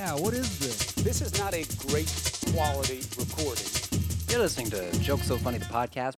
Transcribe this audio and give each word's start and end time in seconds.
Yeah, 0.00 0.14
what 0.14 0.32
is 0.32 0.58
this? 0.58 0.92
This 0.92 1.20
is 1.20 1.38
not 1.38 1.52
a 1.52 1.62
great 1.86 2.10
quality 2.54 3.02
recording. 3.18 3.66
You're 4.30 4.40
listening 4.40 4.70
to 4.70 4.98
Joke 5.00 5.20
So 5.20 5.36
Funny, 5.36 5.58
the 5.58 5.66
podcast. 5.66 6.14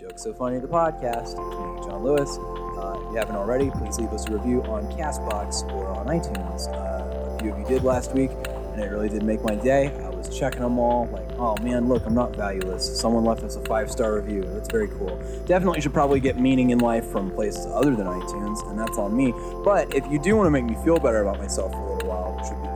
Joke 0.00 0.18
So 0.18 0.32
Funny, 0.32 0.58
the 0.58 0.66
podcast. 0.66 1.36
Me, 1.36 1.86
John 1.86 2.02
Lewis. 2.02 2.38
Uh, 2.38 2.96
if 2.96 3.12
you 3.12 3.16
haven't 3.18 3.36
already, 3.36 3.70
please 3.70 3.98
leave 3.98 4.08
us 4.08 4.26
a 4.26 4.32
review 4.32 4.62
on 4.62 4.90
Castbox 4.92 5.70
or 5.70 5.88
on 5.88 6.06
iTunes. 6.06 6.66
Uh, 6.72 7.36
a 7.36 7.38
few 7.42 7.52
of 7.52 7.58
you 7.58 7.66
did 7.66 7.84
last 7.84 8.14
week, 8.14 8.30
and 8.30 8.80
it 8.80 8.86
really 8.86 9.10
did 9.10 9.22
make 9.22 9.42
my 9.42 9.54
day. 9.54 9.88
I 10.02 10.08
was 10.08 10.34
checking 10.34 10.62
them 10.62 10.78
all, 10.78 11.08
like, 11.08 11.30
oh 11.32 11.58
man, 11.62 11.90
look, 11.90 12.06
I'm 12.06 12.14
not 12.14 12.34
valueless. 12.34 12.98
Someone 12.98 13.26
left 13.26 13.42
us 13.42 13.56
a 13.56 13.64
five 13.66 13.90
star 13.90 14.14
review. 14.14 14.44
That's 14.44 14.70
very 14.70 14.88
cool. 14.88 15.22
Definitely 15.44 15.82
should 15.82 15.92
probably 15.92 16.20
get 16.20 16.40
meaning 16.40 16.70
in 16.70 16.78
life 16.78 17.04
from 17.04 17.32
places 17.32 17.66
other 17.66 17.94
than 17.94 18.06
iTunes, 18.06 18.66
and 18.70 18.78
that's 18.78 18.96
on 18.96 19.14
me. 19.14 19.34
But 19.62 19.94
if 19.94 20.10
you 20.10 20.18
do 20.18 20.36
want 20.36 20.46
to 20.46 20.50
make 20.50 20.64
me 20.64 20.82
feel 20.82 20.98
better 20.98 21.20
about 21.20 21.38
myself 21.38 21.72
for 21.72 21.89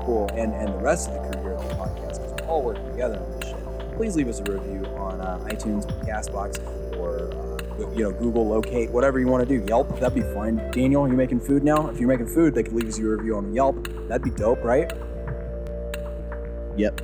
cool, 0.05 0.29
and, 0.31 0.53
and 0.53 0.69
the 0.69 0.79
rest 0.79 1.11
of 1.11 1.15
the 1.15 1.39
crew 1.39 1.43
here 1.43 1.53
at 1.53 1.69
the 1.69 1.75
podcast, 1.75 2.23
because 2.23 2.33
we're 2.33 2.49
all 2.49 2.63
working 2.63 2.89
together 2.91 3.19
on 3.19 3.41
this 3.41 3.51
shit, 3.51 3.97
please 3.97 4.17
leave 4.17 4.29
us 4.29 4.41
a 4.41 4.45
review 4.45 4.85
on 4.97 5.21
uh, 5.21 5.39
iTunes, 5.51 5.87
Castbox, 6.07 6.59
or 6.97 7.33
uh, 7.33 7.91
you 7.93 8.03
know 8.05 8.13
Google 8.13 8.47
Locate, 8.47 8.91
whatever 8.91 9.19
you 9.19 9.27
want 9.27 9.47
to 9.47 9.59
do. 9.59 9.65
Yelp, 9.67 9.99
that'd 10.01 10.15
be 10.15 10.23
fine. 10.35 10.57
Daniel, 10.71 11.07
you're 11.07 11.17
making 11.17 11.41
food 11.41 11.65
now? 11.65 11.89
If 11.89 11.99
you're 11.99 12.09
making 12.09 12.29
food, 12.29 12.55
they 12.55 12.63
could 12.63 12.73
leave 12.73 12.89
us 12.89 12.99
a 12.99 13.05
review 13.05 13.37
on 13.37 13.53
Yelp. 13.53 13.89
That'd 14.09 14.23
be 14.23 14.31
dope, 14.31 14.63
right? 14.63 14.93
Yep. 16.77 17.01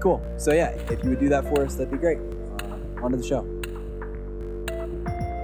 Cool. 0.00 0.22
So 0.36 0.52
yeah, 0.52 0.70
if 0.90 1.02
you 1.04 1.10
would 1.10 1.20
do 1.20 1.28
that 1.28 1.44
for 1.44 1.64
us, 1.64 1.76
that'd 1.76 1.90
be 1.90 1.98
great. 1.98 2.18
Uh, 2.18 3.04
on 3.04 3.12
to 3.12 3.16
the 3.16 3.22
show. 3.22 3.42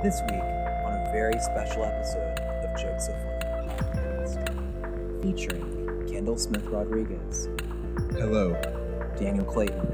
This 0.02 0.20
week, 0.30 0.42
on 0.84 0.94
a 0.94 1.10
very 1.12 1.38
special 1.40 1.84
episode 1.84 2.38
of 2.38 2.80
Jokes 2.80 3.06
So 3.06 3.12
Funny 3.12 3.68
podcast, 3.76 5.22
featuring 5.22 5.67
Kendall 6.18 6.36
Smith 6.36 6.64
Rodriguez, 6.64 7.48
Hello. 8.10 8.52
Daniel 9.20 9.44
Clayton, 9.44 9.86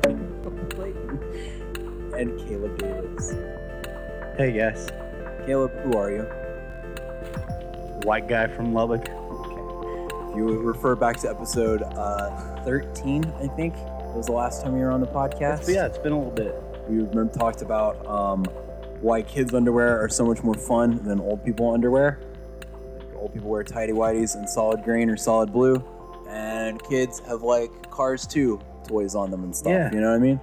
Daniel 0.00 0.66
Clayton, 0.70 2.14
and 2.18 2.38
Caleb 2.48 2.78
Davis. 2.78 3.34
Hey 4.38 4.52
guys. 4.52 4.88
Caleb, 5.44 5.72
who 5.82 5.98
are 5.98 6.12
you? 6.12 6.22
White 8.06 8.26
guy 8.26 8.46
from 8.46 8.72
Lubbock. 8.72 9.06
Okay. 9.10 10.30
If 10.30 10.36
you 10.38 10.60
refer 10.60 10.96
back 10.96 11.18
to 11.18 11.28
episode 11.28 11.82
uh, 11.82 12.64
13, 12.64 13.22
I 13.38 13.48
think, 13.48 13.74
it 13.74 14.16
was 14.16 14.28
the 14.28 14.32
last 14.32 14.62
time 14.62 14.78
you 14.78 14.82
were 14.82 14.90
on 14.90 15.02
the 15.02 15.06
podcast. 15.06 15.68
yeah, 15.68 15.84
it's 15.84 15.98
been 15.98 16.12
a 16.12 16.16
little 16.16 16.32
bit. 16.32 16.54
We 16.88 17.02
remember 17.02 17.26
talked 17.34 17.60
about 17.60 18.06
um, 18.06 18.46
why 19.02 19.20
kids' 19.20 19.52
underwear 19.52 20.02
are 20.02 20.08
so 20.08 20.24
much 20.24 20.42
more 20.42 20.54
fun 20.54 21.04
than 21.04 21.20
old 21.20 21.44
people 21.44 21.70
underwear. 21.70 22.18
Like 23.24 23.30
old 23.30 23.34
people 23.34 23.50
wear 23.50 23.64
tidy 23.64 23.92
whities 23.92 24.36
and 24.36 24.48
solid 24.48 24.84
green 24.84 25.08
or 25.08 25.16
solid 25.16 25.50
blue, 25.50 25.82
and 26.28 26.82
kids 26.84 27.20
have 27.20 27.42
like 27.42 27.90
Cars 27.90 28.26
2 28.26 28.60
toys 28.86 29.14
on 29.14 29.30
them 29.30 29.44
and 29.44 29.56
stuff. 29.56 29.72
Yeah. 29.72 29.90
You 29.92 30.00
know 30.02 30.10
what 30.10 30.16
I 30.16 30.18
mean? 30.18 30.40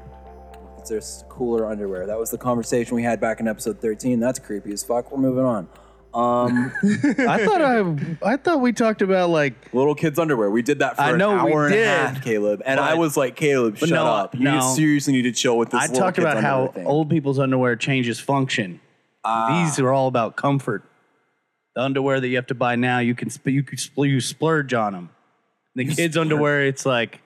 It's 0.80 0.90
just 0.90 1.30
cooler 1.30 1.68
underwear. 1.68 2.08
That 2.08 2.18
was 2.18 2.32
the 2.32 2.40
conversation 2.40 2.96
we 2.96 3.04
had 3.04 3.20
back 3.20 3.40
in 3.40 3.48
episode 3.48 3.80
13. 3.80 4.20
That's 4.20 4.40
creepy 4.40 4.74
as 4.74 4.84
fuck. 4.84 5.12
We're 5.12 5.20
moving 5.20 5.46
on. 5.46 5.68
Um, 6.14 6.74
I 6.84 7.46
thought 7.46 7.62
I 7.62 7.96
I 8.24 8.36
thought 8.36 8.60
we 8.62 8.74
talked 8.74 9.02
about 9.04 9.30
like 9.30 9.54
little 9.74 9.96
kids' 9.96 10.18
underwear. 10.18 10.50
We 10.50 10.62
did 10.64 10.80
that 10.80 10.96
for 10.96 11.04
I 11.04 11.12
an 11.12 11.20
know 11.20 11.46
we 11.46 11.54
hour 11.54 11.66
and 11.68 11.74
did, 11.74 11.88
a 11.88 11.90
half, 11.90 12.24
Caleb. 12.24 12.64
And 12.66 12.80
but- 12.80 12.84
I 12.84 12.96
was 12.96 13.16
like, 13.16 13.36
Caleb, 13.36 13.78
shut 13.78 13.90
no, 13.90 14.06
up. 14.06 14.34
You 14.34 14.42
no. 14.42 14.74
seriously 14.74 15.14
need 15.14 15.22
to 15.22 15.32
chill 15.32 15.58
with 15.58 15.70
this. 15.70 15.82
I 15.82 15.88
talked 15.88 16.18
about 16.18 16.42
how 16.42 16.70
thing. 16.70 16.88
old 16.88 17.10
people's 17.12 17.38
underwear 17.38 17.76
changes 17.76 18.20
function. 18.20 18.82
Ah. 19.24 19.64
These 19.64 19.80
are 19.80 19.92
all 19.92 20.08
about 20.08 20.36
comfort. 20.36 20.84
The 21.76 21.82
underwear 21.82 22.20
that 22.20 22.28
you 22.28 22.36
have 22.36 22.48
to 22.48 22.56
buy 22.56 22.76
now, 22.76 23.00
you 23.00 23.16
can 23.16 23.30
sp- 23.32 23.48
you 23.48 23.64
can 23.64 23.78
spl- 23.78 24.10
you 24.10 24.20
splurge 24.22 24.74
on 24.74 24.94
them. 24.94 25.10
The 25.76 25.86
kids' 25.86 26.18
underwear, 26.18 26.66
it's 26.66 26.86
like, 26.86 27.22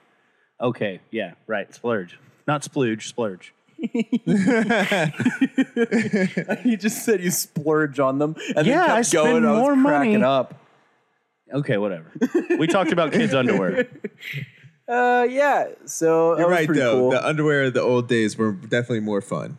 okay, 0.62 1.00
yeah, 1.10 1.32
right, 1.48 1.74
splurge, 1.74 2.20
not 2.48 2.62
splooge, 2.62 3.02
splurge. 3.04 3.54
you 6.66 6.78
just 6.78 7.04
said 7.06 7.22
you 7.24 7.32
splurge 7.32 8.00
on 8.00 8.20
them, 8.20 8.36
and 8.56 8.66
Yeah, 8.68 8.88
then 8.88 8.92
I 8.98 9.02
spend 9.02 9.26
going. 9.26 9.46
I 9.46 9.52
was 9.52 9.60
more 9.60 9.74
cracking 9.84 10.12
money. 10.22 10.24
up. 10.24 10.56
Okay, 11.54 11.78
whatever. 11.78 12.12
we 12.58 12.68
talked 12.68 12.92
about 12.92 13.12
kids' 13.14 13.34
underwear. 13.42 13.88
Uh, 14.88 15.26
yeah. 15.30 15.70
So 15.86 16.36
that 16.36 16.40
You're 16.42 16.50
was 16.50 16.58
right 16.58 16.66
pretty 16.68 16.82
though. 16.82 17.00
cool. 17.00 17.10
The 17.12 17.26
underwear 17.26 17.64
of 17.66 17.74
the 17.74 17.82
old 17.82 18.08
days 18.08 18.38
were 18.38 18.52
definitely 18.52 19.00
more 19.02 19.22
fun. 19.22 19.58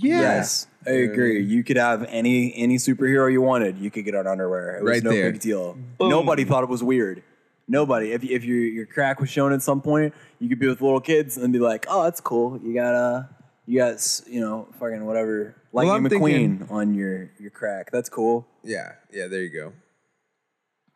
Yes, 0.00 0.66
I 0.86 0.90
agree. 0.90 1.42
You 1.42 1.62
could 1.64 1.76
have 1.76 2.04
any 2.08 2.54
any 2.54 2.76
superhero 2.76 3.30
you 3.30 3.42
wanted. 3.42 3.78
You 3.78 3.90
could 3.90 4.04
get 4.04 4.14
on 4.14 4.26
underwear. 4.26 4.76
It 4.76 4.82
was 4.84 4.90
Right 4.90 5.02
no 5.02 5.10
there. 5.10 5.32
big 5.32 5.40
deal. 5.40 5.76
Nobody 6.00 6.44
thought 6.44 6.62
it 6.62 6.68
was 6.68 6.82
weird. 6.82 7.22
Nobody. 7.66 8.12
If 8.12 8.24
if 8.24 8.44
your 8.44 8.58
your 8.58 8.86
crack 8.86 9.20
was 9.20 9.28
shown 9.30 9.52
at 9.52 9.62
some 9.62 9.80
point, 9.82 10.14
you 10.38 10.48
could 10.48 10.58
be 10.58 10.68
with 10.68 10.80
little 10.80 11.00
kids 11.00 11.36
and 11.36 11.52
be 11.52 11.58
like, 11.58 11.86
"Oh, 11.88 12.04
that's 12.04 12.20
cool. 12.20 12.58
You 12.62 12.72
got 12.74 12.94
uh, 12.94 13.22
you 13.66 13.78
got 13.78 13.94
s- 13.94 14.22
you 14.26 14.40
know, 14.40 14.68
fucking 14.78 15.04
whatever, 15.04 15.54
Lightning 15.72 15.94
I'm 15.96 16.04
McQueen 16.04 16.58
thinking- 16.58 16.66
on 16.70 16.94
your 16.94 17.30
your 17.38 17.50
crack. 17.50 17.90
That's 17.90 18.08
cool." 18.08 18.46
Yeah, 18.64 18.92
yeah. 19.12 19.26
There 19.26 19.42
you 19.42 19.50
go. 19.50 19.72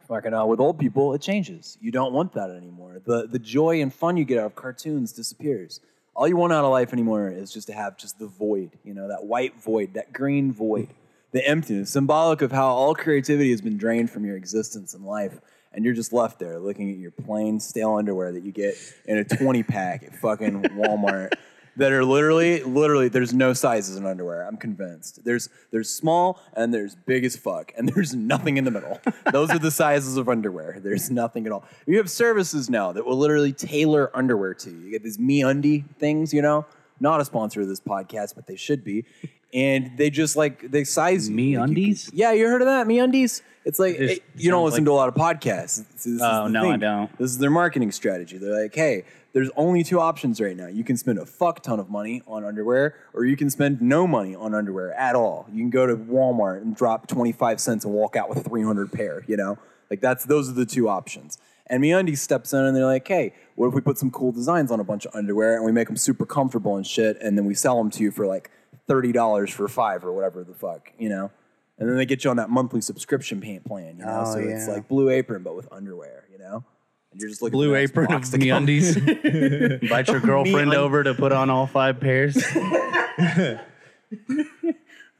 Fucking 0.09 0.35
uh, 0.35 0.45
with 0.47 0.61
old 0.61 0.79
people, 0.79 1.15
it 1.15 1.21
changes. 1.23 1.79
You 1.81 1.91
don't 1.93 2.13
want 2.13 2.33
that 2.35 2.51
anymore. 2.51 3.01
The 3.05 3.27
the 3.31 3.39
joy 3.39 3.81
and 3.83 3.93
fun 3.93 4.17
you 4.17 4.25
get 4.25 4.39
out 4.39 4.47
of 4.47 4.55
cartoons 4.55 5.13
disappears. 5.13 5.81
All 6.15 6.29
you 6.29 6.37
want 6.37 6.53
out 6.53 6.65
of 6.65 6.71
life 6.71 6.93
anymore 6.93 7.31
is 7.31 7.53
just 7.53 7.69
to 7.69 7.73
have 7.73 7.97
just 7.97 8.19
the 8.19 8.27
void, 8.27 8.73
you 8.85 8.93
know, 8.93 9.09
that 9.09 9.25
white 9.25 9.63
void, 9.63 9.95
that 9.95 10.13
green 10.13 10.53
void, 10.53 10.89
the 11.31 11.47
emptiness, 11.47 11.91
symbolic 11.91 12.43
of 12.43 12.53
how 12.53 12.69
all 12.69 12.95
creativity 12.95 13.51
has 13.51 13.63
been 13.63 13.79
drained 13.79 14.11
from 14.11 14.27
your 14.27 14.37
existence 14.37 14.93
in 14.93 15.05
life, 15.05 15.41
and 15.73 15.87
you're 15.87 15.95
just 15.95 16.13
left 16.13 16.39
there 16.39 16.59
looking 16.59 16.91
at 16.91 16.99
your 16.99 17.13
plain 17.13 17.59
stale 17.59 17.95
underwear 17.95 18.31
that 18.33 18.43
you 18.43 18.53
get 18.53 18.75
in 19.07 19.17
a 19.17 19.25
20 19.25 19.63
pack 19.63 20.03
at 20.03 20.15
fucking 20.17 20.63
Walmart. 20.63 21.33
That 21.77 21.91
are 21.91 22.05
literally, 22.05 22.63
literally, 22.63 23.09
there's 23.09 23.33
no 23.33 23.55
sizes 23.55 23.97
in 23.97 24.05
underwear. 24.05 24.43
I'm 24.47 24.59
convinced. 24.59 25.25
There's, 25.25 25.49
there's 25.71 25.89
small 25.89 26.39
and 26.53 26.73
there's 26.75 26.95
big 26.95 27.25
as 27.25 27.35
fuck, 27.35 27.73
and 27.79 27.89
there's 27.95 28.15
nothing 28.15 28.59
in 28.59 28.65
the 28.65 28.71
middle. 28.71 29.01
Those 29.33 29.49
are 29.51 29.59
the 29.59 29.71
sizes 29.71 30.19
of 30.19 30.29
underwear. 30.29 30.81
There's 30.83 31.11
nothing 31.11 31.47
at 31.47 31.53
all. 31.53 31.65
You 31.87 31.97
have 31.97 32.11
services 32.11 32.69
now 32.69 32.93
that 32.93 33.07
will 33.07 33.17
literally 33.17 33.53
tailor 33.55 34.11
underwear 34.15 34.53
to 34.55 34.71
you. 34.71 34.77
You 34.81 34.91
get 34.91 35.03
these 35.03 35.19
Me 35.19 35.43
Undie 35.43 35.85
things, 35.99 36.35
you 36.35 36.43
know, 36.43 36.67
not 37.01 37.21
a 37.23 37.25
sponsor 37.25 37.63
of 37.63 37.69
this 37.69 37.81
podcast, 37.81 38.35
but 38.35 38.47
they 38.47 38.57
should 38.57 38.85
be. 38.85 39.07
And 39.55 39.97
they 39.97 40.11
just 40.11 40.37
like 40.37 40.71
they 40.71 40.85
size 40.85 41.29
you. 41.31 41.35
Me 41.35 41.59
Like, 41.59 41.69
you 41.69 41.73
undies? 41.73 42.09
can- 42.11 42.19
yeah, 42.19 42.33
you 42.33 42.47
heard 42.49 42.63
of 42.63 42.67
that? 42.67 42.87
MeUndies? 42.87 43.43
It's 43.65 43.79
like 43.79 43.97
This 43.97 44.13
it- 44.19 44.23
you 44.37 44.51
don't 44.51 44.61
sounds 44.61 44.73
listen 44.73 44.85
like- 44.85 44.89
to 44.89 44.93
a 44.93 44.95
lot 44.95 45.09
of 45.09 45.15
podcasts. 45.15 45.85
This 45.93 46.07
is 46.07 46.21
Oh, 46.23 46.45
the 46.45 46.49
no, 46.51 46.71
I 46.71 46.77
don't. 46.77 47.19
This 47.19 47.31
is 47.31 47.39
their 47.39 47.51
marketing 47.51 47.93
strategy. 47.93 48.37
They're 48.39 48.63
like, 48.63 48.75
hey, 48.75 49.05
there's 49.33 49.51
only 49.57 49.83
two 49.83 49.99
options 49.99 50.41
right 50.41 50.57
now. 50.57 50.67
You 50.67 50.85
can 50.85 50.97
spend 50.97 51.19
a 51.19 51.27
fuck 51.27 51.63
ton 51.63 51.81
of 51.81 51.89
money 51.89 52.23
on 52.27 52.45
underwear, 52.45 52.95
or 53.15 53.25
you 53.25 53.37
can 53.37 53.51
spend 53.51 53.81
no 53.81 54.07
money 54.07 54.35
on 54.35 54.55
underwear 54.55 54.93
at 54.93 55.15
all. 55.15 55.47
You 55.53 55.63
can 55.63 55.71
go 55.71 55.87
to 55.87 55.97
Walmart 55.97 56.63
and 56.63 56.77
drop 56.77 57.07
25 57.07 57.61
cents 57.61 57.85
and 57.85 57.95
walk 57.95 58.17
out 58.17 58.29
with 58.29 58.47
300 58.47 58.93
pair, 58.93 59.25
you 59.27 59.37
know? 59.37 59.59
Like 59.91 60.01
that's 60.01 60.25
those 60.25 60.49
are 60.49 60.53
the 60.53 60.67
two 60.67 60.89
options. 60.89 61.39
And 61.67 61.83
MeUndies 61.83 62.19
steps 62.19 62.53
in 62.53 62.61
and 62.61 62.77
they're 62.77 62.85
like, 62.85 63.07
hey, 63.09 63.35
what 63.55 63.69
if 63.69 63.75
we 63.75 63.81
put 63.81 63.97
some 63.97 64.11
cool 64.11 64.33
designs 64.33 64.71
on 64.71 64.81
a 64.81 64.85
bunch 64.85 65.07
of 65.07 65.15
underwear 65.15 65.57
and 65.57 65.65
we 65.65 65.73
make 65.73 65.89
them 65.89 65.97
super 65.97 66.27
comfortable 66.27 66.77
and 66.77 66.87
shit, 66.87 67.17
and 67.23 67.39
then 67.39 67.47
we 67.47 67.55
sell 67.55 67.79
them 67.79 67.91
to 67.91 68.03
you 68.03 68.11
for 68.11 68.27
like 68.27 68.51
$30 68.89 69.51
for 69.51 69.69
five 69.69 70.05
or 70.05 70.13
whatever 70.13 70.45
the 70.45 70.55
fuck, 70.55 70.93
you 70.99 71.09
know? 71.09 71.31
And 71.79 71.89
then 71.89 71.97
they 71.97 72.05
get 72.05 72.25
you 72.25 72.31
on 72.31 72.37
that 72.37 72.51
monthly 72.51 72.81
subscription 72.81 73.41
plan, 73.41 73.99
you 73.99 74.05
know? 74.05 74.25
Oh, 74.27 74.35
so 74.35 74.39
it's 74.39 74.69
like 74.69 74.89
Blue 74.89 75.09
Apron, 75.09 75.43
but 75.43 75.57
with 75.57 75.73
underwear, 75.73 76.27
you 76.31 76.39
know? 76.39 76.65
And 77.13 77.21
you're 77.21 77.29
just 77.31 77.43
looking 77.43 77.53
Blue 77.59 77.71
for 77.71 77.79
next 77.79 77.91
apron 77.93 78.07
box 78.09 78.33
of 78.35 78.41
to 78.41 78.49
come. 78.49 78.67
MeUndies. 78.67 79.83
Invite 79.83 80.09
your 80.09 80.21
girlfriend 80.31 80.75
over 80.75 81.05
to 81.05 81.15
put 81.15 81.33
on 81.33 81.51
all 81.51 81.67
five 81.67 82.01
pairs. 82.01 82.35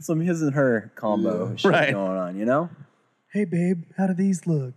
Some 0.01 0.21
his 0.21 0.43
and 0.43 0.55
her 0.55 0.91
combo 0.97 1.55
shit 1.57 1.71
Right. 1.71 1.93
going 1.93 2.17
on, 2.19 2.37
you 2.37 2.45
know? 2.45 2.71
hey, 3.33 3.45
babe, 3.47 3.85
how 3.97 4.07
do 4.07 4.13
these 4.15 4.47
look? 4.47 4.75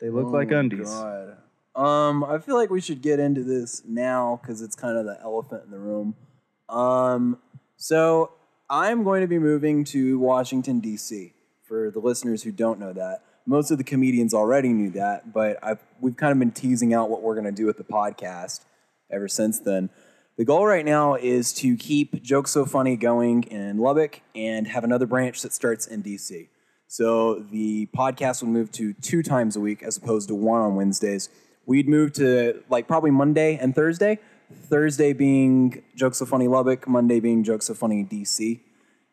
they 0.00 0.08
look 0.08 0.28
like 0.32 0.50
undies. 0.50 0.88
God. 0.88 1.36
Um, 1.74 2.24
I 2.24 2.38
feel 2.38 2.56
like 2.56 2.70
we 2.70 2.80
should 2.80 3.02
get 3.02 3.18
into 3.20 3.42
this 3.42 3.82
now 3.86 4.38
because 4.42 4.62
it's 4.62 4.74
kind 4.76 4.96
of 4.96 5.04
the 5.04 5.18
elephant 5.22 5.64
in 5.64 5.70
the 5.70 5.78
room. 5.78 6.14
Um, 6.68 7.38
so 7.76 8.32
I'm 8.70 9.04
going 9.04 9.20
to 9.22 9.26
be 9.26 9.38
moving 9.38 9.84
to 9.84 10.18
Washington 10.18 10.80
D.C. 10.80 11.34
For 11.62 11.90
the 11.90 12.00
listeners 12.00 12.42
who 12.42 12.50
don't 12.52 12.78
know 12.78 12.92
that, 12.94 13.22
most 13.46 13.70
of 13.70 13.78
the 13.78 13.84
comedians 13.84 14.34
already 14.34 14.68
knew 14.70 14.90
that, 14.90 15.32
but 15.32 15.58
I've, 15.62 15.82
we've 16.00 16.16
kind 16.16 16.32
of 16.32 16.38
been 16.38 16.52
teasing 16.52 16.94
out 16.94 17.10
what 17.10 17.22
we're 17.22 17.34
going 17.34 17.46
to 17.46 17.52
do 17.52 17.66
with 17.66 17.78
the 17.78 17.84
podcast 17.84 18.60
ever 19.10 19.28
since 19.28 19.58
then. 19.58 19.90
The 20.38 20.44
goal 20.44 20.66
right 20.66 20.84
now 20.84 21.14
is 21.14 21.52
to 21.54 21.76
keep 21.76 22.22
Jokes 22.22 22.52
So 22.52 22.64
Funny 22.64 22.96
going 22.96 23.42
in 23.44 23.78
Lubbock 23.78 24.22
and 24.34 24.66
have 24.66 24.82
another 24.82 25.06
branch 25.06 25.42
that 25.42 25.52
starts 25.52 25.86
in 25.86 26.02
DC. 26.02 26.48
So 26.86 27.40
the 27.40 27.86
podcast 27.96 28.42
would 28.42 28.50
move 28.50 28.72
to 28.72 28.92
two 28.94 29.22
times 29.22 29.56
a 29.56 29.60
week 29.60 29.82
as 29.82 29.96
opposed 29.96 30.28
to 30.28 30.34
one 30.34 30.60
on 30.60 30.74
Wednesdays. 30.74 31.28
We'd 31.66 31.88
move 31.88 32.12
to 32.14 32.62
like 32.70 32.88
probably 32.88 33.10
Monday 33.10 33.56
and 33.56 33.74
Thursday. 33.74 34.18
Thursday 34.52 35.12
being 35.12 35.82
Jokes 35.96 36.18
So 36.18 36.26
Funny 36.26 36.48
Lubbock, 36.48 36.88
Monday 36.88 37.20
being 37.20 37.44
Jokes 37.44 37.66
So 37.66 37.74
Funny 37.74 38.04
DC. 38.04 38.60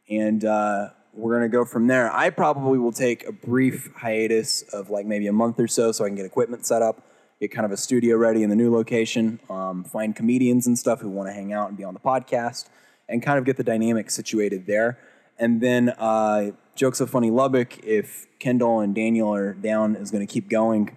And 0.10 0.44
uh, 0.44 0.90
we're 1.14 1.34
gonna 1.34 1.50
go 1.50 1.66
from 1.66 1.88
there. 1.88 2.12
I 2.12 2.30
probably 2.30 2.78
will 2.78 2.92
take 2.92 3.26
a 3.28 3.32
brief 3.32 3.90
hiatus 3.96 4.62
of 4.74 4.90
like 4.90 5.06
maybe 5.06 5.28
a 5.28 5.34
month 5.34 5.60
or 5.60 5.68
so, 5.68 5.92
so 5.92 6.06
I 6.06 6.08
can 6.08 6.16
get 6.16 6.26
equipment 6.26 6.66
set 6.66 6.82
up, 6.82 7.04
get 7.40 7.52
kind 7.52 7.66
of 7.66 7.72
a 7.72 7.78
studio 7.78 8.16
ready 8.18 8.44
in 8.44 8.50
the 8.50 8.56
new 8.56 8.74
location, 8.74 9.40
um, 9.50 9.84
find 9.84 10.16
comedians 10.16 10.68
and 10.68 10.78
stuff 10.78 11.02
who 11.02 11.10
want 11.10 11.30
to 11.30 11.34
hang 11.34 11.54
out 11.54 11.70
and 11.70 11.78
be 11.78 11.84
on 11.84 11.94
the 11.94 12.00
podcast, 12.00 12.70
and 13.08 13.22
kind 13.24 13.38
of 13.38 13.46
get 13.46 13.58
the 13.58 13.64
dynamic 13.64 14.10
situated 14.12 14.66
there. 14.68 14.98
And 15.38 15.62
then 15.62 15.90
uh, 15.98 16.52
jokes 16.76 16.98
so 17.00 17.06
funny 17.06 17.32
Lubbock. 17.32 17.84
If 17.84 18.28
Kendall 18.40 18.80
and 18.82 18.94
Daniel 18.94 19.34
are 19.34 19.54
down, 19.54 19.96
is 19.96 20.12
going 20.12 20.26
to 20.26 20.32
keep 20.32 20.50
going 20.50 20.96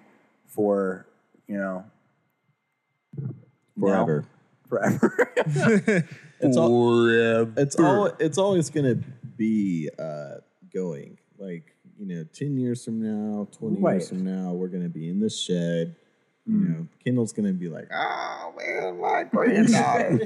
for 0.49 1.07
you 1.47 1.57
know 1.57 1.85
Forever. 3.79 4.25
forever. 4.69 6.09
It's 6.45 6.57
all, 6.57 6.73
it's 7.57 7.77
all 7.77 8.07
it's 8.19 8.39
always 8.39 8.69
gonna 8.69 8.97
be 9.43 9.91
uh, 9.99 10.35
going. 10.73 11.19
Like 11.39 11.75
you 11.99 12.07
know, 12.07 12.25
ten 12.33 12.57
years 12.57 12.85
from 12.85 13.01
now, 13.03 13.49
twenty 13.51 13.81
Right. 13.81 13.95
years 13.95 14.09
from 14.09 14.25
now, 14.25 14.53
we're 14.53 14.69
gonna 14.69 14.89
be 14.89 15.09
in 15.09 15.19
this 15.21 15.39
shed. 15.39 15.97
You 16.47 16.55
know, 16.59 16.87
Kendall's 17.05 17.33
gonna 17.33 17.53
be 17.53 17.69
like, 17.69 17.89
"Oh 17.93 18.53
man, 18.59 19.01
my 19.01 19.25
granddaughter, 19.33 20.19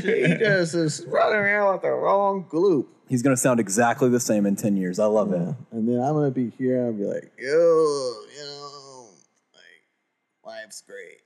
she 0.00 0.26
just 0.38 0.74
is 0.74 1.04
running 1.06 1.38
around 1.38 1.72
with 1.74 1.82
the 1.82 1.90
wrong 1.90 2.44
gloop." 2.50 2.86
He's 3.08 3.22
going 3.22 3.36
to 3.36 3.40
sound 3.40 3.60
exactly 3.60 4.08
the 4.08 4.18
same 4.18 4.46
in 4.46 4.56
ten 4.56 4.76
years. 4.76 4.98
I 4.98 5.06
love 5.06 5.32
it. 5.32 5.54
And 5.70 5.88
then 5.88 6.00
I'm 6.00 6.14
gonna 6.14 6.32
be 6.32 6.50
here. 6.50 6.84
I'll 6.86 6.92
be 6.92 7.04
like, 7.04 7.32
"Yo, 7.38 7.46
you 7.48 8.44
know, 8.44 9.08
like 9.54 10.44
life's 10.44 10.82
great." 10.82 11.22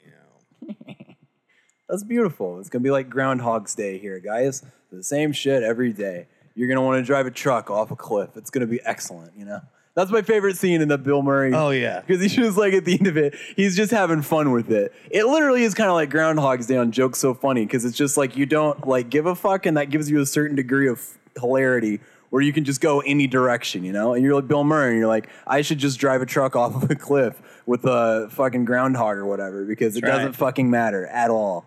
You 0.00 0.10
know, 0.12 0.94
That's 1.88 2.04
beautiful. 2.04 2.58
It's 2.58 2.70
gonna 2.70 2.82
be 2.82 2.90
like 2.90 3.10
Groundhog's 3.10 3.74
Day 3.74 3.98
here, 3.98 4.18
guys. 4.18 4.62
The 4.90 5.02
same 5.04 5.32
shit 5.32 5.62
every 5.62 5.92
day. 5.92 6.26
You're 6.54 6.68
gonna 6.68 6.82
want 6.82 6.98
to 6.98 7.06
drive 7.06 7.26
a 7.26 7.30
truck 7.30 7.70
off 7.70 7.90
a 7.90 7.96
cliff. 7.96 8.36
It's 8.36 8.50
gonna 8.50 8.66
be 8.66 8.80
excellent. 8.84 9.32
You 9.36 9.44
know. 9.44 9.60
That's 9.94 10.10
my 10.10 10.22
favorite 10.22 10.56
scene 10.56 10.80
in 10.80 10.88
the 10.88 10.96
Bill 10.96 11.22
Murray. 11.22 11.52
Oh, 11.52 11.68
yeah. 11.68 12.00
because 12.06 12.22
he's 12.22 12.34
just 12.34 12.56
like 12.56 12.72
at 12.72 12.86
the 12.86 12.94
end 12.94 13.06
of 13.06 13.18
it, 13.18 13.34
he's 13.56 13.76
just 13.76 13.90
having 13.90 14.22
fun 14.22 14.50
with 14.50 14.70
it. 14.70 14.92
It 15.10 15.26
literally 15.26 15.64
is 15.64 15.74
kind 15.74 15.90
of 15.90 15.94
like 15.94 16.08
Groundhog's 16.08 16.66
Day 16.66 16.78
on 16.78 16.92
jokes 16.92 17.18
so 17.18 17.34
funny 17.34 17.66
because 17.66 17.84
it's 17.84 17.96
just 17.96 18.16
like 18.16 18.36
you 18.36 18.46
don't 18.46 18.86
like 18.86 19.10
give 19.10 19.26
a 19.26 19.34
fuck, 19.34 19.66
and 19.66 19.76
that 19.76 19.90
gives 19.90 20.10
you 20.10 20.20
a 20.20 20.26
certain 20.26 20.56
degree 20.56 20.88
of 20.88 21.18
hilarity 21.38 22.00
where 22.30 22.40
you 22.40 22.52
can 22.52 22.64
just 22.64 22.80
go 22.80 23.00
any 23.00 23.26
direction, 23.26 23.84
you 23.84 23.92
know. 23.92 24.14
And 24.14 24.24
you're 24.24 24.34
like 24.34 24.48
Bill 24.48 24.64
Murray, 24.64 24.92
and 24.92 24.98
you're 24.98 25.08
like, 25.08 25.28
I 25.46 25.60
should 25.60 25.78
just 25.78 26.00
drive 26.00 26.22
a 26.22 26.26
truck 26.26 26.56
off 26.56 26.82
of 26.82 26.90
a 26.90 26.94
cliff 26.94 27.40
with 27.66 27.84
a 27.84 28.28
fucking 28.30 28.64
groundhog 28.64 29.18
or 29.18 29.26
whatever 29.26 29.64
because 29.64 29.96
it 29.96 30.04
right. 30.04 30.12
doesn't 30.12 30.32
fucking 30.32 30.70
matter 30.70 31.06
at 31.06 31.30
all. 31.30 31.66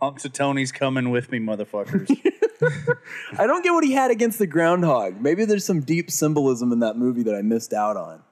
Tony's 0.00 0.72
coming 0.72 1.10
with 1.10 1.30
me, 1.30 1.38
motherfuckers. 1.38 2.10
I 3.38 3.46
don't 3.46 3.62
get 3.62 3.72
what 3.72 3.84
he 3.84 3.92
had 3.92 4.10
against 4.10 4.38
the 4.38 4.46
groundhog. 4.46 5.20
Maybe 5.20 5.44
there's 5.44 5.64
some 5.64 5.80
deep 5.80 6.10
symbolism 6.10 6.72
in 6.72 6.80
that 6.80 6.96
movie 6.96 7.22
that 7.24 7.34
I 7.34 7.42
missed 7.42 7.72
out 7.72 7.96
on. 7.96 8.22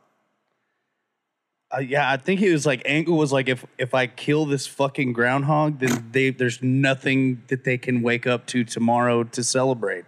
Uh, 1.74 1.80
yeah, 1.80 2.10
I 2.10 2.16
think 2.16 2.40
it 2.40 2.52
was 2.52 2.66
like 2.66 2.82
Angle 2.84 3.16
was 3.16 3.32
like, 3.32 3.48
if 3.48 3.64
if 3.78 3.94
I 3.94 4.06
kill 4.06 4.46
this 4.46 4.66
fucking 4.66 5.12
groundhog, 5.12 5.80
then 5.80 6.08
they 6.12 6.30
there's 6.30 6.62
nothing 6.62 7.42
that 7.48 7.64
they 7.64 7.78
can 7.78 8.02
wake 8.02 8.26
up 8.26 8.46
to 8.48 8.64
tomorrow 8.64 9.24
to 9.24 9.42
celebrate. 9.42 10.04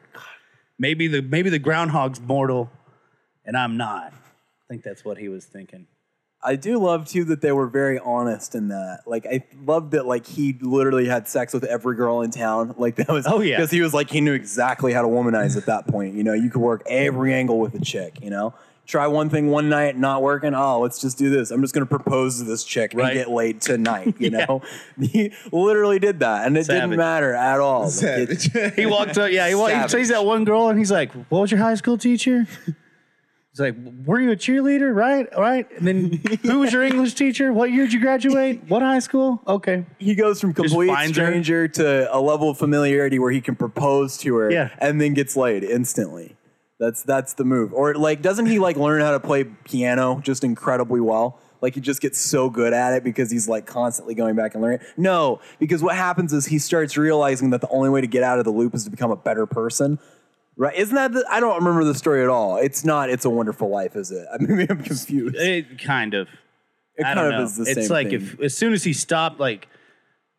Maybe 0.78 1.08
the 1.08 1.22
maybe 1.22 1.50
the 1.50 1.58
groundhog's 1.58 2.20
mortal, 2.20 2.70
and 3.44 3.56
I'm 3.56 3.76
not. 3.76 4.12
I 4.12 4.66
think 4.68 4.84
that's 4.84 5.04
what 5.04 5.18
he 5.18 5.28
was 5.28 5.44
thinking. 5.44 5.86
I 6.46 6.56
do 6.56 6.78
love 6.78 7.06
too 7.08 7.24
that 7.24 7.40
they 7.40 7.52
were 7.52 7.66
very 7.66 7.98
honest 7.98 8.54
in 8.54 8.68
that. 8.68 9.00
Like 9.06 9.26
I 9.26 9.44
loved 9.64 9.90
that 9.92 10.06
like 10.06 10.26
he 10.26 10.56
literally 10.60 11.06
had 11.06 11.26
sex 11.28 11.52
with 11.52 11.64
every 11.64 11.96
girl 11.96 12.22
in 12.22 12.30
town. 12.30 12.74
Like 12.78 12.96
that 12.96 13.08
was 13.08 13.26
Oh, 13.26 13.40
yeah. 13.40 13.56
because 13.56 13.70
he 13.70 13.80
was 13.80 13.92
like 13.92 14.08
he 14.10 14.20
knew 14.20 14.32
exactly 14.32 14.92
how 14.92 15.02
to 15.02 15.08
womanize 15.08 15.56
at 15.56 15.66
that 15.66 15.86
point. 15.88 16.14
You 16.14 16.22
know, 16.24 16.32
you 16.32 16.48
could 16.48 16.62
work 16.62 16.82
every 16.86 17.34
angle 17.34 17.58
with 17.58 17.74
a 17.74 17.80
chick. 17.80 18.18
You 18.22 18.30
know, 18.30 18.54
try 18.86 19.08
one 19.08 19.28
thing 19.28 19.48
one 19.50 19.68
night 19.68 19.98
not 19.98 20.22
working. 20.22 20.54
Oh, 20.54 20.78
let's 20.80 21.00
just 21.00 21.18
do 21.18 21.28
this. 21.30 21.50
I'm 21.50 21.60
just 21.62 21.74
gonna 21.74 21.84
propose 21.86 22.38
to 22.38 22.44
this 22.44 22.62
chick 22.62 22.94
and 22.94 23.12
get 23.12 23.28
laid 23.28 23.60
tonight. 23.60 24.14
You 24.20 24.30
know, 24.30 24.62
he 25.00 25.32
literally 25.52 25.98
did 25.98 26.20
that, 26.20 26.46
and 26.46 26.56
it 26.56 26.66
Savage. 26.66 26.82
didn't 26.82 26.96
matter 26.96 27.34
at 27.34 27.58
all. 27.60 27.84
Like, 27.86 28.02
it- 28.02 28.74
He 28.74 28.86
walked 28.86 29.18
up, 29.18 29.30
yeah, 29.32 29.48
he, 29.48 29.54
walked, 29.56 29.72
he 29.72 29.76
Savage. 29.78 29.90
sees 29.90 30.08
that 30.10 30.24
one 30.24 30.44
girl, 30.44 30.68
and 30.68 30.78
he's 30.78 30.92
like, 30.92 31.12
"What 31.28 31.40
was 31.40 31.50
your 31.50 31.60
high 31.60 31.74
school 31.74 31.98
teacher?" 31.98 32.46
He's 33.56 33.60
like, 33.62 33.74
"Were 34.04 34.20
you 34.20 34.32
a 34.32 34.36
cheerleader? 34.36 34.94
Right, 34.94 35.26
right." 35.38 35.66
And 35.78 35.86
then, 35.86 36.20
who 36.42 36.58
was 36.60 36.74
your 36.74 36.82
English 36.82 37.14
teacher? 37.14 37.54
What 37.54 37.70
year 37.70 37.84
did 37.84 37.94
you 37.94 38.00
graduate? 38.00 38.62
What 38.68 38.82
high 38.82 38.98
school? 38.98 39.40
Okay, 39.48 39.86
he 39.98 40.14
goes 40.14 40.42
from 40.42 40.52
complete 40.52 40.88
finds 40.88 41.16
her. 41.16 41.24
stranger 41.24 41.66
to 41.68 42.14
a 42.14 42.20
level 42.20 42.50
of 42.50 42.58
familiarity 42.58 43.18
where 43.18 43.30
he 43.30 43.40
can 43.40 43.56
propose 43.56 44.18
to 44.18 44.36
her 44.36 44.50
Yeah. 44.50 44.68
and 44.78 45.00
then 45.00 45.14
gets 45.14 45.36
laid 45.36 45.64
instantly. 45.64 46.36
That's 46.78 47.02
that's 47.02 47.32
the 47.32 47.44
move. 47.44 47.72
Or 47.72 47.94
like 47.94 48.20
doesn't 48.20 48.44
he 48.44 48.58
like 48.58 48.76
learn 48.76 49.00
how 49.00 49.12
to 49.12 49.20
play 49.20 49.44
piano 49.44 50.20
just 50.22 50.44
incredibly 50.44 51.00
well? 51.00 51.40
Like 51.62 51.74
he 51.74 51.80
just 51.80 52.02
gets 52.02 52.18
so 52.20 52.50
good 52.50 52.74
at 52.74 52.92
it 52.92 53.02
because 53.04 53.30
he's 53.30 53.48
like 53.48 53.64
constantly 53.64 54.14
going 54.14 54.36
back 54.36 54.52
and 54.52 54.62
learning. 54.62 54.80
No, 54.98 55.40
because 55.58 55.82
what 55.82 55.96
happens 55.96 56.34
is 56.34 56.44
he 56.44 56.58
starts 56.58 56.98
realizing 56.98 57.48
that 57.50 57.62
the 57.62 57.68
only 57.70 57.88
way 57.88 58.02
to 58.02 58.06
get 58.06 58.22
out 58.22 58.38
of 58.38 58.44
the 58.44 58.50
loop 58.50 58.74
is 58.74 58.84
to 58.84 58.90
become 58.90 59.10
a 59.10 59.16
better 59.16 59.46
person. 59.46 59.98
Right? 60.58 60.74
Isn't 60.74 60.94
that 60.94 61.12
the, 61.12 61.24
I 61.30 61.40
don't 61.40 61.56
remember 61.56 61.84
the 61.84 61.94
story 61.94 62.22
at 62.22 62.28
all. 62.28 62.56
It's 62.56 62.84
not 62.84 63.10
it's 63.10 63.24
a 63.24 63.30
wonderful 63.30 63.68
life, 63.68 63.94
is 63.96 64.10
it? 64.10 64.26
I 64.32 64.38
mean, 64.38 64.66
I'm 64.70 64.82
confused. 64.82 65.36
it 65.36 65.78
kind 65.82 66.14
of. 66.14 66.28
It 66.96 67.04
I 67.04 67.14
kind 67.14 67.16
don't 67.18 67.26
of 67.34 67.38
know. 67.40 67.44
is 67.44 67.56
the 67.56 67.62
it's 67.64 67.74
same 67.82 67.88
like 67.90 68.06
thing. 68.08 68.16
if 68.22 68.40
as 68.40 68.56
soon 68.56 68.72
as 68.72 68.82
he 68.84 68.92
stopped, 68.94 69.38
like 69.38 69.68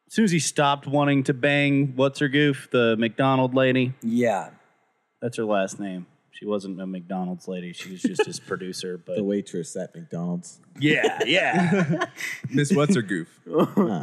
as 0.07 0.13
soon 0.15 0.25
as 0.25 0.31
he 0.31 0.39
stopped 0.39 0.87
wanting 0.87 1.23
to 1.25 1.33
bang 1.35 1.93
what's 1.95 2.19
her 2.19 2.29
goof, 2.29 2.67
the 2.71 2.95
McDonald 2.97 3.53
lady. 3.53 3.93
yeah. 4.01 4.49
That's 5.21 5.37
her 5.37 5.45
last 5.45 5.79
name. 5.79 6.05
She 6.31 6.45
wasn't 6.45 6.79
a 6.79 6.85
McDonald's 6.85 7.47
lady. 7.47 7.73
She 7.73 7.91
was 7.91 8.01
just 8.03 8.23
his 8.25 8.39
producer. 8.47 8.99
But 9.03 9.15
the 9.15 9.23
waitress 9.23 9.75
at 9.75 9.95
McDonald's. 9.95 10.59
yeah, 10.79 11.19
yeah. 11.25 12.05
Miss 12.51 12.71
What's 12.71 12.93
Her 12.95 13.01
Goof. 13.01 13.27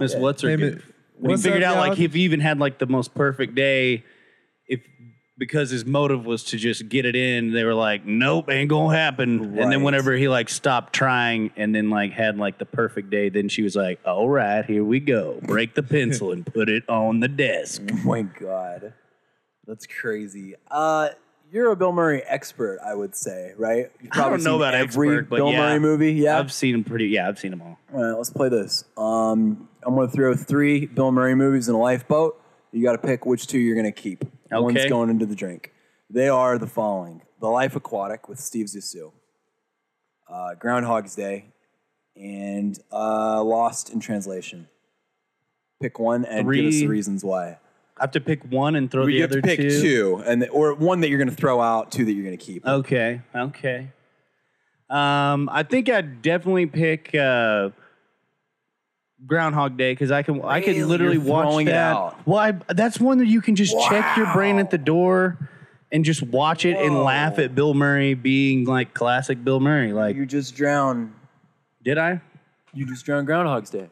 Miss 0.00 0.16
what's 0.16 0.42
her 0.42 0.48
Hey, 0.50 0.56
mi- 0.56 0.70
goof. 0.70 0.92
When 1.18 1.36
he 1.36 1.42
figured 1.42 1.62
out 1.62 1.76
like 1.76 1.98
if 2.00 2.14
he 2.14 2.22
even 2.22 2.40
had 2.40 2.58
like 2.58 2.78
the 2.78 2.86
most 2.86 3.14
perfect 3.14 3.54
day, 3.54 4.02
if 4.66 4.80
because 5.36 5.70
his 5.70 5.84
motive 5.84 6.24
was 6.24 6.44
to 6.44 6.56
just 6.56 6.88
get 6.88 7.04
it 7.04 7.16
in, 7.16 7.52
they 7.52 7.64
were 7.64 7.74
like, 7.74 8.04
nope, 8.04 8.50
ain't 8.50 8.70
gonna 8.70 8.96
happen. 8.96 9.58
And 9.58 9.72
then 9.72 9.82
whenever 9.82 10.12
he 10.12 10.28
like 10.28 10.48
stopped 10.48 10.92
trying 10.92 11.50
and 11.56 11.74
then 11.74 11.90
like 11.90 12.12
had 12.12 12.38
like 12.38 12.58
the 12.58 12.66
perfect 12.66 13.10
day, 13.10 13.28
then 13.28 13.48
she 13.48 13.62
was 13.62 13.74
like, 13.74 14.00
all 14.04 14.28
right, 14.28 14.64
here 14.64 14.84
we 14.84 15.00
go. 15.00 15.40
Break 15.42 15.74
the 15.74 15.82
pencil 15.82 16.32
and 16.32 16.46
put 16.46 16.68
it 16.68 16.88
on 16.88 17.20
the 17.20 17.28
desk. 17.28 17.82
Oh 17.94 18.06
my 18.06 18.22
god, 18.22 18.92
that's 19.66 19.86
crazy. 19.86 20.56
Uh, 20.70 21.10
you're 21.50 21.70
a 21.70 21.76
Bill 21.76 21.92
Murray 21.92 22.22
expert, 22.22 22.80
I 22.84 22.94
would 22.94 23.14
say, 23.14 23.52
right? 23.56 23.90
You've 24.00 24.10
I 24.12 24.16
don't 24.16 24.28
probably 24.28 24.44
know 24.44 24.56
about 24.56 24.74
every 24.74 25.08
expert, 25.08 25.30
but 25.30 25.36
Bill 25.36 25.52
yeah. 25.52 25.58
Murray 25.58 25.78
movie. 25.78 26.12
Yeah. 26.12 26.38
I've 26.38 26.52
seen 26.52 26.74
him 26.74 26.84
pretty. 26.84 27.06
Yeah, 27.06 27.28
I've 27.28 27.38
seen 27.38 27.52
them 27.52 27.62
all. 27.62 27.78
All 27.94 28.02
right, 28.02 28.16
let's 28.16 28.30
play 28.30 28.48
this. 28.48 28.84
Um, 28.96 29.68
I'm 29.82 29.96
to 29.96 30.08
throw 30.08 30.34
three 30.34 30.86
Bill 30.86 31.12
Murray 31.12 31.34
movies 31.34 31.68
in 31.68 31.74
a 31.74 31.80
lifeboat. 31.80 32.40
You 32.72 32.82
got 32.82 32.92
to 32.92 32.98
pick 32.98 33.24
which 33.24 33.46
two 33.46 33.58
you're 33.58 33.80
to 33.80 33.92
keep. 33.92 34.24
One's 34.60 34.78
Okay. 34.78 34.88
going 34.88 35.10
into 35.10 35.26
the 35.26 35.34
drink. 35.34 35.72
They 36.10 36.28
are 36.28 36.58
the 36.58 36.66
following: 36.66 37.22
The 37.40 37.48
Life 37.48 37.76
Aquatic 37.76 38.28
with 38.28 38.38
Steve 38.40 38.66
Zissou, 38.66 39.12
uh, 40.28 40.54
Groundhog's 40.54 41.14
Day, 41.14 41.46
and 42.16 42.78
uh, 42.92 43.42
Lost 43.42 43.90
in 43.90 44.00
Translation. 44.00 44.68
Pick 45.80 45.98
one 45.98 46.24
and 46.24 46.50
give 46.52 46.66
us 46.66 46.74
the 46.74 46.80
Three. 46.80 46.86
reasons 46.88 47.24
why. 47.24 47.58
I 47.96 48.02
have 48.02 48.10
to 48.12 48.20
pick 48.20 48.42
one 48.44 48.74
and 48.74 48.90
throw 48.90 49.04
We 49.04 49.18
the 49.18 49.22
other 49.24 49.40
to 49.40 49.46
pick 49.46 49.58
two. 49.60 50.22
and 50.26 50.42
the, 50.42 50.48
or 50.48 50.74
one 50.74 51.00
that 51.00 51.08
you're 51.10 51.18
going 51.18 51.30
to 51.30 51.34
throw 51.34 51.60
out, 51.60 51.92
two 51.92 52.04
that 52.04 52.12
you're 52.12 52.24
going 52.24 52.36
to 52.36 52.44
keep. 52.44 52.66
Okay. 52.66 53.20
Okay. 53.34 53.88
Um, 54.90 55.48
I 55.52 55.62
think 55.62 55.88
I'd 55.88 56.20
definitely 56.20 56.66
pick 56.66 57.14
uh, 57.14 57.70
Groundhog 59.26 59.76
Day 59.76 59.92
because 59.92 60.10
I 60.10 60.22
can 60.22 60.40
I 60.42 60.58
Really? 60.58 60.74
can 60.80 60.88
literally 60.88 61.14
You're 61.16 61.24
watch 61.24 61.44
throwing 61.48 61.66
it 61.68 61.72
that. 61.72 61.96
out. 61.96 62.26
Well, 62.26 62.38
I, 62.38 62.52
that's 62.72 62.98
one 63.00 63.18
that 63.18 63.26
you 63.26 63.40
can 63.40 63.56
just 63.56 63.74
check 63.88 64.16
your 64.16 64.32
brain 64.32 64.58
at 64.58 64.70
the 64.70 64.78
door 64.78 65.38
and 65.92 66.04
just 66.04 66.22
watch 66.22 66.64
it 66.64 66.76
and 66.76 67.02
laugh 67.04 67.38
at 67.38 67.54
Bill 67.54 67.74
Murray 67.74 68.14
being 68.14 68.64
like 68.64 68.94
classic 68.94 69.42
Bill 69.44 69.60
Murray. 69.60 69.92
Like, 69.92 70.16
You 70.16 70.26
just 70.26 70.54
drown. 70.56 71.14
did 71.82 71.98
I? 71.98 72.20
You 72.72 72.86
just 72.86 73.04
drowned 73.04 73.26
Groundhog's 73.26 73.70
Day. 73.70 73.88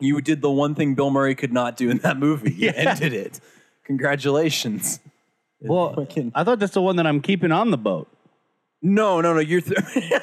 You 0.00 0.20
did 0.20 0.40
the 0.42 0.50
one 0.50 0.74
thing 0.74 0.94
Bill 0.94 1.10
Murray 1.10 1.34
could 1.34 1.52
not 1.52 1.76
do 1.76 1.90
in 1.90 1.98
that 1.98 2.16
movie. 2.16 2.52
You 2.52 2.72
ended 2.76 3.12
it. 3.12 3.40
Congratulations. 3.84 5.00
Well, 5.60 5.94
Fucking- 5.94 6.32
I 6.34 6.42
thought 6.44 6.58
that's 6.58 6.74
the 6.74 6.82
one 6.82 6.96
that 6.96 7.06
I'm 7.06 7.20
keeping 7.20 7.52
on 7.52 7.70
the 7.70 7.78
boat. 7.78 8.08
No, 8.84 9.20
no, 9.20 9.32
no. 9.34 9.40
You're. 9.40 9.60
Th- 9.60 9.78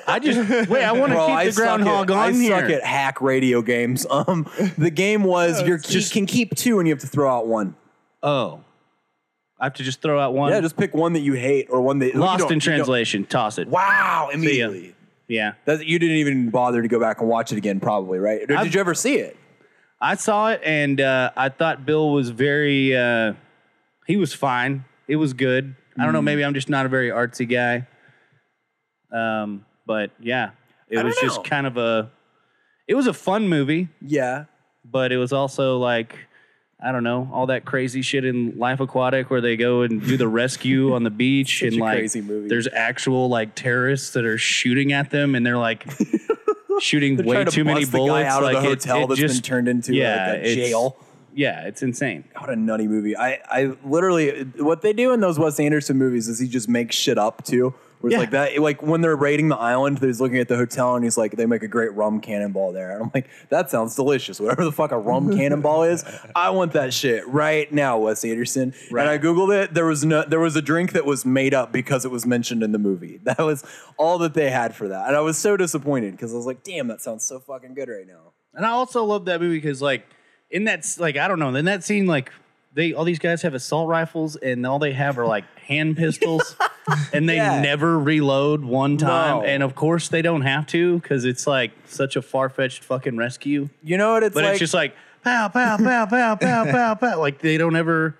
I 0.06 0.20
just 0.20 0.70
wait. 0.70 0.84
I 0.84 0.92
want 0.92 1.12
to 1.12 1.16
Bro, 1.18 1.28
keep 1.28 1.36
I 1.36 1.46
the 1.46 1.52
groundhog 1.54 2.10
suck 2.10 2.18
at, 2.18 2.24
on 2.28 2.34
I 2.36 2.38
here. 2.38 2.60
suck 2.60 2.70
at 2.70 2.84
hack 2.84 3.22
radio 3.22 3.62
games. 3.62 4.06
Um, 4.12 4.46
the 4.78 4.90
game 4.92 5.24
was 5.24 5.62
you 5.68 5.78
just- 5.78 6.12
can 6.12 6.26
keep 6.26 6.56
two 6.56 6.80
and 6.80 6.88
you 6.88 6.94
have 6.94 7.02
to 7.02 7.08
throw 7.08 7.30
out 7.34 7.48
one. 7.48 7.76
oh, 8.22 8.64
I 9.60 9.66
have 9.66 9.74
to 9.76 9.84
just 9.84 10.02
throw 10.02 10.20
out 10.20 10.34
one. 10.34 10.52
Yeah, 10.52 10.62
just 10.62 10.78
pick 10.78 10.94
one 10.94 11.14
that 11.14 11.20
you 11.22 11.34
hate 11.34 11.68
or 11.70 11.82
one 11.82 12.00
that 12.00 12.14
you 12.14 12.20
Lost 12.20 12.50
in 12.52 12.60
translation. 12.60 13.26
Toss 13.26 13.58
it. 13.58 13.68
Wow! 13.68 14.30
Immediately. 14.34 14.96
Yeah. 15.28 15.54
That, 15.66 15.86
you 15.86 16.00
didn't 16.00 16.16
even 16.18 16.50
bother 16.50 16.82
to 16.82 16.88
go 16.88 17.00
back 17.00 17.20
and 17.20 17.30
watch 17.30 17.52
it 17.52 17.58
again, 17.58 17.80
probably, 17.80 18.20
right? 18.20 18.42
Or 18.42 18.46
did 18.48 18.58
I've- 18.58 18.70
you 18.70 18.80
ever 18.80 18.94
see 18.94 19.16
it? 19.16 19.38
I 20.02 20.16
saw 20.16 20.50
it 20.52 20.62
and 20.64 21.00
uh, 21.02 21.32
I 21.36 21.50
thought 21.50 21.86
Bill 21.86 22.12
was 22.12 22.30
very. 22.30 22.96
Uh, 22.96 23.34
he 24.08 24.16
was 24.18 24.34
fine. 24.34 24.86
It 25.10 25.18
was 25.18 25.34
good. 25.34 25.76
I 25.98 26.04
don't 26.06 26.14
know. 26.14 26.22
Maybe 26.22 26.44
I'm 26.46 26.54
just 26.54 26.70
not 26.70 26.86
a 26.86 26.90
very 26.90 27.10
artsy 27.10 27.48
guy. 27.50 27.86
Um, 29.12 29.66
but 29.86 30.12
yeah, 30.20 30.52
it 30.90 31.04
was 31.04 31.16
just 31.18 31.44
kind 31.44 31.66
of 31.68 31.78
a. 31.78 32.10
It 32.88 32.96
was 32.96 33.08
a 33.08 33.14
fun 33.14 33.48
movie, 33.48 33.88
Yeah. 34.02 34.46
but 34.86 35.12
it 35.12 35.18
was 35.18 35.34
also 35.34 35.78
like. 35.78 36.18
I 36.82 36.94
don't 36.94 37.04
know 37.04 37.30
all 37.34 37.48
that 37.48 37.66
crazy 37.66 38.02
shit 38.02 38.24
in 38.24 38.58
Life 38.58 38.80
Aquatic 38.80 39.30
where 39.30 39.42
they 39.42 39.58
go 39.58 39.82
and 39.82 40.02
do 40.02 40.16
the 40.16 40.30
rescue 40.30 40.94
on 40.94 41.04
the 41.04 41.10
beach 41.26 41.62
and 41.62 41.74
a 41.74 41.78
like 41.78 41.98
crazy 41.98 42.22
movie. 42.22 42.48
there's 42.48 42.70
actual 42.72 43.28
like 43.28 43.54
terrorists 43.54 44.12
that 44.12 44.24
are 44.24 44.38
shooting 44.38 44.94
at 44.94 45.10
them 45.12 45.36
and 45.36 45.46
they're 45.46 45.58
like 45.58 45.86
shooting 46.80 47.18
They're 47.18 47.26
way 47.26 47.36
trying 47.36 47.46
to 47.48 47.52
too 47.52 47.64
many 47.66 47.82
bust 47.82 47.92
the 47.92 47.98
bullets 47.98 48.30
guy 48.30 48.34
out 48.34 48.44
like 48.44 48.56
of 48.56 48.64
the 48.64 48.70
it- 48.70 48.72
hotel 48.86 49.04
it 49.04 49.08
that's 49.10 49.20
just, 49.20 49.36
been 49.36 49.42
turned 49.44 49.68
into 49.68 49.94
yeah, 49.94 50.28
like 50.32 50.38
a 50.38 50.52
it's- 50.52 50.56
jail. 50.70 50.96
Yeah, 51.34 51.68
it's 51.68 51.84
insane. 51.84 52.24
What 52.38 52.50
a 52.50 52.56
nutty 52.56 52.88
movie. 52.88 53.16
I, 53.18 53.40
I 53.50 53.74
literally, 53.84 54.44
what 54.58 54.82
they 54.82 54.94
do 54.94 55.14
in 55.14 55.20
those 55.20 55.38
Wes 55.38 55.60
Anderson 55.60 55.98
movies 55.98 56.28
is 56.30 56.40
he 56.40 56.48
just 56.48 56.68
makes 56.70 56.96
shit 56.96 57.18
up 57.18 57.44
too. 57.46 57.74
Where 58.02 58.10
it's 58.10 58.14
Yeah. 58.14 58.20
like 58.20 58.32
that, 58.32 58.60
like 58.62 58.82
when 58.82 59.02
they're 59.02 59.16
raiding 59.16 59.50
the 59.50 59.58
island, 59.58 60.00
he's 60.00 60.22
looking 60.22 60.38
at 60.38 60.48
the 60.48 60.56
hotel 60.56 60.96
and 60.96 61.04
he's 61.04 61.18
like, 61.18 61.34
they 61.36 61.46
make 61.46 61.64
a 61.64 61.68
great 61.68 61.94
rum 61.94 62.22
cannonball 62.22 62.72
there. 62.72 62.92
And 62.92 63.04
I'm 63.04 63.12
like, 63.14 63.28
that 63.50 63.70
sounds 63.70 63.96
delicious. 63.96 64.40
Whatever 64.40 64.64
the 64.64 64.72
fuck 64.72 64.92
a 64.92 64.98
rum 64.98 65.36
cannonball 65.38 65.84
is, 65.84 66.06
I 66.36 66.50
want 66.52 66.72
that 66.74 66.94
shit 66.94 67.28
right 67.28 67.70
now, 67.74 67.98
Wes 68.00 68.24
Anderson. 68.24 68.74
Right. 68.90 69.02
And 69.02 69.10
I 69.10 69.18
googled 69.18 69.54
it. 69.64 69.74
There 69.74 69.86
was 69.86 70.06
no, 70.06 70.24
there 70.24 70.40
was 70.40 70.56
a 70.56 70.62
drink 70.62 70.94
that 70.94 71.06
was 71.06 71.26
made 71.26 71.54
up 71.54 71.72
because 71.74 72.06
it 72.06 72.12
was 72.12 72.26
mentioned 72.26 72.64
in 72.64 72.72
the 72.72 72.80
movie. 72.80 73.20
That 73.30 73.40
was 73.40 73.64
all 73.98 74.18
that 74.20 74.34
they 74.34 74.50
had 74.50 74.74
for 74.76 74.88
that. 74.88 75.08
And 75.08 75.16
I 75.16 75.20
was 75.20 75.38
so 75.38 75.56
disappointed 75.58 76.12
because 76.14 76.34
I 76.34 76.38
was 76.38 76.46
like, 76.46 76.64
damn, 76.64 76.88
that 76.88 77.02
sounds 77.02 77.24
so 77.26 77.40
fucking 77.40 77.74
good 77.74 77.90
right 77.90 78.08
now. 78.08 78.32
And 78.54 78.66
I 78.66 78.70
also 78.70 79.04
love 79.04 79.26
that 79.26 79.40
movie 79.40 79.58
because, 79.58 79.82
like, 79.82 80.06
in 80.50 80.64
that, 80.64 80.86
like, 80.98 81.16
I 81.18 81.28
don't 81.28 81.38
know, 81.38 81.54
in 81.54 81.66
that 81.66 81.84
scene, 81.84 82.08
like, 82.08 82.32
they 82.74 82.94
all 82.94 83.04
these 83.04 83.20
guys 83.20 83.42
have 83.44 83.54
assault 83.54 83.88
rifles 83.90 84.36
and 84.36 84.66
all 84.66 84.78
they 84.80 84.94
have 84.94 85.18
are 85.20 85.26
like 85.26 85.44
hand 85.58 85.98
pistols, 85.98 86.56
and 87.14 87.28
they 87.30 87.36
Yeah. 87.38 87.62
never 87.62 87.98
reload 88.00 88.64
one 88.64 88.98
time. 88.98 89.40
No. 89.40 89.44
And 89.44 89.64
of 89.64 89.76
course, 89.76 90.10
they 90.10 90.22
don't 90.22 90.42
have 90.42 90.66
to 90.68 91.00
because 91.00 91.26
it's 91.26 91.46
like 91.48 91.72
such 91.86 92.16
a 92.16 92.22
far 92.22 92.50
fetched 92.50 92.84
fucking 92.84 93.18
rescue. 93.18 93.70
You 93.84 93.98
know 93.98 94.14
what? 94.14 94.24
It's 94.24 94.34
But 94.34 94.44
like, 94.44 94.52
it's 94.52 94.60
just 94.60 94.74
like 94.74 94.96
pow, 95.24 95.48
pow, 95.50 95.78
pow, 95.78 96.06
pow, 96.06 96.36
pow, 96.36 96.66
pow, 96.72 96.96
pow. 96.96 97.20
Like 97.20 97.40
they 97.40 97.58
don't 97.58 97.76
ever. 97.76 98.16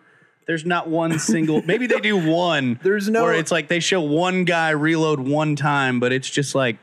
There's 0.48 0.66
not 0.66 0.88
one 0.90 1.20
single. 1.20 1.62
Maybe 1.62 1.86
they 1.86 2.00
do 2.00 2.18
one. 2.18 2.80
There's 2.84 3.08
no- 3.08 3.24
Where 3.24 3.34
it's 3.36 3.52
like 3.52 3.68
they 3.68 3.80
show 3.80 4.02
one 4.02 4.46
guy 4.46 4.72
reload 4.72 5.20
one 5.20 5.56
time, 5.56 6.00
but 6.00 6.12
it's 6.12 6.28
just 6.30 6.56
like 6.56 6.78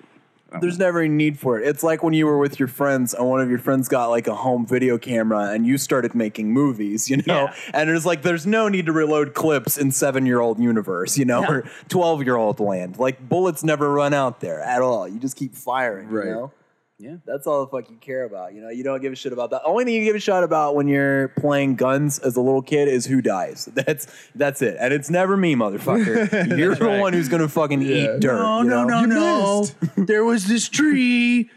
There's 0.61 0.79
never 0.79 1.03
a 1.03 1.09
need 1.09 1.39
for 1.39 1.59
it. 1.61 1.67
It's 1.69 1.83
like 1.83 2.03
when 2.03 2.13
you 2.15 2.27
were 2.27 2.39
with 2.39 2.59
your 2.59 2.69
friends 2.69 3.15
and 3.15 3.29
one 3.29 3.41
of 3.41 3.49
your 3.51 3.59
friends 3.59 3.89
got 3.89 4.07
like 4.09 4.27
a 4.27 4.35
home 4.35 4.67
video 4.67 4.99
camera 4.99 5.51
and 5.53 5.67
you 5.67 5.79
started 5.79 6.15
making 6.15 6.53
movies, 6.53 7.09
you 7.11 7.19
know? 7.19 7.45
Yeah. 7.47 7.55
And 7.75 7.91
it's 7.91 8.07
like 8.07 8.23
there's 8.23 8.47
no 8.47 8.69
need 8.69 8.87
to 8.87 8.93
reload 8.93 9.35
clips 9.35 9.77
in 9.79 9.91
seven 9.91 10.27
year 10.27 10.41
old 10.41 10.59
universe, 10.59 11.17
you 11.19 11.25
know, 11.25 11.45
or 11.45 11.69
12 11.89 12.25
year 12.25 12.37
old 12.37 12.61
land. 12.61 12.99
Like 12.99 13.29
bullets 13.29 13.63
never 13.65 13.91
run 13.93 14.15
out 14.15 14.41
there 14.41 14.61
at 14.61 14.83
all. 14.83 15.07
You 15.09 15.19
just 15.19 15.37
keep 15.37 15.55
firing, 15.55 16.09
Right. 16.09 16.27
you 16.27 16.31
know? 16.33 16.53
Yeah. 16.99 17.17
That's 17.27 17.47
all 17.47 17.61
the 17.65 17.71
fuck 17.71 17.91
you 17.91 17.97
care 17.97 18.25
about. 18.25 18.55
You 18.55 18.63
know, 18.63 18.71
you 18.71 18.83
don't 18.83 19.03
give 19.03 19.13
a 19.13 19.17
shit 19.17 19.33
about 19.35 19.51
that. 19.51 19.63
Only 19.65 19.85
thing 19.85 19.95
you 19.95 20.05
give 20.05 20.17
a 20.17 20.19
shit 20.21 20.43
about 20.43 20.75
when 20.77 20.89
you're 20.89 21.29
playing 21.29 21.77
guns 21.77 22.19
as 22.19 22.37
a 22.37 22.41
little 22.41 22.63
kid 22.63 22.89
is 22.89 23.05
who 23.05 23.21
dies. 23.21 23.67
That's 23.75 24.07
that's 24.35 24.63
it. 24.63 24.77
And 24.81 24.95
it's 24.95 25.11
never 25.11 25.37
me, 25.37 25.55
motherfucker. 25.55 26.57
You're 26.59 26.75
the 26.75 26.85
right. 26.87 27.01
one 27.01 27.13
who's 27.13 27.29
gonna 27.29 27.49
fucking 27.49 27.83
eat 27.83 28.21
dirt. 28.21 28.39
No, 28.41 28.63
you 28.63 28.69
no, 28.71 28.85
know? 28.85 29.05
no, 29.05 29.63
no. 29.97 30.05
there 30.05 30.25
was 30.25 30.47
this 30.47 30.69
tree 30.71 31.51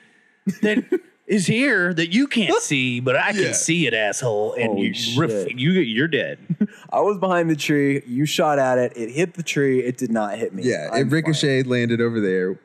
that 0.61 0.83
is 1.25 1.45
here 1.47 1.93
that 1.93 2.11
you 2.13 2.27
can't 2.27 2.61
see, 2.61 2.99
but 2.99 3.15
I 3.15 3.31
can 3.31 3.41
Yeah. 3.43 3.51
see 3.53 3.87
it, 3.87 3.93
asshole. 3.93 4.53
And 4.55 4.65
Holy 4.73 4.87
you, 4.93 5.21
ref- 5.21 5.53
you, 5.53 5.71
you're 5.71 6.07
dead. 6.09 6.39
I 6.91 6.99
was 6.99 7.17
behind 7.17 7.49
the 7.49 7.55
tree. 7.55 8.01
You 8.05 8.25
shot 8.25 8.59
at 8.59 8.77
it. 8.77 8.93
It 8.97 9.11
hit 9.11 9.35
the 9.35 9.43
tree. 9.43 9.79
It 9.83 9.95
did 9.97 10.11
not 10.11 10.37
hit 10.37 10.53
me. 10.53 10.63
Yeah, 10.63 10.89
I'm 10.91 11.07
it 11.07 11.11
ricocheted, 11.11 11.67
landed 11.67 12.01
over 12.01 12.19
there. 12.19 12.59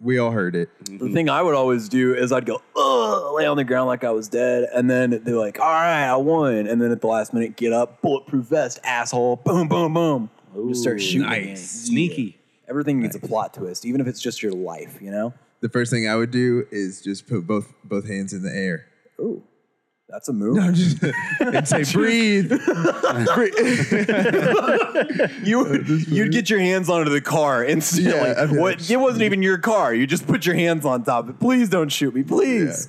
We 0.00 0.18
all 0.18 0.30
heard 0.30 0.54
it. 0.54 0.70
The 0.84 1.10
thing 1.12 1.28
I 1.28 1.42
would 1.42 1.54
always 1.56 1.88
do 1.88 2.14
is 2.14 2.30
I'd 2.30 2.46
go, 2.46 2.62
ugh, 2.76 3.34
lay 3.34 3.46
on 3.46 3.56
the 3.56 3.64
ground 3.64 3.88
like 3.88 4.04
I 4.04 4.12
was 4.12 4.28
dead. 4.28 4.68
And 4.72 4.88
then 4.88 5.22
they're 5.24 5.36
like, 5.36 5.58
all 5.58 5.66
right, 5.66 6.06
I 6.06 6.14
won. 6.16 6.68
And 6.68 6.80
then 6.80 6.92
at 6.92 7.00
the 7.00 7.08
last 7.08 7.34
minute, 7.34 7.56
get 7.56 7.72
up, 7.72 8.00
bulletproof 8.00 8.46
vest, 8.46 8.78
asshole, 8.84 9.36
boom, 9.36 9.66
boom, 9.66 9.94
boom. 9.94 10.30
Just 10.68 10.82
start 10.82 11.00
shooting. 11.00 11.28
again. 11.30 11.56
Sneaky. 11.56 12.38
Everything 12.68 13.00
needs 13.00 13.16
a 13.16 13.20
plot 13.20 13.54
twist, 13.54 13.84
even 13.84 14.00
if 14.00 14.06
it's 14.06 14.20
just 14.20 14.42
your 14.42 14.52
life, 14.52 14.98
you 15.00 15.10
know? 15.10 15.32
The 15.60 15.68
first 15.68 15.90
thing 15.90 16.08
I 16.08 16.14
would 16.14 16.30
do 16.30 16.66
is 16.70 17.02
just 17.02 17.26
put 17.26 17.46
both 17.46 17.72
both 17.82 18.06
hands 18.06 18.32
in 18.32 18.42
the 18.42 18.54
air. 18.54 18.86
Ooh, 19.20 19.42
that's 20.08 20.28
a 20.28 20.32
move. 20.32 20.58
I'm 20.58 20.74
just 20.74 21.02
and 21.40 21.68
say 21.68 21.84
breathe. 21.92 22.52
You 25.44 25.84
you'd 26.08 26.32
get 26.32 26.50
your 26.50 26.60
hands 26.60 26.88
onto 26.88 27.10
the 27.10 27.20
car 27.20 27.64
instantly. 27.64 28.12
Yeah, 28.12 28.34
I'd 28.38 28.56
what, 28.56 28.90
it 28.90 28.96
wasn't 28.96 29.22
even 29.22 29.42
your 29.42 29.58
car. 29.58 29.94
You 29.94 30.06
just 30.06 30.26
put 30.26 30.46
your 30.46 30.54
hands 30.54 30.84
on 30.84 31.04
top 31.04 31.24
of 31.24 31.30
it. 31.30 31.40
Please 31.40 31.68
don't 31.68 31.88
shoot 31.90 32.14
me, 32.14 32.22
please. 32.22 32.88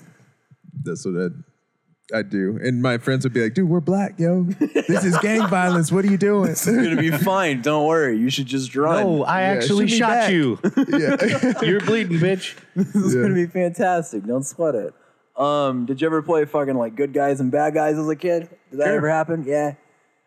That's 0.84 1.06
what 1.06 1.16
I'd, 1.22 2.18
I'd 2.18 2.30
do. 2.30 2.58
And 2.62 2.82
my 2.82 2.98
friends 2.98 3.26
would 3.26 3.34
be 3.34 3.44
like, 3.44 3.54
dude, 3.54 3.70
we're 3.70 3.82
black, 3.82 4.20
yo. 4.20 4.44
This 4.44 5.04
is 5.04 5.18
gang 5.20 5.48
violence. 5.48 5.92
What 5.92 6.06
are 6.06 6.10
you 6.10 6.18
doing? 6.18 6.52
It's 6.52 6.66
gonna 6.66 6.96
be 6.96 7.12
fine. 7.12 7.62
Don't 7.62 7.86
worry. 7.86 8.18
You 8.18 8.30
should 8.30 8.48
just 8.48 8.76
run. 8.76 9.04
Oh, 9.04 9.24
I 9.24 9.44
actually 9.44 9.88
shot 9.88 10.32
you. 10.32 10.60
yeah. 10.88 11.62
You're 11.62 11.82
bleeding, 11.82 12.18
bitch. 12.18 12.56
This 12.76 12.96
is 12.96 13.16
gonna 13.16 13.36
be 13.36 13.48
fantastic. 13.48 14.26
Don't 14.26 14.44
sweat 14.44 14.76
it. 14.76 14.94
Um, 15.40 15.86
did 15.86 16.02
you 16.02 16.08
ever 16.08 16.22
play 16.22 16.44
fucking 16.46 16.76
like 16.76 16.96
good 16.96 17.14
guys 17.14 17.40
and 17.40 17.50
bad 17.52 17.74
guys 17.74 17.98
as 17.98 18.08
a 18.10 18.16
kid? 18.16 18.50
Did 18.72 18.80
that 18.82 18.86
Sure. 18.88 18.96
ever 18.98 19.10
happen? 19.10 19.46
Yeah. 19.48 19.76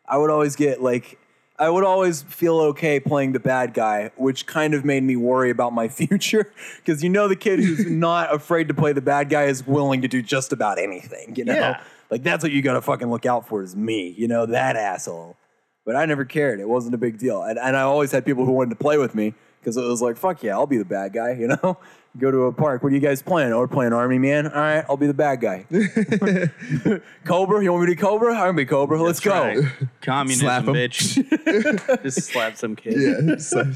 I 0.09 0.16
would 0.16 0.31
always 0.31 0.57
get 0.57 0.83
like 0.83 1.19
I 1.59 1.69
would 1.69 1.85
always 1.85 2.23
feel 2.23 2.59
okay 2.61 2.99
playing 2.99 3.33
the 3.33 3.38
bad 3.40 3.75
guy, 3.75 4.11
which 4.16 4.47
kind 4.47 4.75
of 4.75 4.85
made 4.85 5.02
me 5.02 5.14
worry 5.16 5.50
about 5.50 5.73
my 5.73 5.87
future. 6.00 6.50
Because 6.78 7.02
you 7.04 7.09
know 7.11 7.28
the 7.28 7.37
kid 7.37 7.61
who's 7.61 7.85
not 7.90 8.35
afraid 8.35 8.69
to 8.69 8.75
play 8.75 8.92
the 8.95 9.02
bad 9.02 9.28
guy 9.28 9.45
is 9.45 9.66
willing 9.66 10.00
to 10.02 10.09
do 10.09 10.23
just 10.23 10.52
about 10.52 10.78
anything, 10.78 11.37
you 11.37 11.45
know? 11.45 11.54
Yeah. 11.54 11.81
Like 12.11 12.23
that's 12.23 12.42
what 12.42 12.52
you 12.52 12.62
gotta 12.62 12.81
fucking 12.81 13.11
look 13.11 13.26
out 13.26 13.47
for 13.47 13.62
is 13.62 13.76
me, 13.76 14.14
you 14.16 14.26
know, 14.28 14.47
that 14.47 14.76
asshole. 14.76 15.37
But 15.85 15.95
I 15.97 16.07
never 16.07 16.25
cared. 16.25 16.59
It 16.61 16.69
wasn't 16.69 16.95
a 16.95 16.99
big 16.99 17.19
deal. 17.19 17.42
And, 17.42 17.59
and 17.59 17.76
I 17.76 17.83
always 17.83 18.12
had 18.12 18.25
people 18.25 18.45
who 18.47 18.52
wanted 18.52 18.71
to 18.71 18.76
play 18.76 18.99
with 18.99 19.14
me 19.14 19.35
because 19.61 19.76
it 19.76 19.83
was 19.85 20.00
like, 20.00 20.16
fuck 20.16 20.42
yeah, 20.42 20.52
I'll 20.52 20.66
be 20.66 20.78
the 20.78 20.85
bad 20.85 21.12
guy, 21.12 21.33
you 21.38 21.49
know? 21.49 21.76
Go 22.19 22.31
to 22.31 22.42
a 22.45 22.52
park. 22.52 22.83
What 22.83 22.92
are 22.92 22.95
you 22.95 23.00
guys 23.00 23.23
playing? 23.23 23.52
Oh, 23.54 23.59
we're 23.59 23.69
playing 23.69 23.95
Army 23.95 24.19
Man. 24.19 24.47
All 24.47 24.61
right, 24.61 24.85
I'll 24.88 24.99
be 24.99 25.07
the 25.07 25.14
bad 25.14 25.40
guy. 25.40 25.64
Cobra, 27.25 27.62
you 27.62 27.73
want 27.73 27.85
me 27.85 27.90
to 27.90 27.97
be 27.97 28.00
Cobra? 28.00 28.35
I'm 28.35 28.38
gonna 28.40 28.52
be 28.54 28.66
Cobra. 28.66 29.00
Let's 29.02 29.21
go. 29.21 29.31
Right. 29.33 29.64
Communism, 30.02 30.47
Slap 30.47 30.69
'em. 30.69 30.75
bitch. 30.75 32.02
Just 32.02 32.23
slap 32.31 32.57
some 32.57 32.76
kid. 32.76 32.95
yeah. 33.28 33.37
So- 33.37 33.73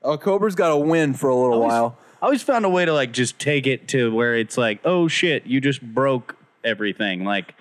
Oh, 0.00 0.16
Cobra's 0.16 0.54
got 0.54 0.68
to 0.68 0.76
win 0.76 1.12
for 1.12 1.28
a 1.28 1.34
little 1.34 1.54
always- 1.54 1.70
while. 1.72 1.98
I 2.22 2.26
always 2.26 2.42
found 2.42 2.64
a 2.64 2.68
way 2.68 2.84
to 2.84 2.92
like 2.92 3.12
just 3.12 3.38
take 3.38 3.66
it 3.66 3.88
to 3.88 4.12
where 4.14 4.36
it's 4.36 4.56
like, 4.58 4.80
oh 4.84 5.06
shit, 5.08 5.46
you 5.46 5.60
just 5.60 5.80
broke 5.82 6.36
everything. 6.64 7.24
Like, 7.24 7.54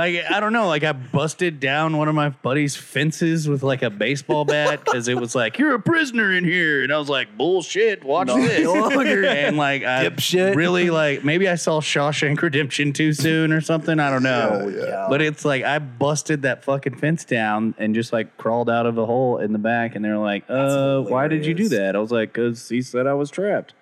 like 0.00 0.24
I 0.30 0.40
don't 0.40 0.52
know, 0.52 0.66
like 0.66 0.82
I 0.82 0.92
busted 0.92 1.60
down 1.60 1.96
one 1.96 2.08
of 2.08 2.14
my 2.14 2.30
buddy's 2.30 2.74
fences 2.76 3.48
with 3.48 3.62
like 3.62 3.82
a 3.82 3.90
baseball 3.90 4.44
bat 4.44 4.82
because 4.84 5.08
it 5.08 5.16
was 5.18 5.34
like 5.34 5.58
you're 5.58 5.74
a 5.74 5.80
prisoner 5.80 6.32
in 6.32 6.44
here, 6.44 6.82
and 6.82 6.92
I 6.92 6.98
was 6.98 7.08
like, 7.08 7.36
bullshit, 7.36 8.02
watch 8.02 8.28
No 8.28 8.40
this. 8.40 8.66
longer. 8.66 9.24
and 9.26 9.56
like 9.56 9.82
I 9.84 10.06
Dipshit. 10.08 10.56
really 10.56 10.90
like 10.90 11.24
maybe 11.24 11.48
I 11.48 11.54
saw 11.56 11.80
Shawshank 11.80 12.40
Redemption 12.40 12.92
too 12.92 13.12
soon 13.12 13.52
or 13.52 13.60
something. 13.60 14.00
I 14.00 14.10
don't 14.10 14.22
know. 14.22 14.58
Holy 14.60 14.86
cow. 14.86 15.08
But 15.10 15.20
it's 15.22 15.44
like 15.44 15.64
I 15.64 15.78
busted 15.78 16.42
that 16.42 16.64
fucking 16.64 16.96
fence 16.96 17.24
down 17.24 17.74
and 17.78 17.94
just 17.94 18.12
like 18.12 18.36
crawled 18.38 18.70
out 18.70 18.86
of 18.86 18.96
a 18.98 19.04
hole 19.06 19.38
in 19.38 19.52
the 19.52 19.58
back, 19.58 19.94
and 19.96 20.04
they're 20.04 20.18
like, 20.18 20.44
"Uh, 20.48 21.00
why 21.02 21.28
did 21.28 21.44
you 21.44 21.54
do 21.54 21.68
that?" 21.68 21.94
I 21.94 21.98
was 21.98 22.10
like, 22.10 22.32
"Cause 22.32 22.68
he 22.68 22.80
said 22.82 23.06
I 23.06 23.14
was 23.14 23.30
trapped." 23.30 23.74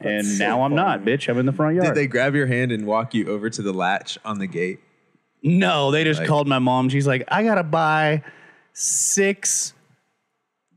And 0.00 0.38
now 0.38 0.62
I'm 0.62 0.74
not, 0.74 1.02
bitch. 1.04 1.28
I'm 1.28 1.38
in 1.38 1.44
the 1.46 1.52
front 1.52 1.74
yard. 1.74 1.88
Did 1.88 1.94
they 1.96 2.06
grab 2.06 2.34
your 2.34 2.46
hand 2.46 2.70
and 2.72 2.86
walk 2.86 3.12
you 3.12 3.26
over 3.28 3.50
to 3.50 3.60
the 3.60 3.72
latch 3.72 4.16
on 4.24 4.38
the 4.38 4.46
gate? 4.46 4.78
No, 5.42 5.90
they 5.90 6.04
just 6.04 6.20
Like- 6.20 6.28
called 6.28 6.48
my 6.48 6.58
mom. 6.58 6.88
She's 6.88 7.06
like, 7.06 7.24
I 7.28 7.42
gotta 7.44 7.62
buy 7.64 8.22
six 8.72 9.72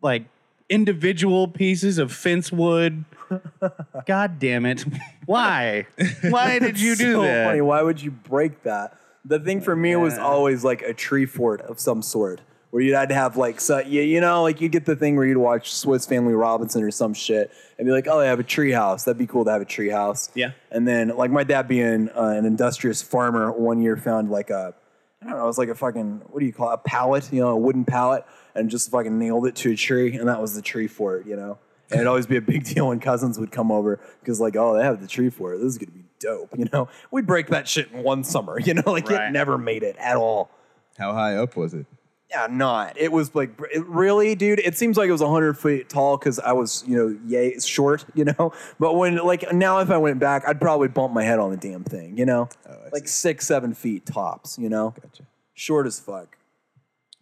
like 0.02 0.26
individual 0.70 1.48
pieces 1.48 1.98
of 1.98 2.12
fence 2.12 2.52
wood. 2.52 3.06
God 4.06 4.40
damn 4.40 4.66
it. 4.66 4.84
Why? 5.26 5.88
Why 6.30 6.60
did 6.60 6.80
you 6.80 6.96
do 6.96 7.14
so 7.14 7.22
that? 7.22 7.46
funny. 7.46 7.62
Why 7.62 7.82
would 7.82 8.02
you 8.02 8.12
break 8.12 8.64
that? 8.64 8.98
The 9.24 9.40
thing 9.40 9.62
for 9.62 9.76
me 9.76 9.96
was 9.96 10.18
always 10.18 10.64
like 10.64 10.82
a 10.82 10.94
tree 10.94 11.26
fort 11.28 11.62
of 11.62 11.80
some 11.80 12.02
sort, 12.02 12.42
where 12.72 12.82
you'd 12.82 12.96
had 12.96 13.10
to 13.10 13.16
have 13.16 13.38
like, 13.38 13.60
so, 13.62 13.80
you, 13.80 14.02
you 14.02 14.20
know, 14.22 14.42
like 14.44 14.60
you'd 14.62 14.72
get 14.72 14.86
the 14.86 14.96
thing 14.96 15.16
where 15.16 15.26
you'd 15.26 15.38
watch 15.38 15.74
Swiss 15.74 16.06
Family 16.06 16.34
Robinson 16.34 16.84
or 16.84 16.92
some 16.92 17.14
shit, 17.14 17.52
and 17.78 17.86
be 17.86 17.92
like, 17.92 18.08
oh, 18.08 18.20
they 18.20 18.28
have 18.28 18.40
a 18.40 18.44
tree 18.44 18.72
house. 18.72 19.04
That'd 19.04 19.18
be 19.20 19.28
cool 19.28 19.46
to 19.46 19.52
have 19.52 19.62
a 19.62 19.66
tree 19.66 19.90
house. 19.90 20.30
Yeah. 20.34 20.52
And 20.72 20.88
then, 20.88 21.10
like 21.10 21.32
my 21.32 21.44
dad 21.44 21.68
being 21.68 22.10
uh, 22.10 22.34
an 22.38 22.46
industrious 22.46 23.02
farmer, 23.02 23.52
one 23.52 23.82
year 23.82 23.96
found 23.98 24.30
like 24.32 24.50
a, 24.50 24.74
I 25.22 25.26
don't 25.30 25.38
know, 25.38 25.44
it 25.44 25.48
was 25.48 25.58
like 25.58 25.70
a 25.70 25.76
fucking, 25.76 26.22
what 26.30 26.40
do 26.40 26.46
you 26.46 26.54
call 26.54 26.72
it, 26.72 26.74
a 26.74 26.78
pallet, 26.80 27.32
you 27.32 27.42
know, 27.42 27.50
a 27.50 27.58
wooden 27.58 27.86
pallet, 27.86 28.26
and 28.56 28.70
just 28.70 28.90
fucking 28.90 29.20
nailed 29.20 29.46
it 29.48 29.56
to 29.58 29.72
a 29.72 29.76
tree, 29.76 30.16
and 30.16 30.28
that 30.28 30.42
was 30.42 30.56
the 30.56 30.62
tree 30.62 30.88
fort, 30.88 31.26
you 31.28 31.36
know. 31.36 31.58
And 31.92 32.00
it'd 32.00 32.08
always 32.08 32.26
be 32.26 32.38
a 32.38 32.42
big 32.42 32.64
deal 32.74 32.88
when 32.88 33.00
cousins 33.02 33.38
would 33.38 33.52
come 33.52 33.70
over 33.72 34.00
because, 34.22 34.40
like, 34.40 34.56
oh, 34.56 34.78
they 34.78 34.84
have 34.84 35.02
the 35.02 35.08
tree 35.08 35.30
fort. 35.30 35.58
This 35.58 35.68
is 35.68 35.78
gonna 35.78 35.92
be 35.92 36.06
dope, 36.20 36.50
you 36.58 36.70
know. 36.72 36.88
We'd 37.12 37.28
break 37.28 37.48
that 37.48 37.68
shit 37.68 37.92
in 37.92 38.02
one 38.02 38.24
summer, 38.24 38.58
you 38.64 38.74
know, 38.76 38.84
like 38.86 39.10
Right. 39.10 39.28
it 39.28 39.32
never 39.32 39.58
made 39.58 39.84
it 39.84 39.98
at 39.98 40.16
all. 40.16 40.50
How 40.98 41.12
high 41.14 41.36
up 41.36 41.58
was 41.58 41.74
it? 41.74 41.86
Yeah, 42.32 42.48
not. 42.50 42.98
It 42.98 43.12
was 43.12 43.36
like 43.36 43.52
it 43.74 43.86
really, 43.86 44.36
dude. 44.36 44.60
It 44.60 44.78
seems 44.78 44.96
like 44.96 45.10
it 45.10 45.12
was 45.12 45.22
hundred 45.22 45.58
feet 45.58 45.90
tall 45.90 46.18
because 46.18 46.40
I 46.40 46.54
was, 46.54 46.84
you 46.88 46.96
know, 46.96 47.20
yay 47.26 47.60
short, 47.60 48.06
you 48.16 48.24
know. 48.24 48.54
But 48.80 48.94
when 48.94 49.18
like 49.18 49.52
now, 49.52 49.80
if 49.80 49.90
I 49.92 49.98
went 49.98 50.20
back, 50.20 50.48
I'd 50.48 50.62
probably 50.62 50.88
bump 50.88 51.14
my 51.14 51.24
head 51.24 51.40
on 51.40 51.52
the 51.52 51.58
damn 51.58 51.84
thing, 51.84 52.18
you 52.18 52.26
know, 52.26 52.48
oh, 52.70 52.76
like 52.94 53.10
six, 53.10 53.46
seven 53.46 53.74
feet 53.74 54.06
tops, 54.06 54.58
you 54.58 54.70
know. 54.70 54.94
Gotcha. 55.02 55.24
Short 55.54 55.86
as 55.86 56.00
fuck. 56.00 56.38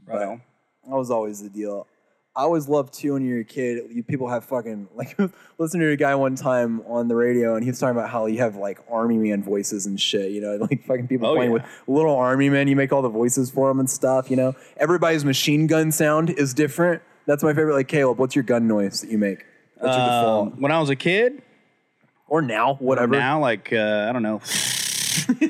Right 0.06 0.28
on. 0.28 0.42
That 0.88 0.96
was 0.96 1.10
always 1.10 1.42
the 1.42 1.50
deal. 1.50 1.88
I 2.36 2.44
always 2.44 2.70
loved 2.70 2.94
too 2.94 3.14
when 3.14 3.26
you're 3.26 3.42
a 3.42 3.44
kid. 3.44 3.84
You 3.92 4.02
people 4.04 4.30
have 4.30 4.46
fucking 4.46 4.88
like 4.96 5.18
listen 5.58 5.80
to 5.82 5.90
a 5.92 5.98
guy 5.98 6.16
one 6.16 6.36
time 6.36 6.82
on 6.88 7.08
the 7.08 7.16
radio 7.16 7.56
and 7.56 7.64
he 7.64 7.70
was 7.70 7.80
talking 7.80 7.98
about 7.98 8.10
how 8.10 8.28
you 8.28 8.38
have 8.38 8.56
like 8.56 8.80
army 8.90 9.18
man 9.18 9.44
voices 9.44 9.86
and 9.86 10.00
shit. 10.00 10.32
You 10.32 10.42
know, 10.42 10.56
like 10.70 10.86
fucking 10.86 11.08
people 11.08 11.28
Oh, 11.28 11.36
playing 11.36 11.52
yeah. 11.52 11.56
with 11.56 11.64
little 11.88 12.16
army 12.16 12.50
men. 12.50 12.68
You 12.68 12.76
make 12.76 12.94
all 12.94 13.02
the 13.02 13.10
voices 13.10 13.50
for 13.50 13.68
them 13.68 13.80
and 13.80 13.90
stuff. 13.90 14.30
You 14.30 14.38
know, 14.38 14.56
everybody's 14.78 15.26
machine 15.26 15.68
gun 15.68 15.92
sound 15.92 16.30
is 16.30 16.54
different. 16.54 17.02
That's 17.26 17.44
my 17.44 17.54
favorite. 17.54 17.74
Like 17.76 17.88
Caleb, 17.90 18.20
what's 18.20 18.36
your 18.36 18.44
gun 18.44 18.68
noise 18.68 19.02
that 19.02 19.12
you 19.12 19.18
make? 19.18 19.44
What's 19.78 19.96
your 19.98 20.06
default? 20.06 20.54
Um, 20.54 20.62
when 20.62 20.72
I 20.72 20.80
was 20.80 20.90
a 20.90 20.96
kid, 20.96 21.42
Or 22.28 22.42
now, 22.42 22.76
whatever. 22.76 23.12
now 23.18 23.40
like 23.40 23.74
uh, 23.74 24.08
I 24.10 24.12
don't 24.14 24.24
know, 24.24 24.40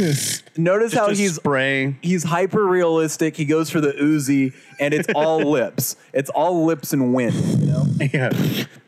Notice 0.56 0.92
how 0.94 1.08
just 1.08 1.20
a 1.20 1.22
he's 1.22 1.34
spray. 1.36 1.96
he's 2.02 2.24
hyper 2.24 2.66
realistic. 2.66 3.36
He 3.36 3.44
goes 3.44 3.70
for 3.70 3.80
the 3.80 3.92
Uzi, 3.92 4.52
and 4.78 4.92
it's 4.94 5.08
all 5.14 5.38
lips. 5.50 5.96
It's 6.12 6.30
all 6.30 6.64
lips 6.64 6.92
and 6.92 7.14
wind. 7.14 7.34
You 7.60 7.66
know? 7.66 7.84
Yeah, 8.12 8.30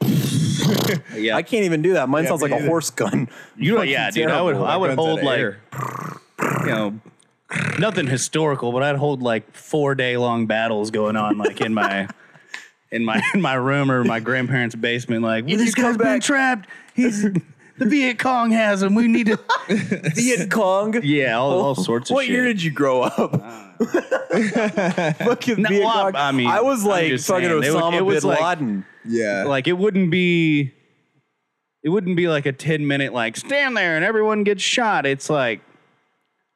yeah. 1.16 1.36
I 1.36 1.42
can't 1.42 1.64
even 1.64 1.82
do 1.82 1.94
that. 1.94 2.08
Mine 2.08 2.24
Yeah, 2.24 2.30
sounds 2.30 2.42
me 2.42 2.50
like 2.50 2.52
a 2.52 2.62
either. 2.62 2.68
horse 2.68 2.90
gun. 2.90 3.28
You, 3.56 3.76
Fucking 3.76 3.90
yeah, 3.90 4.10
dude. 4.10 4.28
I 4.30 4.42
would, 4.42 4.52
terrible. 4.52 4.66
I 4.66 4.76
would 4.76 4.86
Guns 4.88 4.98
out 4.98 5.02
hold 5.04 5.18
of 5.20 5.24
like, 5.24 5.38
air. 5.38 5.60
you 6.60 6.66
know, 6.66 7.00
nothing 7.78 8.06
historical, 8.06 8.72
but 8.72 8.82
I'd 8.82 8.96
hold 8.96 9.22
like 9.22 9.52
four 9.54 9.94
day 9.94 10.16
long 10.16 10.46
battles 10.46 10.90
going 10.90 11.16
on, 11.16 11.38
like 11.38 11.60
in 11.60 11.74
my, 11.74 12.08
in 12.90 13.04
my, 13.04 13.22
in 13.34 13.40
my 13.40 13.54
room 13.54 13.90
or 13.90 14.04
my 14.04 14.20
grandparents' 14.20 14.74
basement. 14.74 15.22
Like, 15.22 15.44
well, 15.44 15.52
You 15.52 15.56
this 15.58 15.74
come 15.74 15.84
guy's 15.84 15.96
been 15.96 16.06
back- 16.06 16.22
trapped. 16.22 16.68
He's 16.94 17.26
the 17.78 17.86
Viet 17.86 18.18
Cong 18.18 18.50
has 18.52 18.80
them. 18.80 18.94
We 18.94 19.08
need 19.08 19.26
to. 19.26 19.38
Viet 20.14 20.50
Cong. 20.50 21.00
Yeah, 21.02 21.38
all, 21.38 21.50
all 21.52 21.70
oh, 21.78 21.82
sorts 21.82 22.10
of 22.10 22.14
What 22.14 22.26
shit. 22.26 22.32
year 22.34 22.44
did 22.44 22.62
you 22.62 22.70
grow 22.70 23.02
up? 23.02 23.34
Uh. 23.34 23.68
fucking 25.12 25.62
No, 25.62 25.68
Viet 25.68 25.84
well, 25.84 26.02
Cong. 26.12 26.16
I 26.16 26.32
mean, 26.32 26.46
I 26.48 26.60
was 26.60 26.82
I'm 26.84 26.90
like 26.90 27.08
just 27.08 27.26
fucking 27.26 27.44
saying, 27.48 27.52
it 27.52 27.72
was- 27.72 27.82
Osama 27.82 27.98
it 27.98 28.02
was 28.02 28.20
bin 28.22 28.30
like- 28.30 28.40
Laden. 28.40 28.86
Yeah. 29.04 29.44
like 29.44 29.66
it 29.66 29.72
wouldn't 29.72 30.10
be 30.12 30.72
it 31.82 31.88
wouldn't 31.88 32.16
be 32.16 32.28
like 32.28 32.46
a 32.46 32.52
10 32.52 32.86
minute 32.86 33.12
like 33.12 33.36
stand 33.36 33.76
there 33.76 33.96
and 33.96 34.04
everyone 34.04 34.44
gets 34.44 34.62
shot 34.62 35.06
it's 35.06 35.28
like 35.28 35.60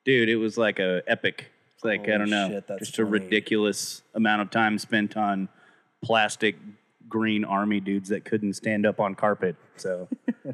dude 0.05 0.29
it 0.29 0.37
was 0.37 0.57
like 0.57 0.79
a 0.79 1.03
epic 1.09 1.51
it's 1.75 1.83
like 1.85 2.03
i 2.03 2.13
Holy 2.13 2.19
don't 2.19 2.31
know 2.31 2.49
shit, 2.51 2.69
that's 2.69 2.79
just 2.87 2.99
a 3.01 3.05
funny. 3.05 3.11
ridiculous 3.19 4.03
amount 4.15 4.43
of 4.43 4.51
time 4.53 4.79
spent 4.79 5.17
on 5.17 5.49
plastic 6.05 6.55
green 7.09 7.45
army 7.45 7.81
dudes 7.81 8.11
that 8.11 8.25
couldn't 8.25 8.53
stand 8.53 8.87
up 8.87 9.01
on 9.01 9.17
carpet 9.17 9.57
so 9.75 10.07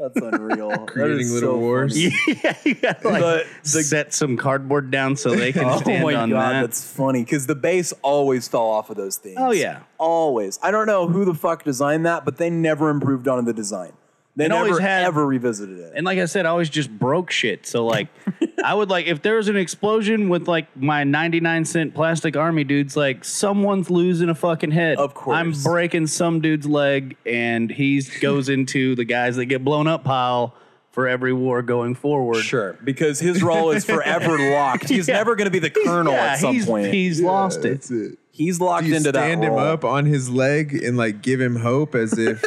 That's 0.00 0.16
unreal. 0.16 0.70
Creating 0.86 1.20
is 1.20 1.32
little 1.32 1.54
so 1.54 1.58
wars. 1.58 2.02
yeah 2.42 2.56
you 2.64 2.74
gotta 2.74 3.08
like 3.08 3.20
The- 3.20 3.46
the- 3.62 3.82
set 3.82 4.14
some 4.14 4.36
cardboard 4.36 4.90
down 4.90 5.16
so 5.16 5.30
they 5.34 5.52
can 5.52 5.64
Oh 5.66 5.80
stand 5.80 6.04
my 6.04 6.14
on 6.14 6.30
god, 6.30 6.52
that 6.52 6.60
that's 6.62 6.84
funny 6.90 7.22
because 7.22 7.46
the 7.46 7.54
base 7.54 7.92
always 8.02 8.48
fell 8.48 8.62
off 8.66 8.88
of 8.90 8.96
those 8.96 9.16
things. 9.16 9.36
Oh, 9.38 9.50
yeah. 9.50 9.80
always. 9.98 10.58
I 10.62 10.70
don't 10.70 10.86
know 10.86 11.06
who 11.06 11.24
the 11.24 11.34
fuck 11.34 11.64
designed 11.64 12.06
that, 12.06 12.24
but 12.24 12.38
they 12.38 12.48
never 12.50 12.88
improved 12.88 13.28
on 13.28 13.44
the 13.44 13.52
design. 13.52 13.92
They 14.36 14.44
It 14.46 14.48
never 14.50 14.64
always 14.64 14.78
had- 14.78 15.04
ever 15.04 15.26
revisited 15.26 15.78
it. 15.78 15.92
And 15.96 16.06
like 16.06 16.18
I 16.18 16.24
said, 16.26 16.46
I 16.46 16.50
always 16.50 16.70
just 16.70 16.88
broke 16.90 17.30
shit. 17.30 17.66
So 17.66 17.84
like, 17.84 18.08
I 18.64 18.72
would 18.74 18.88
like 18.88 19.06
if 19.06 19.22
there 19.22 19.36
was 19.36 19.48
an 19.48 19.56
explosion 19.56 20.28
with 20.28 20.46
like 20.48 20.74
my 20.76 21.02
ninety 21.04 21.40
nine 21.40 21.64
cent 21.64 21.94
plastic 21.94 22.36
army 22.36 22.62
dudes, 22.64 22.96
like 22.96 23.24
someone's 23.24 23.90
losing 23.90 24.28
a 24.28 24.34
fucking 24.34 24.70
head. 24.70 24.98
Of 24.98 25.14
course. 25.14 25.36
I'm 25.36 25.52
breaking 25.64 26.06
some 26.06 26.40
dude's 26.40 26.66
leg, 26.66 27.16
and 27.26 27.70
he 27.70 28.00
goes 28.20 28.48
into 28.48 28.94
the 28.94 29.04
guys 29.04 29.36
that 29.36 29.46
get 29.46 29.64
blown 29.64 29.86
up 29.88 30.04
pile 30.04 30.54
for 30.92 31.06
every 31.08 31.32
war 31.32 31.60
going 31.62 31.94
forward. 31.94 32.42
Sure, 32.42 32.78
because 32.84 33.18
his 33.20 33.42
role 33.42 33.70
is 33.72 33.84
forever 33.84 34.38
locked. 34.52 34.88
He's 34.88 35.06
Yeah. 35.08 35.16
never 35.16 35.34
going 35.36 35.46
to 35.46 35.50
be 35.52 35.58
the 35.60 35.70
colonel 35.70 36.12
Yeah, 36.12 36.32
at 36.32 36.38
some 36.38 36.54
he's, 36.54 36.66
point. 36.66 36.92
He's 36.92 37.20
Yeah, 37.20 37.26
lost 37.28 37.64
it. 37.64 37.68
That's 37.70 37.90
it. 37.90 38.18
he's 38.32 38.60
locked 38.60 38.84
Do 38.84 38.90
you 38.90 38.96
into 38.96 39.12
that 39.12 39.18
stand 39.18 39.44
him 39.44 39.54
up 39.54 39.84
on 39.84 40.06
his 40.06 40.30
leg 40.30 40.72
and 40.74 40.96
like 40.96 41.20
give 41.22 41.40
him 41.40 41.56
hope 41.56 41.94
as 41.94 42.18
if 42.18 42.42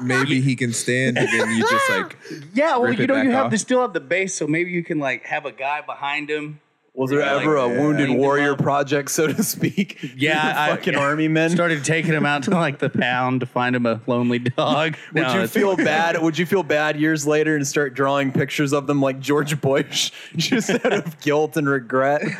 maybe 0.00 0.40
he 0.40 0.56
can 0.56 0.72
stand, 0.72 1.18
and 1.18 1.28
then 1.28 1.50
you 1.56 1.62
just 1.68 1.90
like 1.90 2.16
Yeah, 2.54 2.76
well, 2.76 2.92
you 2.92 3.06
know, 3.06 3.20
you 3.20 3.30
have 3.30 3.46
off. 3.46 3.52
to 3.52 3.58
still 3.58 3.80
have 3.82 3.92
the 3.92 4.00
base, 4.00 4.34
so 4.34 4.46
maybe 4.46 4.70
you 4.70 4.82
can 4.82 4.98
like 4.98 5.24
have 5.26 5.46
a 5.46 5.52
guy 5.52 5.80
behind 5.80 6.30
him. 6.30 6.60
Was 6.96 7.10
there 7.10 7.18
Yeah, 7.20 7.38
ever 7.40 7.58
like, 7.60 7.70
a 7.72 7.74
yeah. 7.74 7.80
wounded 7.82 8.08
Hang 8.08 8.18
warrior 8.18 8.54
project, 8.54 9.10
so 9.10 9.26
to 9.26 9.42
speak? 9.42 9.98
Yeah, 10.16 10.54
I- 10.56 10.68
fucking 10.76 10.94
yeah. 10.94 11.00
army 11.00 11.26
men. 11.26 11.50
Started 11.50 11.84
taking 11.84 12.12
him 12.12 12.24
out 12.24 12.44
to 12.44 12.50
like 12.52 12.78
the 12.78 12.88
pound 12.88 13.40
to 13.40 13.46
find 13.46 13.74
him 13.74 13.84
a 13.84 14.00
lonely 14.06 14.38
dog. 14.38 14.96
Would 15.12 15.22
No, 15.22 15.28
you 15.30 15.34
it's- 15.40 15.50
feel 15.50 15.74
bad? 15.76 16.22
Would 16.22 16.38
you 16.38 16.46
feel 16.46 16.62
bad 16.62 16.98
years 17.00 17.26
later 17.26 17.56
and 17.56 17.66
start 17.66 17.94
drawing 17.94 18.30
pictures 18.30 18.72
of 18.72 18.86
them 18.86 19.00
like 19.02 19.18
George 19.18 19.60
Bush, 19.60 20.12
just 20.36 20.70
out 20.70 20.92
of 20.92 21.18
guilt 21.20 21.56
and 21.56 21.68
regret? 21.68 22.22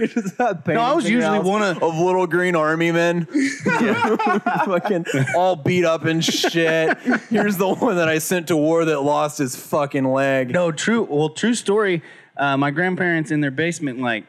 Just 0.00 0.38
No, 0.38 0.46
I 0.46 0.52
was 0.52 0.64
paintings 0.64 1.04
in 1.06 1.12
your 1.12 1.20
usually 1.20 1.38
one 1.40 1.62
of- 1.62 1.82
of 1.82 1.96
little 1.98 2.26
green 2.26 2.56
army 2.56 2.90
men, 2.90 3.26
fucking 3.26 5.06
all 5.36 5.56
beat 5.56 5.84
up 5.84 6.04
and 6.04 6.24
shit. 6.24 6.98
Here's 7.28 7.56
the 7.56 7.68
one 7.72 7.96
that 7.96 8.08
I 8.08 8.18
sent 8.18 8.48
to 8.48 8.56
war 8.56 8.84
that 8.84 9.00
lost 9.02 9.38
his 9.38 9.54
fucking 9.56 10.04
leg. 10.04 10.50
No, 10.50 10.72
true. 10.72 11.02
Well, 11.08 11.28
true 11.30 11.54
story. 11.54 12.02
Uh, 12.40 12.56
my 12.56 12.70
grandparents 12.70 13.30
in 13.30 13.40
their 13.42 13.50
basement, 13.50 13.98
like, 14.00 14.24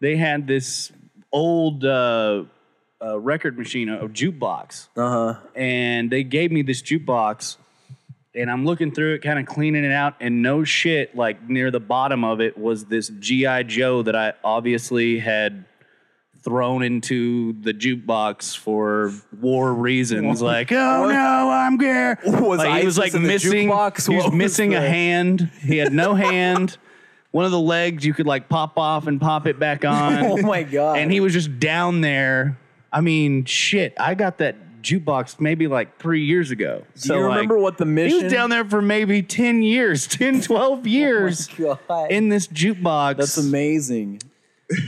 they 0.00 0.16
had 0.16 0.46
this 0.48 0.90
old 1.32 1.84
uh, 1.84 2.42
uh, 3.00 3.18
record 3.20 3.56
machine, 3.56 3.88
a, 3.88 4.08
jukebox, 4.08 4.88
Uh 4.96 5.08
huh. 5.34 5.40
and 5.54 6.10
they 6.10 6.24
gave 6.24 6.50
me 6.50 6.62
this 6.62 6.82
jukebox. 6.82 7.56
And 8.34 8.50
I'm 8.50 8.64
looking 8.66 8.90
through 8.90 9.14
it, 9.14 9.18
kind 9.22 9.38
of 9.38 9.46
cleaning 9.46 9.84
it 9.84 9.92
out, 9.92 10.14
and 10.18 10.42
no 10.42 10.64
shit, 10.64 11.14
like 11.16 11.48
near 11.48 11.70
the 11.70 11.78
bottom 11.78 12.24
of 12.24 12.40
it 12.40 12.58
was 12.58 12.86
this 12.86 13.08
GI 13.08 13.64
Joe 13.64 14.02
that 14.02 14.16
I 14.16 14.32
obviously 14.42 15.20
had 15.20 15.64
thrown 16.42 16.82
into 16.82 17.52
the 17.62 17.72
jukebox 17.72 18.56
for 18.56 19.12
war 19.40 19.72
reasons. 19.72 20.42
Like, 20.54 20.72
oh 20.72 21.08
no, 21.08 21.50
I'm 21.50 21.78
here. 21.78 22.18
Was 22.24 22.58
like, 22.58 22.80
he 22.80 22.84
was 22.86 22.98
like 22.98 23.14
missing. 23.14 23.68
He 23.68 24.16
was 24.16 24.32
missing 24.32 24.74
a 24.74 24.80
hand. 24.80 25.48
He 25.60 25.78
had 25.78 25.92
no 25.92 26.14
hand. 26.28 26.76
One 27.34 27.44
of 27.44 27.50
the 27.50 27.58
legs 27.58 28.06
you 28.06 28.14
could 28.14 28.28
like 28.28 28.48
pop 28.48 28.78
off 28.78 29.08
and 29.08 29.20
pop 29.20 29.48
it 29.48 29.58
back 29.58 29.84
on. 29.84 30.18
Oh 30.24 30.36
my 30.36 30.62
god! 30.62 30.98
and 30.98 31.10
he 31.10 31.18
was 31.18 31.32
just 31.32 31.58
down 31.58 32.00
there. 32.00 32.56
I 32.92 33.00
mean, 33.00 33.44
shit. 33.44 33.92
I 33.98 34.14
got 34.14 34.38
that 34.38 34.54
jukebox 34.82 35.40
maybe 35.40 35.66
like 35.66 35.98
three 35.98 36.24
years 36.24 36.52
ago. 36.52 36.84
Do 37.00 37.14
you 37.14 37.24
remember 37.24 37.58
what 37.58 37.76
the 37.76 37.86
mission? 37.86 38.18
He 38.18 38.24
was 38.24 38.32
down 38.32 38.50
there 38.50 38.64
for 38.64 38.80
maybe 38.80 39.20
10 39.20 39.62
years, 39.62 40.06
10, 40.08 40.42
12 40.42 40.86
years 40.86 41.48
Oh 41.60 41.76
God. 41.88 42.12
in 42.12 42.28
this 42.28 42.46
jukebox. 42.46 43.16
That's 43.16 43.36
amazing. 43.36 44.20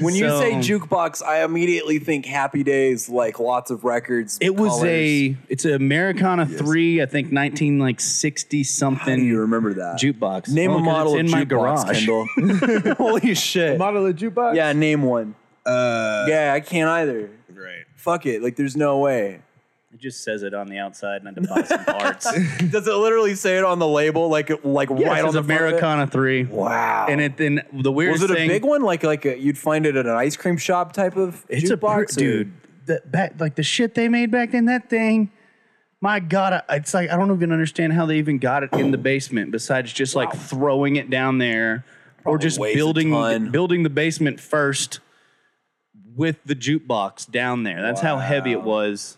When 0.00 0.14
you 0.14 0.28
So- 0.28 0.40
say 0.40 0.52
jukebox, 0.54 1.22
I 1.22 1.44
immediately 1.44 1.98
think 1.98 2.24
Happy 2.24 2.62
Days, 2.64 3.08
like 3.10 3.38
lots 3.38 3.70
of 3.70 3.84
records. 3.84 4.38
It 4.40 4.56
was 4.56 4.70
colors. 4.72 4.84
a 4.88 5.36
it's 5.48 5.64
an 5.66 5.74
Americana 5.74 6.46
3, 6.46 7.02
I 7.02 7.06
think 7.06 7.30
19 7.30 7.78
like 7.78 8.00
60 8.00 8.64
something 8.64 9.22
you 9.24 9.40
remember 9.40 9.74
that? 9.74 9.98
jukebox. 10.00 10.48
Name 10.48 10.70
Well, 10.70 10.78
a 10.80 10.82
'cause 10.82 10.86
model 10.86 11.12
it's 11.16 11.20
of 11.20 11.26
in 11.26 11.30
my 11.30 11.44
jukebox, 11.44 11.48
garage. 11.48 12.06
Kendall. 12.06 12.94
Holy 12.98 13.34
shit! 13.34 13.78
model 13.78 14.06
of 14.06 14.16
jukebox. 14.16 14.54
Yeah, 14.56 14.72
name 14.72 15.02
one. 15.02 15.34
Uh, 15.64 16.26
Yeah, 16.28 16.52
I 16.54 16.60
can't 16.60 16.88
either. 16.88 17.28
Right. 17.54 17.84
Fuck 17.96 18.24
it. 18.26 18.42
Like, 18.42 18.56
there's 18.56 18.76
no 18.76 18.98
way. 18.98 19.40
It 19.96 20.02
just 20.02 20.22
says 20.22 20.42
it 20.42 20.52
on 20.52 20.66
the 20.66 20.76
outside 20.76 21.22
and 21.24 21.28
I 21.28 21.32
had 21.32 21.42
to 21.42 21.48
buy 21.48 21.62
some 21.62 21.84
parts. 21.86 22.24
Does 22.70 22.86
it 22.86 22.92
literally 22.94 23.34
say 23.34 23.56
it 23.56 23.64
on 23.64 23.78
the 23.78 23.88
label, 23.88 24.28
like, 24.28 24.50
it- 24.50 24.62
like 24.62 24.90
yeah, 24.90 25.08
right 25.08 25.18
it 25.20 25.24
on 25.24 25.32
says 25.32 25.34
the 25.36 25.42
front 25.42 25.62
of 25.62 25.66
it? 25.68 25.68
Americana 25.78 26.06
3. 26.06 26.44
Wow. 26.44 27.06
And 27.08 27.18
it 27.22 27.38
then 27.38 27.62
the 27.72 27.90
weirdest 27.90 28.20
was 28.20 28.30
it 28.30 28.34
a 28.34 28.36
thing 28.36 28.48
big 28.48 28.62
one, 28.62 28.82
like 28.82 29.02
like 29.04 29.24
a, 29.24 29.38
you'd 29.38 29.56
find 29.56 29.86
it 29.86 29.96
at 29.96 30.04
an 30.04 30.12
ice 30.14 30.36
cream 30.36 30.58
shop 30.58 30.92
type 30.92 31.16
of 31.16 31.46
It's 31.48 31.70
a 31.70 31.78
jukebox, 31.78 32.16
or- 32.18 32.20
dude. 32.20 32.52
The, 32.84 33.00
back, 33.06 33.40
like 33.40 33.54
the 33.54 33.62
shit 33.62 33.94
they 33.94 34.08
made 34.10 34.30
back 34.30 34.50
then, 34.52 34.66
that 34.66 34.90
thing. 34.90 35.30
My 36.02 36.20
God, 36.20 36.62
I- 36.68 36.76
it's 36.76 36.92
like 36.92 37.08
I 37.10 37.16
don't 37.16 37.32
even 37.34 37.50
understand 37.50 37.94
how 37.94 38.04
they 38.04 38.18
even 38.18 38.36
got 38.38 38.64
it 38.64 38.74
in 38.74 38.90
the 38.90 38.98
basement. 38.98 39.50
Besides 39.50 39.94
just 39.94 40.14
like 40.14 40.30
throwing 40.36 40.96
it 40.96 41.08
down 41.08 41.38
there, 41.38 41.86
or 42.18 42.32
Probably 42.32 42.42
just 42.42 42.58
weighs 42.58 42.74
a 42.74 42.76
building 42.76 43.10
ton. 43.12 43.50
building 43.50 43.82
the 43.82 43.88
basement 43.88 44.40
first 44.40 45.00
with 46.14 46.36
the 46.44 46.54
jukebox 46.54 47.30
down 47.30 47.62
there. 47.62 47.80
That's 47.80 48.02
how 48.02 48.18
heavy 48.18 48.52
it 48.52 48.62
was. 48.62 49.16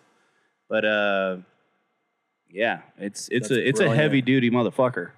But 0.69 0.85
uh, 0.85 1.37
yeah, 2.51 2.81
it's 2.99 3.29
it's 3.29 3.49
That's 3.49 3.59
a 3.59 3.69
it's 3.69 3.81
a 3.81 3.95
heavy 3.95 4.23
duty 4.23 4.51
motherfucker. 4.51 5.11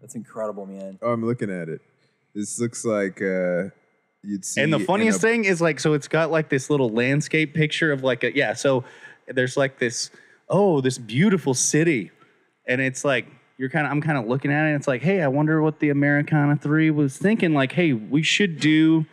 That's 0.00 0.14
incredible, 0.14 0.66
man. 0.66 0.98
Oh, 1.02 1.12
I'm 1.12 1.24
looking 1.24 1.50
at 1.50 1.68
it. 1.68 1.80
This 2.34 2.60
looks 2.60 2.84
like 2.84 3.20
uh, 3.20 3.70
you'd 4.22 4.44
see. 4.44 4.62
And 4.62 4.72
the 4.72 4.78
funniest 4.78 5.18
a- 5.18 5.22
thing 5.22 5.44
is 5.44 5.60
like, 5.60 5.80
so 5.80 5.94
it's 5.94 6.08
got 6.08 6.30
like 6.30 6.48
this 6.48 6.70
little 6.70 6.90
landscape 6.90 7.54
picture 7.54 7.92
of 7.92 8.02
like 8.02 8.22
a 8.24 8.34
yeah. 8.34 8.54
So 8.54 8.84
there's 9.26 9.56
like 9.56 9.78
this 9.78 10.10
oh 10.48 10.80
this 10.80 10.98
beautiful 10.98 11.54
city, 11.54 12.10
and 12.66 12.80
it's 12.80 13.04
like 13.04 13.26
you're 13.58 13.70
kind 13.70 13.86
of 13.86 13.92
I'm 13.92 14.00
kind 14.00 14.18
of 14.18 14.26
looking 14.26 14.52
at 14.52 14.64
it. 14.64 14.68
and 14.68 14.76
It's 14.76 14.88
like, 14.88 15.02
hey, 15.02 15.20
I 15.22 15.28
wonder 15.28 15.60
what 15.60 15.80
the 15.80 15.90
Americana 15.90 16.56
Three 16.56 16.90
was 16.90 17.16
thinking. 17.16 17.54
Like, 17.54 17.72
hey, 17.72 17.92
we 17.92 18.22
should 18.22 18.60
do 18.60 19.04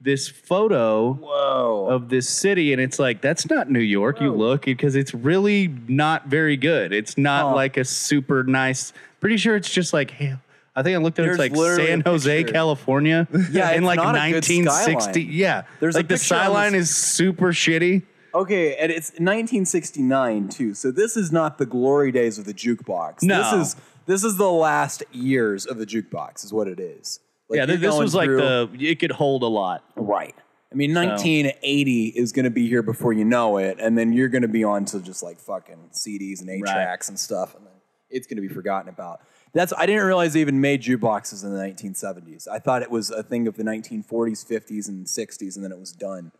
this 0.00 0.28
photo 0.28 1.14
Whoa. 1.14 1.88
of 1.90 2.08
this 2.08 2.28
city, 2.28 2.72
and 2.72 2.80
it's 2.80 2.98
like 2.98 3.20
that's 3.20 3.48
not 3.50 3.70
New 3.70 3.80
York. 3.80 4.20
You 4.20 4.32
look 4.32 4.64
because 4.64 4.94
it's 4.94 5.12
really 5.12 5.68
not 5.88 6.26
very 6.26 6.56
good. 6.56 6.92
It's 6.92 7.18
not 7.18 7.54
like 7.54 7.76
a 7.76 7.84
super 7.84 8.44
nice. 8.44 8.92
Pretty 9.20 9.36
sure 9.36 9.56
it's 9.56 9.70
just 9.70 9.92
like, 9.92 10.10
hey, 10.12 10.36
I 10.76 10.82
think 10.82 10.94
I 10.94 10.98
looked 10.98 11.18
at 11.18 11.26
it. 11.26 11.30
It's 11.30 11.38
like 11.38 11.56
San 11.56 12.02
Jose. 12.02 12.44
California. 12.44 13.26
Yeah, 13.50 13.72
in 13.72 13.82
like 13.82 13.96
not 13.96 14.14
a 14.14 14.30
good 14.30 14.44
1960. 14.44 15.24
Yeah, 15.24 15.62
There's 15.80 15.96
a 15.96 15.98
like 15.98 16.08
the 16.08 16.18
skyline 16.18 16.74
is 16.74 16.94
super 16.94 17.52
shitty. 17.52 18.02
Okay, 18.34 18.76
and 18.76 18.92
it's 18.92 19.10
1969 19.12 20.48
too. 20.48 20.74
So 20.74 20.90
this 20.90 21.16
is 21.16 21.32
not 21.32 21.58
the 21.58 21.66
glory 21.66 22.12
days 22.12 22.38
of 22.38 22.44
the 22.44 22.54
jukebox. 22.54 23.22
No. 23.22 23.38
This 23.38 23.68
is 23.68 23.76
this 24.06 24.24
is 24.24 24.36
the 24.36 24.50
last 24.50 25.02
years 25.12 25.66
of 25.66 25.78
the 25.78 25.86
jukebox 25.86 26.44
is 26.44 26.52
what 26.52 26.68
it 26.68 26.78
is. 26.78 27.20
Like, 27.48 27.56
yeah, 27.58 27.66
this 27.66 27.80
going 27.80 27.98
was 28.02 28.14
like 28.14 28.26
through- 28.26 28.68
the 28.76 28.86
it 28.88 28.98
could 29.00 29.12
hold 29.12 29.42
a 29.42 29.46
lot. 29.46 29.82
right. 29.96 30.34
I 30.70 30.74
mean, 30.74 30.92
1980 30.92 32.08
is 32.08 32.32
going 32.32 32.44
to 32.44 32.50
be 32.50 32.68
here 32.68 32.82
before 32.82 33.14
you 33.14 33.24
know 33.24 33.56
it, 33.56 33.78
and 33.80 33.96
then 33.96 34.12
you're 34.12 34.28
going 34.28 34.42
to 34.42 34.48
be 34.48 34.64
on 34.64 34.84
to 34.86 35.00
just 35.00 35.22
like 35.22 35.38
fucking 35.40 35.90
CDs 35.92 36.40
and 36.42 36.50
eight 36.50 36.62
Right. 36.62 36.72
tracks 36.74 37.08
and 37.08 37.18
stuff, 37.18 37.54
and 37.54 37.64
then 37.64 37.72
it's 38.10 38.26
going 38.26 38.36
to 38.36 38.46
be 38.46 38.52
forgotten 38.52 38.88
about. 38.90 39.20
That's 39.54 39.72
I 39.72 39.86
didn't 39.86 40.04
realize 40.04 40.34
they 40.34 40.42
even 40.42 40.60
made 40.60 40.82
jukeboxes 40.82 41.42
in 41.42 41.54
the 41.54 41.58
1970s. 41.58 42.46
I 42.48 42.58
thought 42.58 42.82
it 42.82 42.90
was 42.90 43.10
a 43.10 43.22
thing 43.22 43.46
of 43.48 43.56
the 43.56 43.62
1940s, 43.64 44.44
50s, 44.46 44.88
and 44.88 45.06
60s, 45.06 45.56
and 45.56 45.64
then 45.64 45.72
it 45.72 45.78
was 45.78 45.92
done. 45.92 46.32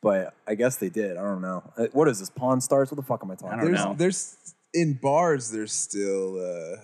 But 0.00 0.32
I 0.46 0.54
guess 0.54 0.76
they 0.76 0.88
did. 0.88 1.16
I 1.16 1.22
don't 1.22 1.42
know. 1.42 1.62
Uh, 1.76 1.86
What 1.92 2.06
is 2.08 2.20
this? 2.20 2.30
Pawn 2.30 2.60
Stars? 2.60 2.90
What 2.92 2.96
the 2.96 3.02
fuck 3.02 3.20
am 3.24 3.30
I 3.32 3.34
talking 3.34 3.58
I 3.58 3.62
don't 3.62 3.74
about? 3.74 3.88
know. 3.90 3.94
There's 3.96 4.36
there's 4.36 4.54
in 4.74 4.94
bars. 4.94 5.50
There's 5.50 5.72
still 5.72 6.38
uh, 6.38 6.76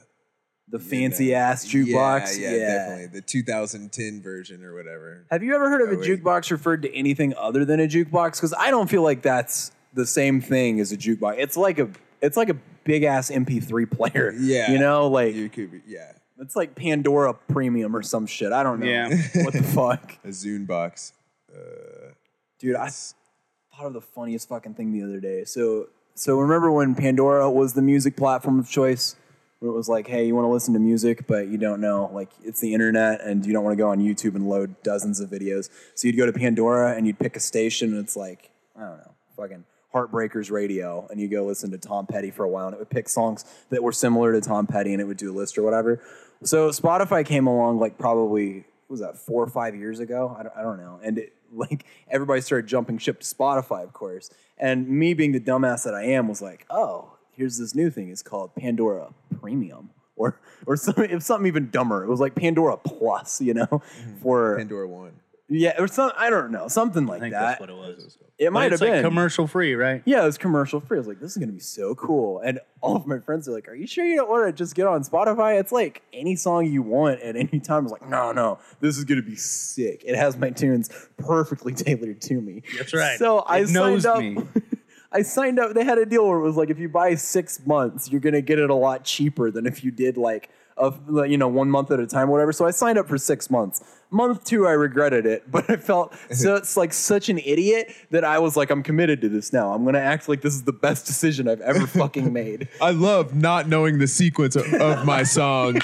The 0.70 0.78
fancy 0.78 1.34
ass 1.34 1.66
jukebox. 1.66 2.38
Yeah, 2.38 2.50
yeah, 2.50 2.58
definitely 2.58 3.06
the 3.06 3.22
2010 3.22 4.22
version 4.22 4.62
or 4.64 4.74
whatever. 4.74 5.24
Have 5.30 5.42
you 5.42 5.54
ever 5.54 5.70
heard 5.70 5.80
of 5.80 5.88
Oh, 5.88 5.92
a 5.94 5.98
wait. 5.98 6.08
jukebox 6.08 6.50
referred 6.50 6.82
to 6.82 6.94
anything 6.94 7.34
other 7.36 7.64
than 7.64 7.80
a 7.80 7.88
jukebox? 7.88 8.32
Because 8.34 8.54
I 8.58 8.70
don't 8.70 8.88
feel 8.90 9.02
like 9.02 9.22
that's 9.22 9.72
the 9.94 10.04
same 10.06 10.40
thing 10.40 10.80
as 10.80 10.92
a 10.92 10.96
jukebox. 10.96 11.36
It's 11.38 11.56
like 11.56 11.78
a 11.78 11.88
it's 12.20 12.36
like 12.36 12.50
a 12.50 12.56
big 12.84 13.04
ass 13.04 13.30
MP3 13.30 13.90
player. 13.90 14.34
Yeah, 14.38 14.70
you 14.70 14.78
know, 14.78 15.08
like 15.08 15.34
you 15.34 15.48
could 15.48 15.70
be 15.72 15.80
yeah 15.86 16.12
it's 16.40 16.54
like 16.54 16.74
Pandora 16.74 17.34
Premium 17.34 17.96
or 17.96 18.02
some 18.02 18.26
shit. 18.26 18.52
I 18.52 18.62
don't 18.62 18.80
know. 18.80 18.86
Yeah. 18.86 19.08
what 19.42 19.54
the 19.54 19.62
fuck, 19.62 20.16
a 20.24 20.28
Zune 20.28 20.66
box. 20.66 21.12
Uh, 21.52 22.12
dude? 22.58 22.76
I 22.76 22.88
thought 22.90 23.86
of 23.86 23.92
the 23.92 24.00
funniest 24.00 24.48
fucking 24.48 24.74
thing 24.74 24.92
the 24.92 25.02
other 25.02 25.20
day. 25.20 25.44
So 25.44 25.88
so 26.14 26.38
remember 26.38 26.70
when 26.70 26.94
Pandora 26.94 27.50
was 27.50 27.74
the 27.74 27.82
music 27.82 28.16
platform 28.16 28.58
of 28.58 28.68
choice? 28.68 29.16
Where 29.60 29.70
it 29.70 29.74
was 29.74 29.88
like, 29.88 30.06
hey, 30.06 30.26
you 30.26 30.34
want 30.36 30.44
to 30.44 30.52
listen 30.52 30.72
to 30.74 30.80
music, 30.80 31.26
but 31.26 31.48
you 31.48 31.58
don't 31.58 31.80
know, 31.80 32.10
like, 32.12 32.30
it's 32.44 32.60
the 32.60 32.74
internet, 32.74 33.20
and 33.22 33.44
you 33.44 33.52
don't 33.52 33.64
want 33.64 33.76
to 33.76 33.82
go 33.82 33.90
on 33.90 33.98
YouTube 33.98 34.36
and 34.36 34.48
load 34.48 34.80
dozens 34.82 35.18
of 35.18 35.30
videos. 35.30 35.68
So 35.96 36.06
you'd 36.06 36.16
go 36.16 36.26
to 36.26 36.32
Pandora 36.32 36.94
and 36.96 37.06
you'd 37.06 37.18
pick 37.18 37.34
a 37.36 37.40
station, 37.40 37.90
and 37.92 37.98
it's 37.98 38.16
like, 38.16 38.50
I 38.76 38.82
don't 38.82 38.98
know, 38.98 39.12
fucking 39.36 39.64
Heartbreakers 39.92 40.50
Radio, 40.50 41.08
and 41.10 41.20
you 41.20 41.28
go 41.28 41.44
listen 41.44 41.70
to 41.70 41.78
Tom 41.78 42.06
Petty 42.06 42.30
for 42.30 42.44
a 42.44 42.48
while, 42.48 42.66
and 42.66 42.74
it 42.74 42.78
would 42.78 42.90
pick 42.90 43.08
songs 43.08 43.44
that 43.70 43.82
were 43.82 43.92
similar 43.92 44.32
to 44.32 44.40
Tom 44.40 44.66
Petty, 44.66 44.92
and 44.92 45.00
it 45.00 45.06
would 45.06 45.16
do 45.16 45.32
a 45.32 45.36
list 45.36 45.58
or 45.58 45.62
whatever. 45.62 46.00
So 46.44 46.68
Spotify 46.70 47.24
came 47.24 47.46
along, 47.46 47.80
like, 47.80 47.98
probably, 47.98 48.64
was 48.88 49.00
that, 49.00 49.16
four 49.16 49.42
or 49.42 49.48
five 49.48 49.74
years 49.74 49.98
ago? 49.98 50.36
I 50.38 50.42
don't, 50.44 50.54
I 50.56 50.62
don't 50.62 50.78
know. 50.78 51.00
And 51.02 51.18
it, 51.18 51.32
like, 51.52 51.84
everybody 52.10 52.40
started 52.42 52.68
jumping 52.68 52.98
ship 52.98 53.20
to 53.20 53.26
Spotify, 53.26 53.82
of 53.82 53.92
course. 53.92 54.30
And 54.58 54.88
me 54.88 55.14
being 55.14 55.32
the 55.32 55.40
dumbass 55.40 55.84
that 55.84 55.94
I 55.94 56.04
am 56.04 56.28
was 56.28 56.42
like, 56.42 56.66
oh, 56.70 57.17
here's 57.38 57.56
this 57.56 57.74
new 57.74 57.88
thing. 57.88 58.10
It's 58.10 58.22
called 58.22 58.54
Pandora 58.56 59.14
Premium. 59.40 59.90
Or, 60.16 60.40
or 60.66 60.76
some, 60.76 60.94
if 60.98 61.22
something 61.22 61.46
even 61.46 61.70
dumber, 61.70 62.02
it 62.02 62.08
was 62.08 62.18
like 62.18 62.34
Pandora 62.34 62.76
Plus, 62.76 63.40
you 63.40 63.54
know, 63.54 63.66
mm-hmm. 63.66 64.16
for 64.16 64.58
Pandora 64.58 64.88
One. 64.88 65.12
yeah, 65.48 65.80
or 65.80 65.86
some 65.86 66.10
I 66.16 66.28
don't 66.28 66.50
know, 66.50 66.66
something 66.66 67.06
like 67.06 67.18
I 67.18 67.20
think 67.20 67.34
that. 67.34 67.40
that's 67.40 67.60
what 67.60 67.70
it 67.70 67.76
was. 67.76 68.18
It 68.36 68.52
might 68.52 68.72
have 68.72 68.80
like 68.80 68.90
been 68.90 69.04
commercial 69.04 69.46
free, 69.46 69.74
right? 69.74 70.02
Yeah, 70.04 70.22
it 70.22 70.26
was 70.26 70.38
commercial 70.38 70.80
free. 70.80 70.98
I 70.98 71.00
was 71.00 71.06
like, 71.06 71.20
this 71.20 71.32
is 71.32 71.38
gonna 71.38 71.52
be 71.52 71.60
so 71.60 71.94
cool. 71.94 72.40
And 72.40 72.58
all 72.80 72.96
of 72.96 73.06
my 73.06 73.20
friends 73.20 73.48
are 73.48 73.52
like, 73.52 73.68
Are 73.68 73.74
you 73.74 73.86
sure 73.86 74.04
you 74.04 74.16
don't 74.16 74.28
want 74.28 74.46
to 74.46 74.52
just 74.52 74.74
get 74.74 74.86
on 74.86 75.02
Spotify? 75.04 75.58
It's 75.58 75.72
like 75.72 76.02
any 76.12 76.34
song 76.34 76.66
you 76.66 76.82
want 76.82 77.20
at 77.20 77.36
any 77.36 77.60
time. 77.60 77.78
I 77.78 77.80
was 77.80 77.92
like, 77.92 78.08
No, 78.08 78.32
no, 78.32 78.58
this 78.80 78.98
is 78.98 79.04
gonna 79.04 79.22
be 79.22 79.36
sick. 79.36 80.04
It 80.04 80.16
has 80.16 80.36
my 80.36 80.50
tunes 80.50 80.90
perfectly 81.16 81.74
tailored 81.74 82.20
to 82.22 82.40
me. 82.40 82.62
That's 82.76 82.92
right. 82.92 83.18
So 83.18 83.38
I 83.40 83.58
It 83.58 83.70
knows 83.70 84.02
signed 84.02 84.38
up. 84.38 84.44
me. 85.12 85.18
I 85.18 85.22
signed 85.22 85.58
up. 85.58 85.74
They 85.74 85.84
had 85.84 85.98
a 85.98 86.06
deal 86.06 86.26
where 86.26 86.38
it 86.38 86.42
was 86.42 86.56
like 86.56 86.70
if 86.70 86.78
you 86.78 86.88
buy 86.88 87.14
six 87.14 87.64
months, 87.66 88.10
you're 88.10 88.20
gonna 88.20 88.40
get 88.42 88.58
it 88.58 88.70
a 88.70 88.74
lot 88.74 89.04
cheaper 89.04 89.50
than 89.50 89.66
if 89.66 89.82
you 89.84 89.90
did 89.90 90.16
like 90.16 90.50
of 90.76 91.00
you 91.28 91.36
know 91.36 91.48
one 91.48 91.68
month 91.70 91.90
at 91.90 91.98
a 91.98 92.06
time, 92.06 92.28
or 92.28 92.32
whatever. 92.32 92.52
So 92.52 92.66
I 92.66 92.70
signed 92.70 92.98
up 92.98 93.08
for 93.08 93.18
six 93.18 93.50
months. 93.50 93.82
Month 94.10 94.44
two, 94.44 94.66
I 94.66 94.70
regretted 94.72 95.26
it, 95.26 95.50
but 95.50 95.68
I 95.68 95.76
felt 95.76 96.14
so 96.30 96.54
it's 96.54 96.76
like 96.76 96.92
such 96.92 97.28
an 97.28 97.38
idiot 97.38 97.92
that 98.10 98.24
I 98.24 98.38
was 98.38 98.56
like, 98.56 98.70
I'm 98.70 98.82
committed 98.82 99.20
to 99.22 99.28
this 99.28 99.52
now. 99.52 99.72
I'm 99.72 99.84
gonna 99.84 99.98
act 99.98 100.28
like 100.28 100.40
this 100.40 100.54
is 100.54 100.62
the 100.64 100.72
best 100.72 101.06
decision 101.06 101.48
I've 101.48 101.60
ever 101.62 101.86
fucking 101.86 102.32
made. 102.32 102.68
I 102.80 102.92
love 102.92 103.34
not 103.34 103.68
knowing 103.68 103.98
the 103.98 104.06
sequence 104.06 104.54
of, 104.56 104.72
of 104.74 105.04
my 105.04 105.24
songs. 105.24 105.82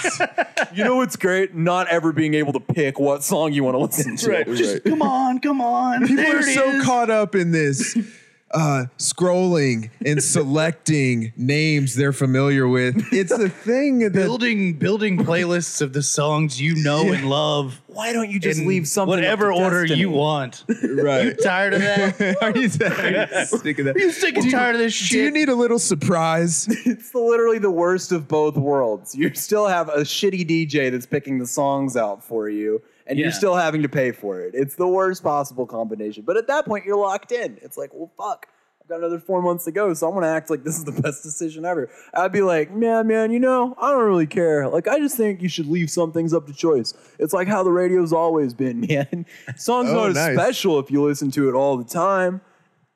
You 0.72 0.84
know 0.84 0.96
what's 0.96 1.16
great? 1.16 1.54
Not 1.54 1.88
ever 1.88 2.12
being 2.12 2.34
able 2.34 2.52
to 2.52 2.60
pick 2.60 2.98
what 3.00 3.22
song 3.24 3.52
you 3.52 3.64
want 3.64 3.74
to 3.74 3.78
listen 3.80 4.16
to. 4.16 4.30
Right. 4.30 4.46
Just 4.46 4.74
Right. 4.74 4.84
come 4.84 5.02
on, 5.02 5.38
come 5.40 5.60
on. 5.60 6.00
People 6.06 6.16
there 6.16 6.36
are 6.36 6.40
it 6.40 6.54
so 6.54 6.68
is. 6.70 6.84
caught 6.84 7.10
up 7.10 7.34
in 7.34 7.50
this 7.52 7.96
uh, 8.54 8.86
scrolling 8.98 9.90
and 10.04 10.22
selecting 10.34 11.32
names 11.36 11.94
they're 11.94 12.12
familiar 12.12 12.68
with. 12.68 13.12
It's 13.12 13.32
a 13.32 13.48
thing 13.48 13.98
that 14.00 14.12
building 14.12 14.74
building 14.74 15.18
playlists 15.18 15.82
of 15.82 15.92
the 15.92 16.02
songs 16.02 16.60
you 16.60 16.76
know 16.76 17.12
and 17.12 17.28
love. 17.28 17.80
Why 17.88 18.12
don't 18.12 18.30
you 18.30 18.40
just 18.40 18.60
in 18.60 18.66
leave 18.66 18.88
something? 18.88 19.14
up 19.14 19.18
whatever 19.18 19.52
to 19.52 19.54
order 19.62 19.82
destiny? 19.82 20.00
you 20.00 20.10
want. 20.10 20.64
right. 20.68 21.26
You 21.26 21.34
tired 21.34 21.74
of 21.74 21.80
that? 21.80 22.36
Are 22.42 22.56
you 22.56 22.68
sick 22.68 23.78
of 23.78 23.84
that? 23.84 23.96
you 23.96 24.10
sick 24.10 24.36
and 24.36 24.50
tired 24.50 24.74
of 24.74 24.80
this 24.80 24.92
shit? 24.94 25.10
Do 25.10 25.22
you 25.22 25.30
need 25.30 25.48
a 25.48 25.54
little 25.54 25.78
surprise? 25.78 26.66
It's 26.86 27.14
literally 27.14 27.58
the 27.58 27.70
worst 27.70 28.12
of 28.12 28.26
both 28.28 28.56
worlds. 28.56 29.14
You 29.14 29.32
still 29.34 29.66
have 29.66 29.88
a 29.88 30.00
shitty 30.00 30.48
DJ 30.48 30.90
that's 30.90 31.06
picking 31.06 31.38
the 31.38 31.46
songs 31.46 31.96
out 31.96 32.22
for 32.22 32.48
you, 32.48 32.82
and 33.06 33.18
Yeah. 33.18 33.24
you're 33.24 33.32
still 33.32 33.54
having 33.54 33.82
to 33.82 33.88
pay 33.88 34.12
for 34.12 34.40
it. 34.40 34.54
It's 34.54 34.74
the 34.76 34.88
worst 34.88 35.22
possible 35.22 35.66
combination. 35.66 36.24
But 36.26 36.36
at 36.36 36.46
that 36.48 36.64
point, 36.66 36.84
you're 36.84 36.96
locked 36.96 37.32
in. 37.32 37.58
It's 37.62 37.76
like, 37.76 37.90
well, 37.92 38.10
fuck. 38.18 38.46
I've 38.82 38.88
got 38.88 38.98
another 38.98 39.18
four 39.18 39.40
months 39.40 39.64
to 39.64 39.72
go, 39.72 39.94
so 39.94 40.06
I'm 40.06 40.12
gonna 40.12 40.26
act 40.28 40.50
like 40.50 40.62
this 40.62 40.76
is 40.76 40.84
the 40.84 40.92
best 41.02 41.22
decision 41.22 41.64
ever. 41.64 41.88
I'd 42.12 42.32
be 42.32 42.42
like, 42.42 42.70
man, 42.70 43.06
man, 43.06 43.30
you 43.32 43.40
know, 43.40 43.74
I 43.80 43.90
don't 43.92 44.04
really 44.04 44.26
care. 44.26 44.68
Like, 44.68 44.86
I 44.86 44.98
just 44.98 45.16
think 45.16 45.40
you 45.40 45.48
should 45.48 45.66
leave 45.66 45.88
some 45.88 46.12
things 46.12 46.34
up 46.34 46.46
to 46.48 46.52
choice. 46.52 46.92
It's 47.18 47.32
like 47.32 47.48
how 47.48 47.62
the 47.62 47.70
radio's 47.72 48.12
always 48.12 48.52
been, 48.52 48.80
man. 48.88 49.24
Songs 49.56 49.88
Oh, 49.88 50.08
not 50.08 50.14
nice. 50.14 50.34
special 50.34 50.78
if 50.80 50.90
you 50.90 51.02
listen 51.02 51.30
to 51.30 51.48
it 51.48 51.54
all 51.54 51.78
the 51.78 51.84
time. 51.84 52.42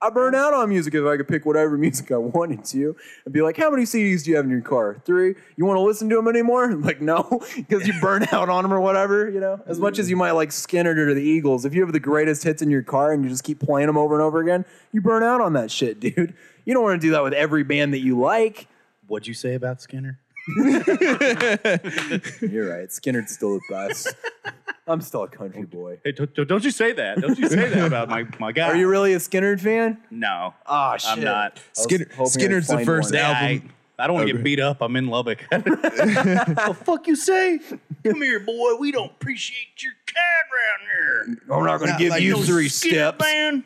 I 0.00 0.10
burn 0.10 0.34
out 0.36 0.54
on 0.54 0.68
music 0.68 0.94
if 0.94 1.04
I 1.04 1.16
could 1.16 1.26
pick 1.26 1.44
whatever 1.44 1.76
music 1.78 2.12
I 2.12 2.16
wanted 2.16 2.64
to 2.66 2.96
and 3.24 3.34
be 3.34 3.42
like, 3.42 3.56
how 3.56 3.70
many 3.70 3.82
CDs 3.82 4.22
do 4.22 4.30
you 4.30 4.36
have 4.36 4.44
in 4.44 4.50
your 4.50 4.60
car? 4.60 5.02
Three? 5.04 5.34
You 5.56 5.64
want 5.64 5.76
to 5.76 5.80
listen 5.80 6.08
to 6.10 6.16
them 6.16 6.28
anymore? 6.28 6.64
I'm 6.70 6.82
like, 6.82 7.00
no, 7.00 7.42
because 7.56 7.86
you 7.86 7.94
burn 8.00 8.26
out 8.30 8.48
on 8.48 8.62
them 8.62 8.72
or 8.72 8.80
whatever, 8.80 9.28
you 9.28 9.40
know? 9.40 9.60
As 9.66 9.78
much 9.78 9.98
as 9.98 10.08
you 10.08 10.16
mm. 10.16 10.20
might 10.20 10.32
like 10.32 10.50
Skynyrd 10.50 10.96
or 10.96 11.14
the 11.14 11.22
Eagles, 11.22 11.64
if 11.64 11.74
you 11.74 11.82
have 11.82 11.92
the 11.92 12.00
greatest 12.00 12.44
hits 12.44 12.62
in 12.62 12.70
your 12.70 12.82
car 12.82 13.12
and 13.12 13.24
you 13.24 13.30
just 13.30 13.44
keep 13.44 13.58
playing 13.58 13.88
them 13.88 13.96
over 13.96 14.14
and 14.14 14.22
over 14.22 14.40
again, 14.40 14.64
you 14.92 15.00
burn 15.00 15.22
out 15.22 15.40
on 15.40 15.54
that 15.54 15.70
shit, 15.70 15.98
dude. 16.00 16.34
You 16.64 16.74
don't 16.74 16.82
want 16.82 17.00
to 17.00 17.06
do 17.06 17.12
that 17.12 17.24
with 17.24 17.32
every 17.32 17.64
band 17.64 17.92
that 17.94 18.00
you 18.00 18.18
like. 18.18 18.68
What'd 19.06 19.26
you 19.26 19.34
say 19.34 19.54
about 19.54 19.78
Skynyrd? 19.78 20.18
You're 22.40 22.70
right. 22.70 22.88
Skynyrd's 22.88 23.32
still 23.32 23.54
the 23.54 23.60
best. 23.68 24.14
I'm 24.86 25.02
still 25.02 25.24
a 25.24 25.28
country 25.28 25.64
boy. 25.64 25.98
Hey, 26.02 26.12
don't, 26.12 26.34
don't 26.48 26.64
you 26.64 26.70
say 26.70 26.92
that? 26.92 27.20
Don't 27.20 27.38
you 27.38 27.48
say 27.48 27.68
that 27.68 27.86
about 27.86 28.08
my, 28.08 28.24
my 28.38 28.52
guy? 28.52 28.68
Are 28.68 28.76
you 28.76 28.88
really 28.88 29.12
a 29.12 29.18
Skynyrd 29.18 29.60
fan? 29.60 29.98
No. 30.10 30.54
Ah, 30.64 30.96
shit. 30.96 31.10
I'm 31.10 31.20
not. 31.20 31.60
Skynyrd, 31.74 32.12
hoping 32.12 32.42
I'd 32.42 32.50
Skynyrd's 32.50 32.68
the 32.68 32.74
find 32.74 32.86
first 32.86 33.12
one. 33.12 33.20
Yeah, 33.20 33.28
album. 33.28 33.70
I, 33.98 34.04
I 34.04 34.06
don't 34.06 34.14
want 34.14 34.28
to 34.28 34.32
Okay. 34.32 34.38
get 34.38 34.44
beat 34.44 34.60
up. 34.60 34.80
I'm 34.80 34.96
in 34.96 35.08
Lubbock. 35.08 35.40
the 35.50 36.76
fuck 36.84 37.06
you 37.06 37.16
say? 37.16 37.58
Come 38.04 38.22
here, 38.22 38.40
boy. 38.40 38.76
We 38.76 38.90
don't 38.92 39.10
appreciate 39.10 39.82
your 39.82 39.92
kind 40.06 40.16
around 40.54 41.36
here. 41.36 41.42
I'm 41.54 41.64
not 41.66 41.78
going 41.78 41.88
to 41.88 41.92
Not 41.92 41.98
give 41.98 42.10
like 42.10 42.22
you 42.22 42.36
no 42.36 42.42
three 42.42 42.68
Skynyrd 42.68 42.90
steps. 42.92 43.20
Man. 43.20 43.64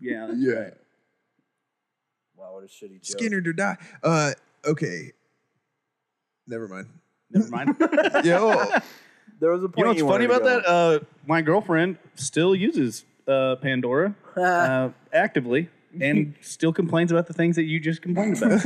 Yeah. 0.00 0.32
Yeah. 0.34 0.52
right. 0.54 0.72
Wow, 2.36 2.54
what 2.54 2.64
a 2.64 2.66
shitty 2.66 3.02
joke. 3.02 3.20
Skynyrd 3.20 3.44
to 3.44 3.52
die. 3.52 3.76
Uh, 4.02 4.32
okay. 4.64 5.12
Never 6.46 6.68
mind. 6.68 6.86
Never 7.30 7.48
mind. 7.48 7.76
Yo, 8.24 8.64
There 9.40 9.50
was 9.50 9.62
a 9.64 9.68
point 9.68 9.78
You 9.78 9.84
know 9.84 9.90
what's 9.90 10.02
funny 10.14 10.24
about 10.26 10.42
go. 10.42 10.48
that? 10.48 10.66
Uh, 10.66 10.98
my 11.26 11.42
girlfriend 11.42 11.98
still 12.14 12.54
uses 12.54 13.04
uh, 13.28 13.56
Pandora 13.56 14.14
uh, 14.36 14.90
actively 15.12 15.68
and 16.00 16.34
still 16.42 16.72
complains 16.72 17.10
about 17.10 17.26
the 17.26 17.32
things 17.32 17.56
that 17.56 17.64
you 17.64 17.80
just 17.80 18.02
complained 18.02 18.36
about. 18.42 18.60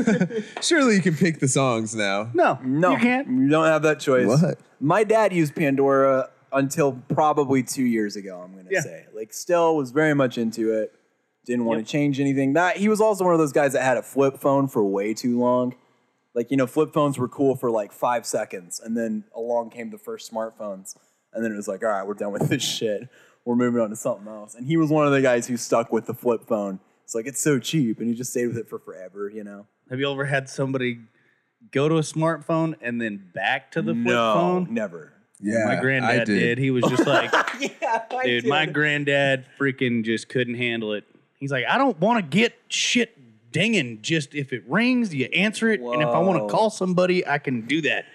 surely 0.63 0.97
you 0.97 1.01
can 1.03 1.15
pick 1.15 1.39
the 1.41 1.49
songs 1.49 1.95
now. 1.95 2.29
no, 2.35 2.59
No, 2.63 2.91
you 2.93 2.99
can't. 2.99 3.29
You 3.29 3.49
don't 3.49 3.67
have 3.67 3.83
that 3.83 4.01
choice. 4.01 4.27
What? 4.27 4.59
My 4.81 5.05
dad 5.05 5.33
used 5.33 5.55
Pandora 5.55 6.29
until 6.53 6.93
probably 7.09 7.63
two 7.63 7.85
years 7.85 8.17
ago. 8.17 8.41
I'm 8.45 8.55
gonna 8.57 8.69
Yeah. 8.71 8.81
say, 8.81 9.07
like, 9.15 9.33
still 9.33 9.77
was 9.77 9.93
very 9.93 10.15
much 10.15 10.37
into 10.39 10.73
it. 10.73 10.93
Didn't 11.47 11.65
want 11.65 11.79
Yep. 11.79 11.87
to 11.87 11.93
change 11.93 12.21
anything. 12.21 12.53
That 12.55 12.77
he 12.77 12.89
was 12.89 13.01
also 13.01 13.25
one 13.25 13.33
of 13.33 13.39
those 13.39 13.53
guys 13.53 13.73
that 13.75 13.83
had 13.83 13.97
a 13.97 14.03
flip 14.03 14.39
phone 14.39 14.67
for 14.69 14.85
way 14.85 15.15
too 15.15 15.39
long. 15.39 15.75
Like 16.35 16.51
you 16.51 16.57
know, 16.57 16.67
flip 16.67 16.93
phones 16.93 17.19
were 17.19 17.29
cool 17.29 17.57
for 17.57 17.71
like 17.71 17.93
five 17.93 18.25
seconds, 18.25 18.81
and 18.81 18.97
then 18.97 19.25
along 19.35 19.71
came 19.71 19.91
the 19.91 19.99
first 19.99 20.31
smartphones, 20.33 20.95
and 21.33 21.45
then 21.45 21.53
it 21.53 21.57
was 21.57 21.69
like, 21.69 21.83
all 21.83 21.91
right, 21.91 22.07
we're 22.07 22.15
done 22.15 22.33
with 22.33 22.49
this 22.49 22.63
shit. 22.77 23.09
We're 23.45 23.57
moving 23.57 23.81
on 23.81 23.91
to 23.91 23.97
something 23.97 24.29
else. 24.29 24.55
And 24.55 24.67
he 24.67 24.77
was 24.77 24.91
one 24.91 25.07
of 25.07 25.13
the 25.13 25.23
guys 25.23 25.47
who 25.47 25.57
stuck 25.57 25.93
with 25.93 26.07
the 26.07 26.15
flip 26.15 26.47
phone. 26.47 26.79
It's 27.05 27.15
like 27.15 27.27
it's 27.27 27.41
so 27.41 27.59
cheap, 27.59 27.99
and 27.99 28.09
he 28.09 28.15
just 28.15 28.31
stayed 28.31 28.47
with 28.47 28.59
it 28.59 28.69
for 28.69 28.79
forever. 28.79 29.29
You 29.29 29.45
know. 29.45 29.67
Have 29.91 29.99
you 29.99 30.11
ever 30.11 30.27
had 30.27 30.49
somebody 30.49 31.01
go 31.73 31.89
to 31.89 31.97
a 31.97 32.03
smartphone 32.03 32.77
and 32.81 33.01
then 33.01 33.31
back 33.35 33.73
to 33.73 33.83
the 33.83 33.93
flip 33.93 34.05
no, 34.05 34.35
phone? 34.35 34.73
never. 34.73 35.13
Yeah, 35.43 35.65
my 35.65 35.77
granddad 35.77 36.21
I 36.21 36.25
did. 36.25 36.59
He 36.59 36.71
was 36.71 36.85
just 36.85 37.07
like, 37.07 37.33
yeah, 37.61 38.05
I 38.11 38.25
dude, 38.25 38.47
my 38.47 38.67
granddad 38.67 39.47
freaking 39.59 40.05
just 40.05 40.29
couldn't 40.29 40.55
handle 40.55 40.93
it. 40.93 41.05
He's 41.39 41.51
like, 41.51 41.65
I 41.67 41.79
don't 41.79 41.99
want 41.99 42.19
to 42.19 42.39
get 42.39 42.55
shit 42.69 43.17
dinging. 43.53 44.01
Just 44.03 44.35
if 44.35 44.53
it 44.53 44.63
rings, 44.69 45.15
you 45.15 45.27
answer 45.27 45.71
it, 45.71 45.81
and 45.81 46.03
if 46.03 46.09
I 46.09 46.19
want 46.19 46.47
to 46.47 46.53
call 46.53 46.71
somebody, 46.71 47.27
I 47.27 47.39
can 47.39 47.63
do 47.63 47.81
that. 47.83 48.07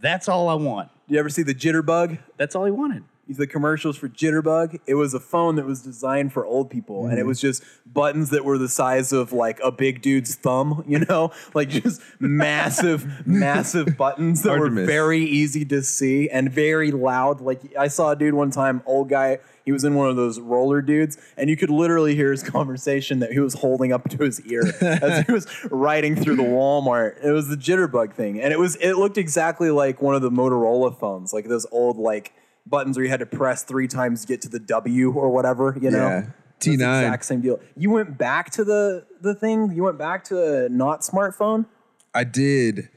That's 0.00 0.28
all 0.28 0.48
I 0.48 0.54
want. 0.54 0.90
Do 1.08 1.14
you 1.14 1.20
ever 1.20 1.28
see 1.28 1.42
the 1.42 1.54
Jitterbug? 1.54 2.18
That's 2.36 2.54
all 2.54 2.64
he 2.64 2.70
wanted. 2.70 3.04
The 3.36 3.46
commercials 3.46 3.96
for 3.96 4.08
Jitterbug. 4.08 4.80
It 4.86 4.94
was 4.94 5.14
a 5.14 5.20
phone 5.20 5.56
that 5.56 5.66
was 5.66 5.82
designed 5.82 6.32
for 6.32 6.44
old 6.44 6.70
people, 6.70 7.04
and 7.06 7.14
it 7.14 7.20
Mm-hmm. 7.20 7.28
was 7.28 7.40
just 7.40 7.62
buttons 7.86 8.30
that 8.30 8.44
were 8.44 8.58
the 8.58 8.68
size 8.68 9.12
of 9.12 9.32
like 9.32 9.60
a 9.62 9.70
big 9.70 10.02
dude's 10.02 10.34
thumb. 10.34 10.84
You 10.90 11.00
know, 11.00 11.30
like 11.54 11.68
just 11.68 12.00
massive, 12.18 13.06
massive 13.26 13.96
buttons 13.96 14.42
that 14.42 14.58
Hard 14.58 14.74
were 14.74 14.84
very 14.86 15.22
easy 15.24 15.64
to 15.66 15.82
see 15.82 16.28
and 16.28 16.50
very 16.50 16.90
loud. 16.90 17.40
Like 17.40 17.60
I 17.78 17.86
saw 17.88 18.10
a 18.10 18.16
dude 18.16 18.34
one 18.34 18.50
time, 18.50 18.82
old 18.86 19.08
guy. 19.08 19.38
He 19.64 19.72
was 19.72 19.84
in 19.84 19.94
one 19.94 20.08
of 20.08 20.16
those 20.16 20.40
roller 20.40 20.82
dudes, 20.82 21.16
and 21.36 21.48
you 21.48 21.56
could 21.56 21.70
literally 21.70 22.16
hear 22.16 22.32
his 22.32 22.42
conversation 22.58 23.20
that 23.20 23.30
he 23.30 23.38
was 23.38 23.54
holding 23.54 23.92
up 23.92 24.08
to 24.08 24.16
his 24.24 24.40
ear 24.46 24.62
as 24.80 25.24
he 25.26 25.32
was 25.32 25.46
riding 25.70 26.16
through 26.16 26.36
the 26.36 26.42
Walmart. 26.42 27.22
It 27.24 27.30
was 27.30 27.46
the 27.48 27.56
Jitterbug 27.56 28.14
thing, 28.14 28.40
and 28.40 28.52
it 28.52 28.58
was 28.58 28.74
it 28.76 28.94
looked 28.94 29.18
exactly 29.18 29.70
like 29.70 30.02
one 30.02 30.14
of 30.16 30.22
the 30.22 30.30
Motorola 30.30 30.98
phones, 30.98 31.32
like 31.32 31.46
those 31.46 31.66
old 31.70 31.98
like 31.98 32.32
buttons 32.66 32.96
where 32.96 33.04
you 33.04 33.10
had 33.10 33.20
to 33.20 33.26
press 33.26 33.62
three 33.62 33.88
times 33.88 34.22
to 34.22 34.26
get 34.26 34.40
to 34.42 34.48
the 34.48 34.58
W 34.60 35.12
or 35.12 35.30
whatever. 35.30 35.76
You 35.80 35.90
know, 35.90 35.98
Yeah. 36.08 36.26
T9. 36.60 36.72
exact 36.74 37.24
same 37.24 37.40
deal. 37.40 37.58
You 37.76 37.90
went 37.90 38.18
back 38.18 38.50
to 38.50 38.64
the 38.64 39.06
the 39.20 39.34
thing. 39.34 39.72
You 39.72 39.82
went 39.84 39.98
back 39.98 40.24
to 40.24 40.64
a 40.64 40.68
not 40.68 41.00
smartphone. 41.00 41.66
I 42.14 42.24
did. 42.24 42.88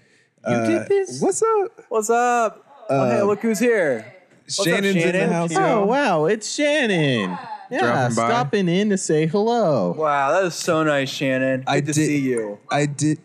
You 0.47 0.55
did 0.65 0.81
uh, 0.81 0.85
this? 0.89 1.21
What's 1.21 1.41
up? 1.41 1.71
What's 1.89 2.09
up? 2.09 2.85
oh, 2.89 2.99
uh, 2.99 3.09
hey, 3.11 3.21
look 3.23 3.39
who's 3.41 3.59
here. 3.59 4.05
up, 4.05 4.51
Shannon's 4.65 4.95
in 4.97 5.01
Shannon? 5.01 5.29
the 5.29 5.33
house. 5.33 5.55
Oh 5.55 5.85
wow, 5.85 6.25
it's 6.25 6.53
Shannon. 6.53 7.37
Yeah, 7.71 7.79
Dropping 7.79 8.15
by. 8.17 8.27
stopping 8.29 8.67
in 8.67 8.89
to 8.89 8.97
say 8.97 9.25
hello. 9.25 9.93
Wow, 9.97 10.31
that 10.33 10.43
is 10.45 10.53
so 10.55 10.83
nice, 10.83 11.09
Shannon. 11.09 11.61
Good 11.61 11.69
I 11.69 11.79
to 11.79 11.85
did- 11.85 11.95
see 11.95 12.19
you. 12.19 12.59
I 12.69 12.85
did. 12.85 13.19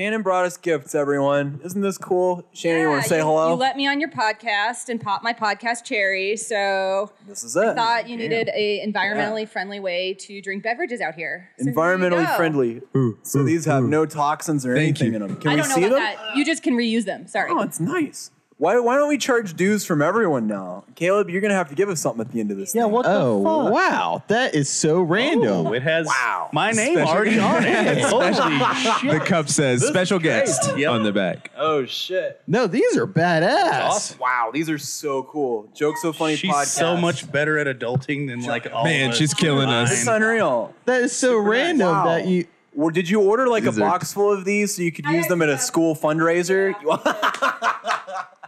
Shannon 0.00 0.22
brought 0.22 0.46
us 0.46 0.56
gifts, 0.56 0.94
everyone. 0.94 1.60
Isn't 1.62 1.82
this 1.82 1.98
cool? 1.98 2.42
Shannon, 2.54 2.80
you 2.80 2.88
want 2.88 3.02
to 3.02 3.08
say 3.10 3.18
you, 3.18 3.22
hello? 3.22 3.50
You 3.50 3.54
let 3.56 3.76
me 3.76 3.86
on 3.86 4.00
your 4.00 4.08
podcast 4.08 4.88
and 4.88 4.98
pop 4.98 5.22
my 5.22 5.34
podcast 5.34 5.84
cherry. 5.84 6.38
So 6.38 7.12
this 7.28 7.44
is 7.44 7.54
it. 7.54 7.66
I 7.66 7.74
thought 7.74 8.08
you 8.08 8.16
needed 8.16 8.48
a 8.54 8.82
environmentally 8.82 9.46
friendly 9.46 9.78
way 9.78 10.14
to 10.14 10.40
drink 10.40 10.62
beverages 10.62 11.02
out 11.02 11.16
here. 11.16 11.50
So 11.58 11.66
Environmentally 11.66 12.26
go. 12.26 12.34
friendly. 12.34 12.80
so 13.24 13.42
these 13.42 13.66
have 13.66 13.84
no 13.84 14.06
toxins 14.06 14.64
or 14.64 14.74
Thank 14.74 15.02
anything 15.02 15.08
you. 15.20 15.22
in 15.22 15.28
them. 15.28 15.36
Can 15.38 15.50
I 15.50 15.54
we 15.56 15.60
don't 15.60 15.68
know 15.68 15.74
see 15.74 15.84
about 15.84 15.96
them? 15.96 16.16
that. 16.16 16.34
You 16.34 16.46
just 16.46 16.62
can 16.62 16.76
reuse 16.76 17.04
them. 17.04 17.26
Sorry. 17.26 17.50
Oh, 17.52 17.60
it's 17.60 17.78
nice. 17.78 18.30
Why, 18.60 18.78
why 18.78 18.96
don't 18.96 19.08
we 19.08 19.16
charge 19.16 19.54
dues 19.54 19.86
from 19.86 20.02
everyone 20.02 20.46
now? 20.46 20.84
Caleb, 20.94 21.30
you're 21.30 21.40
going 21.40 21.48
to 21.48 21.54
have 21.56 21.70
to 21.70 21.74
give 21.74 21.88
us 21.88 21.98
something 21.98 22.20
at 22.20 22.30
the 22.30 22.40
end 22.40 22.50
of 22.50 22.58
this. 22.58 22.74
Yeah, 22.74 22.82
thing. 22.82 22.92
what 22.92 23.06
oh, 23.08 23.38
wow, 23.70 24.22
that 24.28 24.54
is 24.54 24.68
so 24.68 25.00
random. 25.00 25.68
Oh, 25.68 25.72
it 25.72 25.82
has 25.82 26.06
Wow. 26.06 26.50
my 26.52 26.70
name 26.72 26.96
Special 26.96 27.10
already 27.10 27.38
on 27.38 27.64
it. 27.64 28.02
Holy 28.04 29.12
the 29.18 29.24
cup 29.24 29.48
says 29.48 29.82
special 29.86 30.18
guest. 30.18 30.76
Yep. 30.76 30.90
on 30.90 31.04
the 31.04 31.10
back. 31.12 31.50
Oh, 31.56 31.86
shit. 31.86 32.42
no, 32.46 32.66
these 32.66 32.98
are 32.98 33.06
badass. 33.06 33.80
Awesome. 33.88 34.18
Wow, 34.18 34.50
these 34.52 34.68
are 34.68 34.76
so 34.76 35.22
cool. 35.22 35.66
Joke 35.74 35.96
So 35.96 36.12
Funny 36.12 36.36
She's 36.36 36.50
podcast. 36.52 36.66
so 36.66 36.98
much 36.98 37.32
better 37.32 37.58
at 37.58 37.66
adulting 37.66 38.28
than 38.28 38.42
like 38.42 38.70
all 38.70 38.84
Man, 38.84 39.06
of 39.06 39.12
us 39.12 39.14
Man, 39.14 39.18
she's 39.18 39.32
killing 39.32 39.70
us. 39.70 39.90
It's 39.90 40.00
combined. 40.04 40.22
unreal. 40.24 40.74
That 40.84 41.00
is 41.00 41.16
so 41.16 41.38
random 41.38 41.88
Wow. 41.88 42.04
that 42.04 42.26
you. 42.26 42.46
Well, 42.74 42.90
did 42.90 43.08
you 43.10 43.20
order 43.22 43.48
like 43.48 43.64
These 43.64 43.78
a 43.78 43.82
are- 43.84 43.90
box 43.90 44.12
full 44.12 44.30
of 44.32 44.44
these 44.44 44.76
so 44.76 44.82
you 44.82 44.92
could 44.92 45.06
use 45.06 45.26
them 45.28 45.40
at 45.42 45.48
a 45.48 45.56
school 45.58 45.96
fundraiser? 45.96 46.74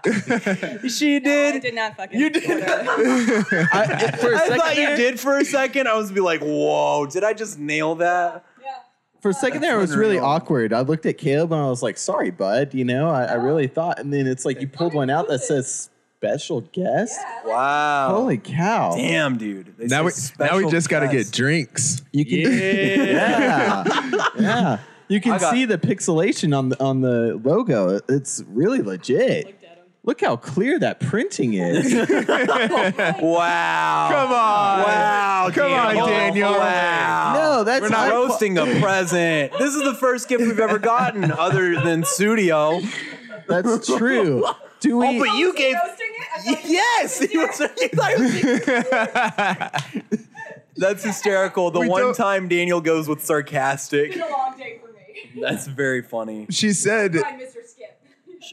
she 0.88 1.16
I 1.16 1.18
did. 1.20 1.62
did 1.62 1.74
not 1.74 1.96
fucking. 1.96 2.18
You 2.18 2.30
did. 2.30 2.62
I, 2.64 4.10
for 4.18 4.32
a 4.32 4.36
I 4.36 4.46
second 4.48 4.56
thought 4.58 4.76
you 4.76 4.96
did 4.96 5.20
for 5.20 5.38
a 5.38 5.44
second. 5.44 5.88
I 5.88 5.94
was 5.94 6.10
be 6.10 6.20
like, 6.20 6.40
whoa, 6.40 7.06
did 7.06 7.24
I 7.24 7.32
just 7.34 7.58
nail 7.58 7.94
that? 7.96 8.44
For 9.20 9.28
a 9.30 9.34
second 9.34 9.60
there, 9.60 9.76
it 9.76 9.80
was 9.80 9.94
really 9.94 10.18
awkward. 10.18 10.72
I 10.72 10.80
looked 10.80 11.06
at 11.06 11.16
Caleb 11.16 11.52
and 11.52 11.60
I 11.62 11.68
was 11.68 11.80
like, 11.80 11.96
"Sorry, 11.96 12.32
bud." 12.32 12.74
You 12.74 12.84
know, 12.84 13.08
I, 13.08 13.22
I 13.26 13.34
really 13.34 13.68
thought. 13.68 14.00
And 14.00 14.12
then 14.12 14.26
it's 14.26 14.44
like 14.44 14.60
you 14.60 14.66
pulled 14.66 14.94
one 14.94 15.10
out 15.10 15.28
that 15.28 15.38
says 15.42 15.90
"special 16.18 16.62
guest." 16.62 17.20
Wow. 17.44 18.16
Holy 18.16 18.38
cow! 18.38 18.96
Damn, 18.96 19.38
dude. 19.38 19.76
They 19.78 19.86
Now 19.86 20.02
we 20.02 20.10
now 20.40 20.56
we 20.56 20.68
just 20.68 20.88
got 20.88 21.00
to 21.00 21.08
get 21.08 21.30
drinks. 21.30 22.02
You 22.10 22.24
can. 22.24 22.52
Yeah. 22.52 23.84
yeah, 23.86 24.28
yeah. 24.40 24.78
You 25.06 25.20
can 25.20 25.38
got- 25.38 25.52
see 25.52 25.66
the 25.66 25.78
pixelation 25.78 26.58
on 26.58 26.70
the 26.70 26.82
on 26.82 27.00
the 27.02 27.40
logo. 27.44 28.00
It's 28.08 28.42
really 28.48 28.82
legit. 28.82 29.61
Look 30.04 30.20
how 30.20 30.34
clear 30.36 30.80
that 30.80 30.98
printing 31.00 31.54
is. 31.54 31.92
Wow. 33.22 34.08
Come 34.10 34.32
on. 34.32 34.82
Wow. 34.82 35.50
Come 35.52 35.72
on, 35.72 35.94
Daniel. 35.94 36.06
Daniel. 36.06 36.50
Wow. 36.52 37.32
no, 37.34 37.64
that's 37.64 37.82
We're 37.82 37.88
not 37.90 38.08
I- 38.08 38.10
roasting 38.10 38.58
a 38.58 38.66
present. 38.80 39.52
This 39.58 39.74
is 39.74 39.84
the 39.84 39.94
first 39.94 40.28
gift 40.28 40.42
we've 40.42 40.58
ever 40.58 40.78
gotten 40.78 41.30
other 41.38 41.80
than 41.80 42.04
studio. 42.04 42.80
That's 43.48 43.86
true. 43.86 44.44
Do 44.80 44.96
oh, 44.96 44.98
we? 45.10 45.20
Oh, 45.20 45.24
but 45.24 45.36
you 45.38 45.54
gave. 45.54 45.76
Yes. 46.64 47.20
He 47.20 47.38
was- 47.38 47.58
he 47.80 47.88
thought 47.88 48.12
he 48.16 48.22
was- 50.10 50.26
That's 50.76 51.04
hysterical. 51.04 51.70
The 51.70 51.80
We 51.80 51.88
one 51.88 52.00
don't- 52.00 52.16
time 52.16 52.48
Daniel 52.48 52.80
goes 52.80 53.06
with 53.08 53.24
sarcastic. 53.24 54.08
It's 54.08 54.16
been 54.16 54.26
a 54.26 54.30
long 54.30 54.56
day 54.58 54.80
for 54.82 54.88
me. 54.88 55.40
That's 55.40 55.66
very 55.68 56.02
funny. 56.02 56.46
She 56.50 56.72
said, 56.72 57.14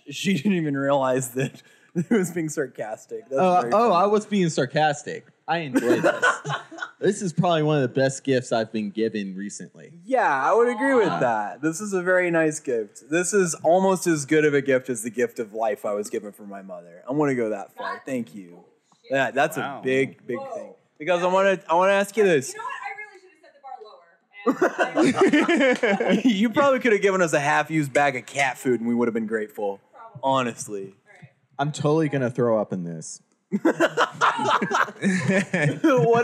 Mr. 0.07 0.13
She 0.13 0.33
didn't 0.37 0.53
even 0.53 0.75
realize 0.77 1.29
that 1.31 1.61
it 1.95 2.09
was 2.09 2.31
being 2.31 2.49
sarcastic. 2.49 3.21
That's 3.29 3.39
Uh, 3.39 3.61
very 3.61 3.73
oh. 3.73 3.91
I 3.91 4.05
was 4.05 4.25
being 4.25 4.49
sarcastic. 4.49 5.25
I 5.47 5.57
enjoy 5.59 5.99
this. 5.99 6.25
this 6.99 7.21
is 7.23 7.33
probably 7.33 7.63
one 7.63 7.77
of 7.77 7.81
the 7.81 7.99
best 7.99 8.23
gifts 8.23 8.51
I've 8.51 8.71
been 8.71 8.91
given 8.91 9.35
recently. 9.35 9.93
Yeah, 10.05 10.29
I 10.31 10.53
would 10.53 10.67
agree 10.69 10.93
with 10.93 11.07
that. 11.21 11.59
This 11.63 11.81
is 11.81 11.93
a 11.93 12.03
very 12.03 12.29
nice 12.29 12.59
gift. 12.59 13.09
This 13.09 13.33
is 13.33 13.55
almost 13.63 14.05
as 14.05 14.25
good 14.25 14.45
of 14.45 14.53
a 14.53 14.61
gift 14.61 14.89
as 14.91 15.01
the 15.01 15.09
gift 15.09 15.39
of 15.39 15.51
life 15.53 15.85
I 15.85 15.93
was 15.93 16.07
given 16.11 16.31
from 16.31 16.49
my 16.49 16.61
mother. 16.61 17.01
I 17.09 17.13
want 17.13 17.29
to 17.31 17.35
go 17.35 17.49
that 17.49 17.73
far. 17.75 17.99
Thank 18.05 18.35
you. 18.35 18.63
Yeah, 19.09 19.31
that's 19.31 19.57
Wow. 19.57 19.79
a 19.79 19.83
big, 19.83 20.25
big 20.27 20.37
thing. 20.53 20.73
Because 20.99 21.23
I 21.23 21.27
want 21.27 21.59
to, 21.61 21.71
I 21.71 21.73
want 21.73 21.89
to 21.89 21.93
ask 21.93 22.15
you 22.15 22.23
this. 22.25 22.53
know 22.53 22.61
what? 22.61 22.73
I 22.85 22.91
really 22.99 24.53
should 24.53 24.53
have 24.53 24.61
set 24.61 24.93
the 24.93 24.93
bar 24.93 24.93
lower. 24.93 26.15
And 26.15 26.25
you 26.31 26.51
probably 26.51 26.79
could 26.79 26.91
have 26.91 27.01
given 27.01 27.23
us 27.23 27.33
a 27.33 27.39
half-used 27.39 27.91
bag 27.91 28.15
of 28.15 28.27
cat 28.27 28.57
food, 28.59 28.81
and 28.81 28.87
we 28.87 28.93
would 28.93 29.07
have 29.07 29.15
been 29.15 29.25
grateful. 29.25 29.79
Honestly. 30.23 30.93
I'm 31.57 31.71
totally 31.71 32.09
gonna 32.09 32.29
throw 32.29 32.59
up 32.59 32.71
in 32.73 32.83
this. 32.83 33.21
what 33.51 33.65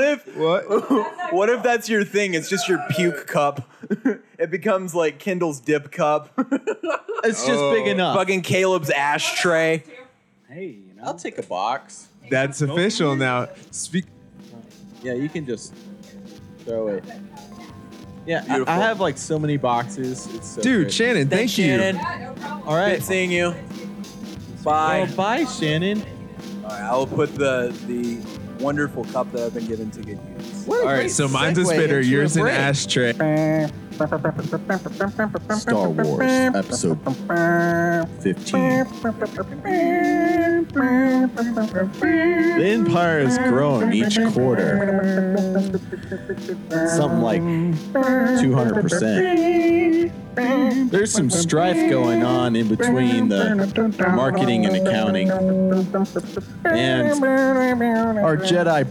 if? 0.02 0.38
"What? 0.38 1.34
What 1.34 1.50
if 1.50 1.64
that's 1.64 1.90
your 1.90 2.04
thing? 2.04 2.36
It's 2.36 2.50
just 2.50 2.68
your 2.70 2.80
puke 2.92 3.26
cup. 3.28 3.68
it 4.40 4.52
becomes 4.52 4.94
like 4.96 5.18
Kendall's 5.20 5.60
dip 5.60 5.92
cup. 5.92 6.32
It's 7.28 7.44
just 7.44 7.60
big 7.60 7.88
Oh. 7.88 7.92
enough. 7.92 8.16
Fucking 8.18 8.44
Caleb's 8.44 8.92
ashtray. 8.92 9.84
Hey, 10.48 10.66
you 10.88 10.94
know. 10.94 11.06
I'll 11.06 11.16
take 11.16 11.40
a 11.40 11.44
box. 11.44 12.08
That's 12.30 12.62
official 12.62 13.16
now." 13.16 13.48
Speak. 13.72 14.06
Yeah, 15.02 15.14
you 15.14 15.28
can 15.28 15.44
just 15.44 15.74
throw 16.66 16.88
it. 16.90 17.04
Yeah, 18.28 18.42
I- 18.44 18.48
Beautiful. 18.48 18.74
I, 18.74 18.78
have 18.78 19.00
like 19.00 19.18
so 19.18 19.40
many 19.40 19.58
boxes. 19.58 20.28
It's 20.36 20.50
so 20.50 20.62
Dude, 20.62 20.86
good. 20.86 20.94
Shannon, 20.94 21.28
Thanks, 21.28 21.56
thank 21.56 21.68
you. 21.68 21.78
Shannon. 21.80 22.38
All 22.68 22.76
right. 22.76 22.98
Good 23.00 23.04
seeing 23.04 23.32
you. 23.32 23.56
Bye. 24.66 25.06
Well, 25.08 25.16
bye, 25.16 25.46
Shannon. 25.46 26.04
All 26.64 26.70
right, 26.70 26.82
I 26.82 26.96
will 26.96 27.08
put 27.08 27.36
the 27.36 27.76
the 27.86 28.18
wonderful 28.64 29.04
cup 29.06 29.32
that 29.32 29.46
I've 29.46 29.54
been 29.54 29.68
given 29.68 29.92
to 29.92 30.02
good 30.02 30.18
use. 30.38 30.64
What 30.66 30.82
All 30.82 30.88
right, 30.88 31.12
so 31.12 31.28
mine's 31.28 31.60
a 31.60 31.66
spitter, 31.66 32.02
yours 32.02 32.36
a 32.36 32.40
an 32.40 32.46
break. 32.46 32.56
ashtray. 32.58 33.14
Star 35.54 35.90
Wars 35.90 36.22
Episode 36.56 37.00
15. 38.22 38.86
The 42.02 42.62
Empire 42.66 43.20
is 43.20 43.38
growing 43.38 43.94
each 43.94 44.18
quarter. 44.34 44.78
Something 46.90 47.22
like 47.22 47.42
200%. 47.42 49.55
There's 50.84 51.12
some 51.12 51.30
strife 51.30 51.90
going 51.90 52.24
on 52.24 52.56
in 52.56 52.68
between 52.68 53.30
the 53.30 53.56
marketing 54.16 54.66
and 54.66 54.76
accounting. 54.76 55.30
And 56.66 57.24
our 58.20 58.38
Jedi, 58.38 58.86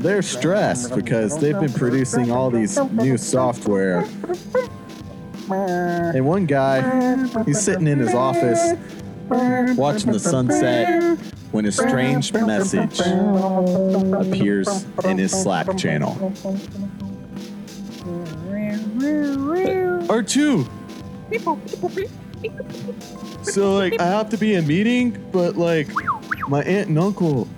they're 0.00 0.22
stressed 0.22 0.94
because 0.94 1.38
they've 1.38 1.58
been 1.58 1.72
producing 1.72 2.30
all 2.30 2.50
these 2.50 2.78
new 2.92 3.16
software 3.16 4.06
And 5.50 6.24
one 6.26 6.46
guy, 6.46 7.26
he's 7.44 7.60
sitting 7.60 7.86
in 7.86 7.98
his 7.98 8.14
office 8.14 8.74
watching 9.76 10.12
the 10.12 10.20
sunset 10.20 11.18
when 11.50 11.66
a 11.66 11.72
strange 11.72 12.32
message 12.32 13.00
appears 13.00 14.86
in 15.04 15.18
his 15.18 15.32
Slack 15.32 15.76
channel. 15.76 16.32
R2! 20.12 20.68
So, 23.42 23.74
like, 23.74 23.98
I 23.98 24.04
have 24.04 24.28
to 24.28 24.36
be 24.36 24.52
in 24.54 24.64
a 24.64 24.66
meeting, 24.66 25.16
but, 25.32 25.56
like, 25.56 25.88
my 26.48 26.62
aunt 26.64 26.88
and 26.90 26.98
uncle, 26.98 27.48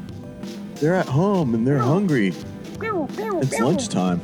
they're 0.76 0.94
at 0.94 1.08
home 1.08 1.54
and 1.54 1.66
they're 1.66 1.78
hungry. 1.78 2.32
It's 2.80 3.58
lunchtime. 3.58 4.20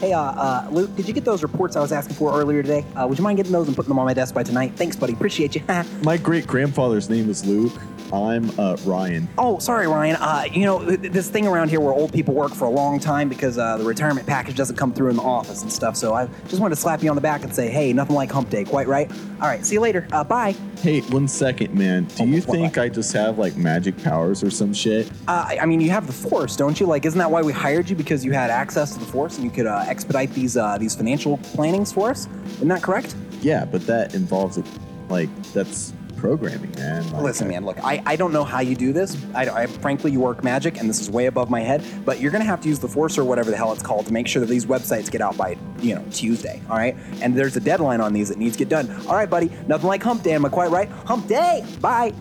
Hey, 0.00 0.12
uh, 0.12 0.20
uh, 0.20 0.68
Luke, 0.70 0.94
did 0.94 1.08
you 1.08 1.14
get 1.14 1.24
those 1.24 1.42
reports 1.42 1.74
I 1.74 1.80
was 1.80 1.90
asking 1.90 2.16
for 2.16 2.38
earlier 2.38 2.62
today? 2.62 2.84
Uh, 2.94 3.06
would 3.08 3.16
you 3.16 3.24
mind 3.24 3.38
getting 3.38 3.52
those 3.52 3.66
and 3.66 3.74
putting 3.74 3.88
them 3.88 3.98
on 3.98 4.04
my 4.04 4.14
desk 4.14 4.34
by 4.34 4.42
tonight? 4.42 4.72
Thanks, 4.76 4.94
buddy. 4.94 5.14
Appreciate 5.14 5.54
you. 5.54 5.62
My 6.02 6.18
great 6.18 6.46
grandfather's 6.46 7.08
name 7.08 7.30
is 7.30 7.44
Luke. 7.44 7.72
I'm 8.12 8.50
uh, 8.58 8.76
Ryan. 8.84 9.28
oh, 9.38 9.58
sorry, 9.58 9.86
Ryan. 9.86 10.16
Uh, 10.16 10.44
you 10.50 10.64
know, 10.64 10.84
th- 10.84 11.00
th- 11.00 11.12
this 11.12 11.28
thing 11.28 11.46
around 11.46 11.68
here 11.68 11.80
where 11.80 11.92
old 11.92 12.12
people 12.12 12.34
work 12.34 12.52
for 12.54 12.64
a 12.64 12.70
long 12.70 12.98
time 12.98 13.28
because 13.28 13.58
uh, 13.58 13.76
the 13.76 13.84
retirement 13.84 14.26
package 14.26 14.56
doesn't 14.56 14.76
come 14.76 14.92
through 14.92 15.10
in 15.10 15.16
the 15.16 15.22
office 15.22 15.62
and 15.62 15.72
stuff. 15.72 15.96
So 15.96 16.14
I 16.14 16.26
just 16.48 16.60
wanted 16.60 16.74
to 16.76 16.80
slap 16.80 17.02
you 17.02 17.10
on 17.10 17.16
the 17.16 17.20
back 17.22 17.42
and 17.44 17.54
say, 17.54 17.68
hey, 17.68 17.92
nothing 17.92 18.16
like 18.16 18.30
hump 18.30 18.50
day. 18.50 18.64
Quite 18.64 18.88
right. 18.88 19.10
All 19.40 19.46
right, 19.48 19.64
see 19.64 19.74
you 19.74 19.80
later. 19.80 20.06
Uh, 20.12 20.24
bye. 20.24 20.54
Hey, 20.80 21.00
one 21.02 21.28
second, 21.28 21.74
man. 21.74 22.04
Do 22.16 22.24
you 22.26 22.38
what- 22.40 22.48
what- 22.48 22.54
think 22.56 22.78
I 22.78 22.88
just 22.88 23.12
have 23.12 23.38
like 23.38 23.56
magic 23.56 24.02
powers 24.02 24.42
or 24.42 24.50
some 24.50 24.72
shit? 24.72 25.08
Uh, 25.28 25.44
I- 25.48 25.58
I 25.62 25.66
mean, 25.66 25.80
you 25.80 25.90
have 25.90 26.06
the 26.06 26.12
force, 26.12 26.56
don't 26.56 26.78
you? 26.80 26.86
Like, 26.86 27.04
isn't 27.04 27.18
that 27.18 27.30
why 27.30 27.42
we 27.42 27.52
hired 27.52 27.90
you? 27.90 27.96
Because 27.96 28.24
you 28.24 28.32
had 28.32 28.50
access 28.50 28.92
to 28.94 28.98
the 29.00 29.06
force 29.06 29.36
and 29.36 29.44
you 29.44 29.50
could 29.50 29.66
uh, 29.66 29.84
expedite 29.86 30.32
these 30.34 30.56
uh, 30.56 30.78
these 30.78 30.94
financial 30.94 31.38
plannings 31.38 31.92
for 31.92 32.10
us. 32.10 32.28
Isn't 32.56 32.68
that 32.68 32.82
correct? 32.82 33.14
Yeah, 33.42 33.64
but 33.64 33.86
that 33.86 34.14
involves 34.14 34.56
it. 34.58 34.64
Like 35.08 35.28
that's 35.52 35.92
programming, 36.18 36.72
man. 36.72 37.10
Like, 37.12 37.22
Listen, 37.22 37.48
man, 37.48 37.64
look, 37.64 37.82
I, 37.82 38.02
I 38.04 38.16
don't 38.16 38.32
know 38.32 38.44
how 38.44 38.60
you 38.60 38.74
do 38.74 38.92
this. 38.92 39.16
I, 39.34 39.48
I 39.48 39.66
frankly, 39.66 40.10
you 40.10 40.20
work 40.20 40.44
magic, 40.44 40.78
and 40.78 40.88
this 40.88 41.00
is 41.00 41.10
way 41.10 41.26
above 41.26 41.48
my 41.48 41.60
head. 41.60 41.82
But 42.04 42.20
you're 42.20 42.30
gonna 42.30 42.44
have 42.44 42.60
to 42.62 42.68
use 42.68 42.78
the 42.78 42.88
force 42.88 43.16
or 43.16 43.24
whatever 43.24 43.50
the 43.50 43.56
hell 43.56 43.72
it's 43.72 43.82
called 43.82 44.06
to 44.06 44.12
make 44.12 44.26
sure 44.26 44.40
that 44.40 44.48
these 44.48 44.66
websites 44.66 45.10
get 45.10 45.20
out 45.20 45.36
by 45.36 45.56
you 45.80 45.94
know 45.94 46.04
Tuesday. 46.10 46.60
All 46.68 46.76
right, 46.76 46.96
and 47.22 47.34
there's 47.36 47.56
a 47.56 47.60
deadline 47.60 48.00
on 48.00 48.12
these 48.12 48.28
that 48.28 48.38
needs 48.38 48.56
to 48.56 48.64
get 48.64 48.68
done. 48.68 48.90
All 49.06 49.14
right, 49.14 49.30
buddy, 49.30 49.50
nothing 49.66 49.88
like 49.88 50.02
hump 50.02 50.22
day. 50.22 50.32
Am 50.32 50.44
I 50.44 50.48
quite 50.48 50.70
right? 50.70 50.88
Hump 51.06 51.28
day. 51.28 51.64
Bye. 51.80 52.12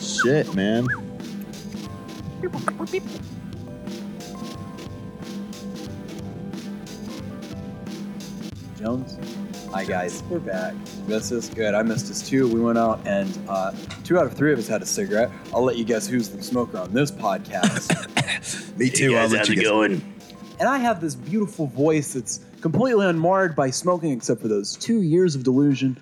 Shit, 0.00 0.54
man. 0.54 0.86
Jones. 8.78 9.37
Hi 9.72 9.84
guys, 9.84 10.22
we're 10.30 10.38
back. 10.38 10.74
Missed 11.06 11.28
this? 11.28 11.48
Good. 11.50 11.74
I 11.74 11.82
missed 11.82 12.10
us 12.10 12.26
too. 12.26 12.48
We 12.48 12.58
went 12.58 12.78
out 12.78 13.06
and 13.06 13.38
uh, 13.48 13.72
two 14.02 14.18
out 14.18 14.24
of 14.26 14.32
three 14.32 14.50
of 14.50 14.58
us 14.58 14.66
had 14.66 14.80
a 14.80 14.86
cigarette. 14.86 15.30
I'll 15.52 15.62
let 15.62 15.76
you 15.76 15.84
guess 15.84 16.06
who's 16.06 16.30
the 16.30 16.42
smoker 16.42 16.78
on 16.78 16.94
this 16.94 17.10
podcast. 17.10 18.76
Me 18.78 18.88
too. 18.88 19.14
I'll 19.14 19.28
let 19.28 19.46
you 19.48 19.56
guess. 19.56 19.64
going? 19.64 20.14
and 20.58 20.68
I 20.68 20.78
have 20.78 21.00
this 21.02 21.14
beautiful 21.14 21.66
voice 21.66 22.14
that's 22.14 22.40
completely 22.62 23.06
unmarred 23.06 23.54
by 23.54 23.70
smoking, 23.70 24.10
except 24.12 24.40
for 24.40 24.48
those 24.48 24.74
two 24.74 25.02
years 25.02 25.34
of 25.34 25.44
delusion. 25.44 26.00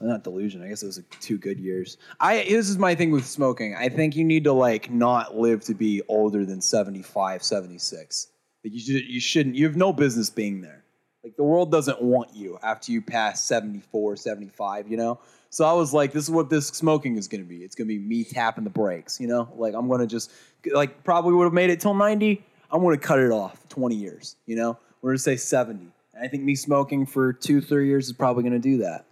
Well, 0.00 0.08
not 0.08 0.24
delusion. 0.24 0.62
I 0.62 0.68
guess 0.68 0.82
it 0.82 0.86
was 0.86 0.96
like 0.96 1.20
two 1.20 1.36
good 1.36 1.60
years. 1.60 1.98
I 2.18 2.44
this 2.48 2.70
is 2.70 2.78
my 2.78 2.94
thing 2.94 3.10
with 3.10 3.26
smoking. 3.26 3.74
I 3.74 3.90
think 3.90 4.16
you 4.16 4.24
need 4.24 4.44
to 4.44 4.52
like 4.54 4.90
not 4.90 5.36
live 5.36 5.60
to 5.64 5.74
be 5.74 6.00
older 6.08 6.46
than 6.46 6.62
75, 6.62 7.42
76. 7.42 8.28
Like 8.64 8.72
you 8.72 8.80
should, 8.80 9.04
you 9.06 9.20
shouldn't. 9.20 9.54
You 9.54 9.66
have 9.66 9.76
no 9.76 9.92
business 9.92 10.30
being 10.30 10.62
there. 10.62 10.79
Like 11.22 11.36
the 11.36 11.44
world 11.44 11.70
doesn't 11.70 12.00
want 12.00 12.34
you 12.34 12.58
after 12.62 12.92
you 12.92 13.02
pass 13.02 13.44
74, 13.44 14.16
75, 14.16 14.88
you 14.88 14.96
know? 14.96 15.20
So 15.50 15.64
I 15.64 15.72
was 15.72 15.92
like, 15.92 16.12
this 16.12 16.24
is 16.24 16.30
what 16.30 16.48
this 16.48 16.68
smoking 16.68 17.16
is 17.16 17.28
going 17.28 17.42
to 17.42 17.48
be. 17.48 17.58
It's 17.58 17.74
going 17.74 17.88
to 17.88 17.94
be 17.94 17.98
me 17.98 18.24
tapping 18.24 18.64
the 18.64 18.70
brakes, 18.70 19.20
you 19.20 19.26
know? 19.26 19.48
Like 19.56 19.74
I'm 19.74 19.88
going 19.88 20.00
to 20.00 20.06
just 20.06 20.30
like 20.72 21.04
probably 21.04 21.34
would 21.34 21.44
have 21.44 21.52
made 21.52 21.70
it 21.70 21.80
till 21.80 21.94
90. 21.94 22.42
I'm 22.70 22.80
going 22.82 22.98
to 22.98 23.04
cut 23.04 23.18
it 23.18 23.32
off 23.32 23.68
20 23.68 23.96
years, 23.96 24.36
you 24.46 24.56
know? 24.56 24.78
We're 25.02 25.10
going 25.10 25.18
to 25.18 25.22
say 25.22 25.36
70. 25.36 25.88
And 26.14 26.24
I 26.24 26.28
think 26.28 26.44
me 26.44 26.54
smoking 26.54 27.04
for 27.04 27.32
2 27.32 27.60
3 27.60 27.86
years 27.86 28.06
is 28.06 28.12
probably 28.12 28.42
going 28.42 28.54
to 28.54 28.58
do 28.58 28.78
that. 28.78 29.04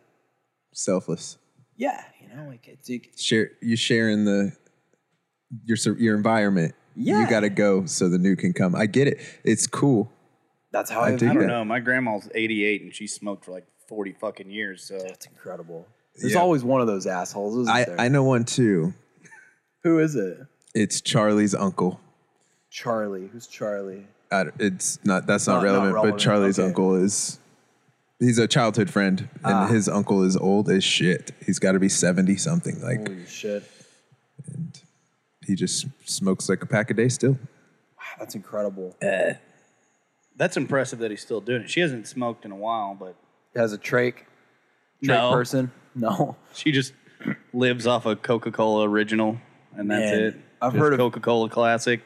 Selfless. 0.72 1.38
Yeah, 1.76 2.02
you 2.20 2.34
know, 2.34 2.48
like 2.48 2.66
it's 2.66 2.88
it, 2.90 3.18
Share 3.18 3.50
you 3.62 3.76
sharing 3.76 4.24
the 4.24 4.52
your 5.64 5.76
your 5.96 6.16
environment. 6.16 6.74
Yeah. 6.96 7.20
You 7.20 7.30
got 7.30 7.40
to 7.40 7.50
go 7.50 7.86
so 7.86 8.08
the 8.08 8.18
new 8.18 8.34
can 8.34 8.52
come. 8.52 8.74
I 8.74 8.86
get 8.86 9.06
it. 9.06 9.20
It's 9.44 9.66
cool. 9.66 10.10
That's 10.78 10.90
how 10.90 11.00
I 11.00 11.08
I, 11.08 11.16
dig 11.16 11.28
I 11.30 11.34
don't 11.34 11.42
Yeah. 11.42 11.48
know. 11.48 11.64
My 11.64 11.80
grandma's 11.80 12.28
88 12.34 12.82
and 12.82 12.94
she 12.94 13.06
smoked 13.06 13.44
for 13.44 13.50
like 13.52 13.66
40 13.88 14.12
fucking 14.12 14.50
years. 14.50 14.84
So 14.84 14.98
That's 14.98 15.26
incredible. 15.26 15.86
There's 16.16 16.34
Yeah. 16.34 16.38
always 16.40 16.62
one 16.64 16.80
of 16.80 16.86
those 16.86 17.06
assholes, 17.06 17.56
isn't 17.62 17.68
I 17.74 17.84
there? 17.84 18.00
I 18.00 18.08
know 18.08 18.22
one 18.24 18.44
too. 18.44 18.94
Who 19.82 19.98
is 19.98 20.14
it? 20.14 20.38
It's 20.74 21.00
Charlie's 21.00 21.54
uncle. 21.54 22.00
Charlie. 22.70 23.28
Who's 23.32 23.46
Charlie? 23.46 24.06
I 24.30 24.44
d 24.44 24.50
it's 24.58 24.98
not 25.04 25.26
that's 25.26 25.46
not, 25.46 25.54
Not- 25.54 25.58
not 25.58 25.64
relevant, 25.64 25.94
relevant, 25.94 26.14
but 26.16 26.20
Charlie's 26.22 26.58
okay. 26.58 26.68
uncle 26.68 26.94
is 26.96 27.38
he's 28.20 28.38
a 28.38 28.46
childhood 28.46 28.90
friend 28.90 29.28
and 29.44 29.54
Ah. 29.54 29.66
his 29.68 29.88
uncle 29.88 30.22
is 30.22 30.36
old 30.36 30.68
as 30.70 30.84
shit. 30.84 31.32
He's 31.44 31.58
got 31.58 31.72
to 31.72 31.78
be 31.80 31.88
70 31.88 32.36
something 32.36 32.80
like 32.82 33.08
Holy 33.08 33.26
shit. 33.26 33.64
And 34.46 34.78
he 35.46 35.54
just 35.54 35.86
smokes 36.04 36.48
like 36.48 36.62
a 36.62 36.66
pack 36.66 36.90
a 36.90 36.94
day 36.94 37.08
still. 37.08 37.32
Wow, 37.96 38.14
that's 38.18 38.34
incredible. 38.34 38.96
That's 40.38 40.56
impressive 40.56 40.98
that 41.00 41.10
he's 41.10 41.20
still 41.20 41.40
doing 41.40 41.62
it. 41.62 41.70
She 41.70 41.80
hasn't 41.80 42.06
smoked 42.06 42.44
in 42.44 42.50
a 42.52 42.56
while, 42.56 42.96
but 42.98 43.14
Has 43.56 43.72
a 43.72 43.78
trach, 43.78 44.14
trach 44.14 45.08
No. 45.08 45.32
person? 45.32 45.70
No. 45.94 46.36
she 46.54 46.70
just 46.72 46.92
lives 47.52 47.86
off 47.86 48.06
a 48.06 48.14
Coca 48.16 48.50
Cola 48.52 48.88
original, 48.88 49.38
and 49.76 49.90
that's 49.90 50.12
Man, 50.12 50.20
it. 50.22 50.36
I've 50.62 50.72
heard 50.74 50.92
of- 50.92 50.98
Coca 50.98 51.20
Cola 51.20 51.48
Classic. 51.48 52.00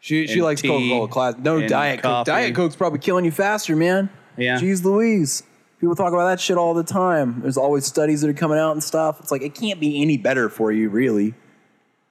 She 0.00 0.26
she 0.28 0.34
And 0.34 0.42
likes 0.42 0.60
tea 0.62 0.68
Coca 0.68 0.88
Cola 0.88 1.08
class. 1.08 1.34
No 1.42 1.56
and 1.58 1.68
Diet 1.68 1.96
Coke. 2.02 2.02
coffee. 2.10 2.30
Diet 2.30 2.54
Coke's 2.54 2.76
probably 2.76 3.00
killing 3.00 3.24
you 3.24 3.32
faster, 3.32 3.74
man. 3.74 4.10
Yeah. 4.36 4.58
Jeez 4.60 4.84
Louise. 4.84 5.42
People 5.80 5.96
talk 5.96 6.12
about 6.12 6.28
that 6.28 6.38
shit 6.40 6.56
all 6.56 6.74
the 6.74 6.84
time. 6.84 7.40
There's 7.40 7.56
always 7.56 7.84
studies 7.86 8.20
that 8.20 8.28
are 8.30 8.34
coming 8.34 8.58
out 8.58 8.72
and 8.72 8.82
stuff. 8.82 9.18
It's 9.20 9.30
like 9.32 9.42
it 9.42 9.54
can't 9.54 9.80
be 9.80 10.00
any 10.02 10.16
better 10.16 10.48
for 10.48 10.70
you, 10.70 10.88
really. 10.88 11.34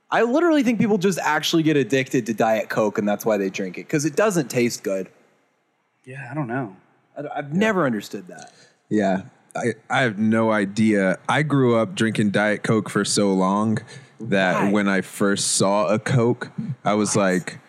I 0.10 0.24
literally 0.24 0.64
think 0.64 0.80
people 0.80 0.98
just 0.98 1.20
actually 1.20 1.64
get 1.64 1.76
addicted 1.78 2.26
to 2.28 2.34
Diet 2.34 2.70
Coke 2.70 2.98
and 2.98 3.08
that's 3.08 3.26
why 3.26 3.38
they 3.38 3.50
drink 3.50 3.78
it 3.78 3.88
because 3.88 4.06
it 4.06 4.16
doesn't 4.16 4.50
taste 4.50 4.84
good. 4.84 5.10
Yeah, 6.08 6.26
I 6.32 6.34
don't 6.34 6.48
know. 6.48 6.78
I, 7.18 7.36
have 7.36 7.54
never 7.54 7.86
understood 7.86 8.30
that. 8.30 8.54
Yeah. 8.88 9.24
I, 9.54 9.74
I 9.90 10.02
have 10.04 10.18
no 10.18 10.52
idea. 10.52 11.18
I 11.28 11.44
grew 11.44 11.76
up 11.76 11.96
drinking 11.96 12.30
Diet 12.30 12.64
Coke 12.64 12.90
for 12.90 13.04
so 13.04 13.34
long 13.34 13.80
that 14.22 14.72
when 14.72 14.88
I 14.88 15.02
first 15.02 15.50
saw 15.54 15.88
a 15.88 16.00
Coke, 16.00 16.50
I 16.86 16.94
was 16.94 17.18
like, 17.18 17.60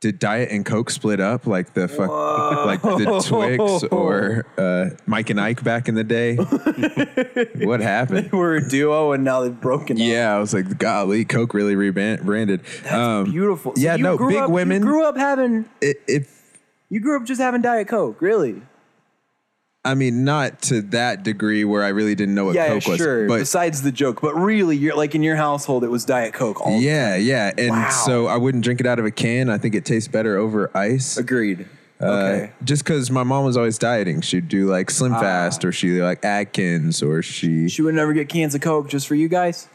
did 0.00 0.18
Diet 0.18 0.50
and 0.50 0.64
Coke 0.64 0.88
split 0.88 1.20
up 1.20 1.46
like 1.46 1.74
the 1.74 1.86
fuck, 1.86 2.08
like 2.08 2.80
the 2.80 3.22
Twix 3.28 3.84
or 3.92 4.46
uh, 4.56 4.96
Mike 5.04 5.28
and 5.28 5.40
Ike 5.40 5.62
back 5.62 5.88
in 5.88 5.94
the 5.94 6.04
day? 6.04 6.36
what 7.66 7.80
happened? 7.80 8.32
We're 8.32 8.56
a 8.56 8.68
duo 8.68 9.12
and 9.12 9.22
now 9.22 9.42
they've 9.42 9.60
broken. 9.60 9.98
up. 9.98 10.02
Yeah, 10.02 10.34
I 10.34 10.38
was 10.38 10.54
like, 10.54 10.78
golly, 10.78 11.26
Coke 11.26 11.52
really 11.52 11.76
rebranded. 11.76 12.62
Um, 12.90 13.24
Beautiful. 13.24 13.76
So 13.76 13.82
yeah, 13.82 13.96
no, 13.96 14.16
big 14.16 14.38
up- 14.38 14.50
women. 14.50 14.80
Grew 14.80 15.04
up 15.04 15.18
having. 15.18 15.66
i- 15.82 15.94
if 16.08 16.41
You 16.92 17.00
grew 17.00 17.16
up 17.18 17.24
just 17.24 17.40
having 17.40 17.62
Diet 17.62 17.88
Coke, 17.88 18.20
really? 18.20 18.60
I 19.82 19.94
mean, 19.94 20.24
not 20.24 20.60
to 20.64 20.82
that 20.82 21.22
degree 21.22 21.64
where 21.64 21.82
I 21.82 21.88
really 21.88 22.14
didn't 22.14 22.34
know 22.34 22.44
what 22.44 22.54
yeah, 22.54 22.68
Coke 22.68 22.86
was, 22.86 22.98
sure. 22.98 23.26
but 23.26 23.38
Besides 23.38 23.80
the 23.80 23.90
joke, 23.90 24.20
but 24.20 24.34
really, 24.34 24.76
you're 24.76 24.94
like 24.94 25.14
in 25.14 25.22
your 25.22 25.36
household, 25.36 25.84
it 25.84 25.88
was 25.88 26.04
Diet 26.04 26.34
Coke. 26.34 26.60
All 26.60 26.78
the 26.78 26.84
Yeah, 26.84 27.16
yeah. 27.16 27.50
And 27.56 27.70
Wow. 27.70 27.88
so 27.88 28.26
I 28.26 28.36
wouldn't 28.36 28.62
drink 28.62 28.78
it 28.78 28.86
out 28.86 28.98
of 28.98 29.06
a 29.06 29.10
can. 29.10 29.48
I 29.48 29.56
think 29.56 29.74
it 29.74 29.86
tastes 29.86 30.06
better 30.06 30.36
over 30.36 30.70
ice. 30.76 31.16
Agreed. 31.16 31.66
Uh, 31.98 32.04
okay. 32.04 32.52
just 32.62 32.84
because 32.84 33.10
my 33.10 33.22
mom 33.22 33.46
was 33.46 33.56
always 33.56 33.78
dieting. 33.78 34.20
She'd 34.20 34.48
do 34.48 34.66
like 34.68 34.90
Slim 34.90 35.12
Fast 35.12 35.64
or 35.64 35.72
she 35.72 36.02
like 36.02 36.22
Atkins 36.26 37.02
or 37.02 37.22
she. 37.22 37.70
She 37.70 37.80
would 37.80 37.94
never 37.94 38.12
get 38.12 38.28
cans 38.28 38.54
of 38.54 38.60
Coke 38.60 38.90
just 38.90 39.08
for 39.08 39.14
you 39.14 39.28
guys, 39.28 39.66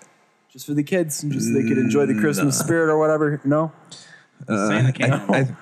just 0.54 0.68
for 0.68 0.76
the 0.76 0.84
kids, 0.84 1.24
and 1.24 1.32
just 1.32 1.48
so 1.48 1.54
they 1.54 1.68
could 1.68 1.80
enjoy 1.80 2.06
the 2.06 2.14
Christmas 2.20 2.60
spirit 2.60 2.92
or 2.92 3.00
whatever. 3.00 3.42
No. 3.44 3.72
Santa 4.48 4.92
can. 4.94 5.56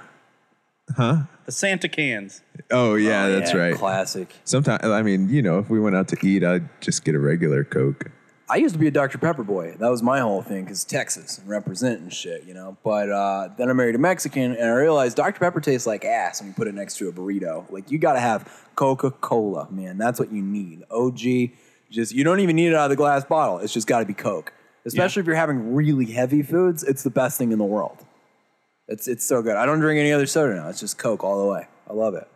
I- 0.98 1.26
the 1.46 1.52
Santa 1.52 1.88
cans. 1.88 2.42
oh, 2.72 2.96
yeah, 2.96 3.30
that's 3.30 3.54
Yeah, 3.54 3.60
right. 3.60 3.76
Classic. 3.76 4.34
Sometimes, 4.44 4.84
I 4.84 5.02
mean, 5.02 5.30
you 5.30 5.42
know, 5.42 5.60
if 5.60 5.70
we 5.70 5.80
went 5.80 5.96
out 5.96 6.08
to 6.10 6.18
eat, 6.26 6.44
I'd 6.44 6.68
just 6.82 7.06
get 7.06 7.16
a 7.16 7.20
regular 7.20 7.64
Coke. 7.64 8.12
I 8.48 8.58
used 8.58 8.74
to 8.76 8.80
be 8.80 8.86
a 8.88 8.92
Dr. 8.92 9.18
Pepper 9.18 9.44
boy. 9.44 9.76
That 9.80 9.90
was 9.90 10.04
my 10.04 10.20
whole 10.20 10.44
thing, 10.44 10.66
because 10.66 10.84
Texas 10.84 11.40
and 11.40 11.48
representing 11.48 12.10
shit, 12.10 12.44
you 12.44 12.54
know. 12.54 12.78
But 12.84 13.10
uh, 13.10 13.50
then 13.58 13.72
I 13.72 13.74
married 13.74 13.96
a 13.96 14.00
Mexican, 14.00 14.56
and 14.56 14.66
I 14.70 14.74
realized 14.74 15.18
Dr. 15.18 15.40
Pepper 15.40 15.60
tastes 15.60 15.88
like 15.88 16.06
ass 16.06 16.42
when 16.42 16.50
you 16.50 16.54
put 16.54 16.68
it 16.68 16.76
next 16.76 16.98
to 16.98 17.10
a 17.10 17.12
burrito. 17.12 17.70
Like 17.72 17.90
you 17.90 17.98
got 17.98 18.14
to 18.14 18.20
have 18.20 18.68
Coca 18.76 19.10
Cola, 19.10 19.68
man. 19.72 19.98
That's 19.98 20.20
what 20.20 20.32
you 20.32 20.44
need. 20.44 20.84
OG. 20.92 21.20
Just 21.90 22.14
you 22.14 22.24
don't 22.24 22.40
even 22.40 22.56
need 22.56 22.68
it 22.68 22.76
out 22.76 22.86
of 22.86 22.90
the 22.92 22.96
glass 22.96 23.24
bottle. 23.24 23.60
It's 23.60 23.74
just 23.74 23.88
got 23.88 24.00
to 24.00 24.06
be 24.06 24.14
Coke. 24.14 24.54
Especially 24.86 25.22
if 25.22 25.26
you're 25.26 25.36
having 25.36 25.74
really 25.74 26.06
heavy 26.06 26.44
foods, 26.44 26.84
it's 26.84 27.02
the 27.02 27.10
best 27.10 27.40
thing 27.40 27.52
in 27.52 27.58
the 27.58 27.66
world. 27.66 28.06
It's 28.88 29.08
it's 29.08 29.26
so 29.26 29.42
good. 29.42 29.56
I 29.56 29.66
don't 29.66 29.80
drink 29.80 30.00
any 30.00 30.12
other 30.12 30.28
soda 30.28 30.56
now. 30.56 30.70
It's 30.70 30.80
just 30.80 30.98
Coke 30.98 31.24
all 31.24 31.44
the 31.44 31.52
way. 31.52 31.68
I 31.90 31.94
love 31.94 32.14
it. 32.16 32.28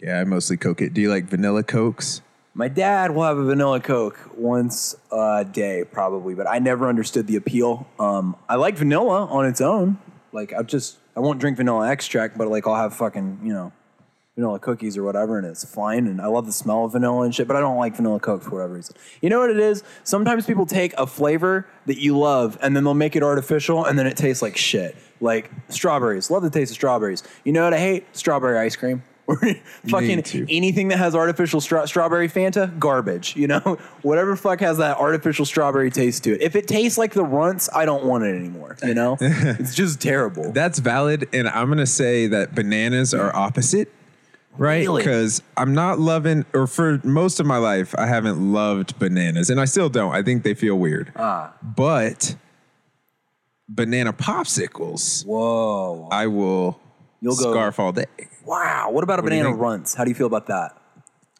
Yeah, 0.00 0.20
I 0.20 0.24
mostly 0.24 0.56
Coke 0.56 0.80
it. 0.80 0.94
Do 0.94 1.00
you 1.00 1.10
like 1.10 1.24
vanilla 1.24 1.62
Cokes? 1.62 2.22
My 2.54 2.68
dad 2.68 3.14
will 3.14 3.22
have 3.24 3.38
a 3.38 3.44
vanilla 3.44 3.78
Coke 3.80 4.18
once 4.36 4.96
a 5.12 5.44
day, 5.44 5.84
probably, 5.84 6.34
but 6.34 6.48
I 6.48 6.58
never 6.58 6.88
understood 6.88 7.26
the 7.26 7.36
appeal. 7.36 7.86
Um, 8.00 8.36
I 8.48 8.56
like 8.56 8.76
vanilla 8.76 9.26
on 9.26 9.46
its 9.46 9.60
own. 9.60 9.98
Like, 10.32 10.52
I 10.52 10.62
just, 10.62 10.98
I 11.16 11.20
won't 11.20 11.38
drink 11.40 11.56
vanilla 11.56 11.88
extract, 11.88 12.36
but 12.36 12.48
like, 12.48 12.66
I'll 12.66 12.74
have 12.74 12.94
fucking, 12.94 13.40
you 13.44 13.52
know, 13.52 13.72
vanilla 14.38 14.60
cookies 14.60 14.96
or 14.96 15.02
whatever, 15.02 15.36
and 15.36 15.46
it's 15.46 15.64
fine. 15.64 16.06
And 16.06 16.20
I 16.20 16.26
love 16.26 16.46
the 16.46 16.52
smell 16.52 16.84
of 16.84 16.92
vanilla 16.92 17.22
and 17.22 17.34
shit, 17.34 17.48
but 17.48 17.56
I 17.56 17.60
don't 17.60 17.76
like 17.76 17.96
vanilla 17.96 18.20
Coke 18.20 18.42
for 18.42 18.50
whatever 18.50 18.74
reason. 18.74 18.94
You 19.20 19.30
know 19.30 19.40
what 19.40 19.50
it 19.50 19.58
is? 19.58 19.82
Sometimes 20.04 20.46
people 20.46 20.64
take 20.64 20.94
a 20.94 21.08
flavor 21.08 21.66
that 21.86 21.98
you 21.98 22.16
love 22.16 22.56
and 22.62 22.76
then 22.76 22.84
they'll 22.84 22.94
make 22.94 23.16
it 23.16 23.24
artificial 23.24 23.84
and 23.84 23.98
then 23.98 24.06
it 24.06 24.16
tastes 24.16 24.40
like 24.40 24.56
shit. 24.56 24.96
Like 25.20 25.50
strawberries. 25.68 26.30
Love 26.30 26.44
the 26.44 26.50
taste 26.50 26.70
of 26.70 26.76
strawberries. 26.76 27.24
You 27.44 27.52
know 27.52 27.64
what 27.64 27.74
I 27.74 27.80
hate? 27.80 28.16
Strawberry 28.16 28.58
ice 28.58 28.76
cream. 28.76 29.02
fucking 29.88 30.24
anything 30.48 30.88
that 30.88 30.96
has 30.96 31.14
artificial 31.14 31.60
stra- 31.60 31.86
strawberry 31.86 32.28
Fanta, 32.28 32.78
garbage. 32.78 33.36
You 33.36 33.48
know, 33.48 33.58
whatever 34.02 34.36
fuck 34.36 34.60
has 34.60 34.78
that 34.78 34.96
artificial 34.96 35.44
strawberry 35.44 35.90
taste 35.90 36.24
to 36.24 36.34
it. 36.34 36.40
If 36.40 36.56
it 36.56 36.66
tastes 36.66 36.96
like 36.96 37.12
the 37.12 37.24
runts, 37.24 37.68
I 37.74 37.84
don't 37.84 38.04
want 38.04 38.24
it 38.24 38.34
anymore. 38.34 38.78
You 38.82 38.94
know, 38.94 39.18
it's 39.20 39.74
just 39.74 40.00
terrible. 40.00 40.52
That's 40.52 40.78
valid, 40.78 41.28
and 41.34 41.46
I'm 41.46 41.68
gonna 41.68 41.84
say 41.84 42.26
that 42.28 42.54
bananas 42.54 43.12
are 43.12 43.34
opposite, 43.36 43.92
right? 44.58 44.82
Really? 44.82 45.02
Because 45.02 45.42
I'm 45.56 45.72
not 45.74 45.98
loving, 45.98 46.44
or 46.52 46.66
for 46.66 47.00
most 47.04 47.40
of 47.40 47.46
my 47.46 47.56
life, 47.58 47.94
I 47.96 48.06
haven't 48.06 48.52
loved 48.52 48.98
bananas, 48.98 49.48
and 49.50 49.60
I 49.60 49.64
still 49.64 49.88
don't. 49.88 50.12
I 50.14 50.22
think 50.22 50.42
they 50.42 50.54
feel 50.54 50.76
weird. 50.76 51.12
Ah. 51.16 51.54
But 51.62 52.36
banana 53.68 54.12
popsicles, 54.12 55.24
Whoa! 55.24 56.08
I 56.10 56.26
will 56.26 56.78
You'll 57.20 57.36
go- 57.36 57.52
scarf 57.52 57.78
all 57.80 57.92
day. 57.92 58.06
Wow. 58.44 58.90
What 58.90 59.04
about 59.04 59.18
a 59.18 59.22
you 59.22 59.28
banana 59.28 59.52
runts? 59.54 59.94
How 59.94 60.04
do 60.04 60.10
you 60.10 60.14
feel 60.14 60.26
about 60.26 60.46
that? 60.46 60.74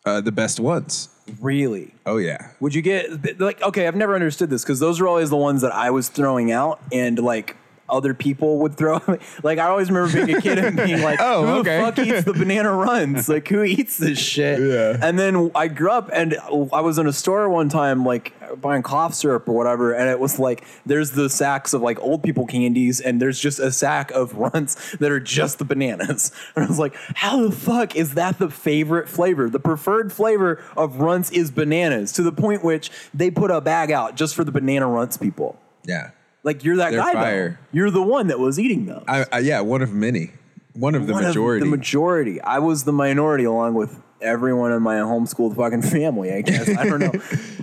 Uh, 0.05 0.21
the 0.21 0.33
best 0.33 0.61
ones. 0.61 1.09
Really? 1.41 1.95
Oh 2.07 2.16
yeah. 2.16 2.49
Would 2.61 2.75
you 2.75 2.81
get 2.83 3.39
like 3.41 3.61
okay? 3.62 3.87
I've 3.87 3.97
never 3.97 4.14
understood 4.14 4.49
this 4.51 4.62
because 4.62 4.79
those 4.81 5.01
are 5.01 5.07
always 5.09 5.29
the 5.31 5.37
ones 5.37 5.61
that 5.62 5.73
I 5.73 5.91
was 5.91 6.09
throwing 6.09 6.51
out, 6.53 6.81
and 6.93 7.19
like 7.19 7.57
other 7.89 8.14
people 8.14 8.59
would 8.59 8.76
throw. 8.76 9.01
Like 9.43 9.59
I 9.59 9.68
always 9.68 9.91
remember 9.91 10.12
being 10.26 10.39
a 10.39 10.41
kid 10.41 10.59
and 10.59 10.76
being 10.76 11.03
like, 11.03 11.18
Oh, 11.22 11.47
"Who 11.47 11.53
okay. 11.61 11.78
the 11.78 11.84
fuck 11.84 11.99
eats 11.99 12.24
the 12.24 12.32
banana 12.32 12.72
runs? 12.72 13.28
Like 13.39 13.49
who 13.49 13.62
eats 13.62 13.99
this 13.99 14.18
shit?" 14.18 14.61
Yeah. 14.61 14.99
And 15.01 15.18
then 15.18 15.51
I 15.55 15.68
grew 15.68 15.91
up, 15.91 16.11
and 16.12 16.36
I 16.72 16.80
was 16.80 16.99
in 16.99 17.07
a 17.07 17.12
store 17.12 17.49
one 17.49 17.68
time, 17.68 18.05
like 18.05 18.32
buying 18.61 18.82
cough 18.82 19.14
syrup 19.14 19.49
or 19.49 19.53
whatever, 19.53 19.93
and 19.93 20.09
it 20.09 20.18
was 20.18 20.39
like 20.39 20.64
there's 20.86 21.12
the 21.12 21.28
sacks 21.28 21.72
of 21.74 21.82
like 21.82 22.01
old 22.01 22.22
people 22.22 22.47
candies, 22.47 23.01
and 23.01 23.20
there's 23.20 23.39
just 23.39 23.59
a 23.59 23.70
sack 23.70 24.11
of 24.12 24.34
runts 24.34 24.97
that 24.97 25.11
are 25.11 25.20
just 25.20 25.59
the 25.59 25.64
bananas. 25.64 26.32
And 26.57 26.64
I 26.64 26.68
was 26.68 26.78
like, 26.78 26.95
how 27.14 27.43
the 27.43 27.53
fuck 27.55 27.95
is 27.95 28.14
that 28.14 28.39
the 28.39 28.51
favorite 28.51 29.09
flavor? 29.09 29.49
The 29.49 29.61
preferred 29.61 30.12
flavor 30.12 30.62
of 30.76 30.97
runts 30.97 31.30
is 31.30 31.51
bananas, 31.51 32.12
to 32.12 32.22
the 32.22 32.32
point 32.32 32.64
which 32.64 32.91
they 33.14 33.30
put 33.30 33.51
a 33.51 33.61
bag 33.61 33.91
out 33.91 34.16
just 34.16 34.34
for 34.34 34.45
the 34.45 34.51
banana 34.53 34.89
runts 34.89 35.16
people. 35.16 35.59
Yeah. 35.84 36.11
Like 36.49 36.64
you're 36.64 36.76
that 36.76 36.92
They're 36.92 37.01
guy 37.01 37.12
fire. 37.12 37.49
though. 37.51 37.76
You're 37.76 37.90
the 37.90 38.01
one 38.03 38.28
that 38.28 38.38
was 38.38 38.59
eating 38.59 38.86
those. 38.86 39.05
I, 39.07 39.26
I 39.30 39.38
yeah, 39.40 39.61
one 39.61 39.82
of 39.82 39.92
many. 39.92 40.32
One 40.72 40.94
of 40.94 41.07
the 41.07 41.12
One 41.12 41.24
of 41.24 41.28
majority. 41.28 41.61
the 41.64 41.70
majority. 41.70 42.40
I 42.40 42.59
was 42.61 42.84
the 42.84 42.92
minority 42.92 43.44
along 43.44 43.74
with 43.74 44.01
everyone 44.22 44.72
in 44.72 44.80
my 44.82 44.94
homeschooled 44.96 45.57
fucking 45.57 45.82
family, 45.82 46.32
I 46.32 46.40
guess. 46.40 46.68
I 46.70 46.84
don't 46.86 47.01
know. 47.01 47.12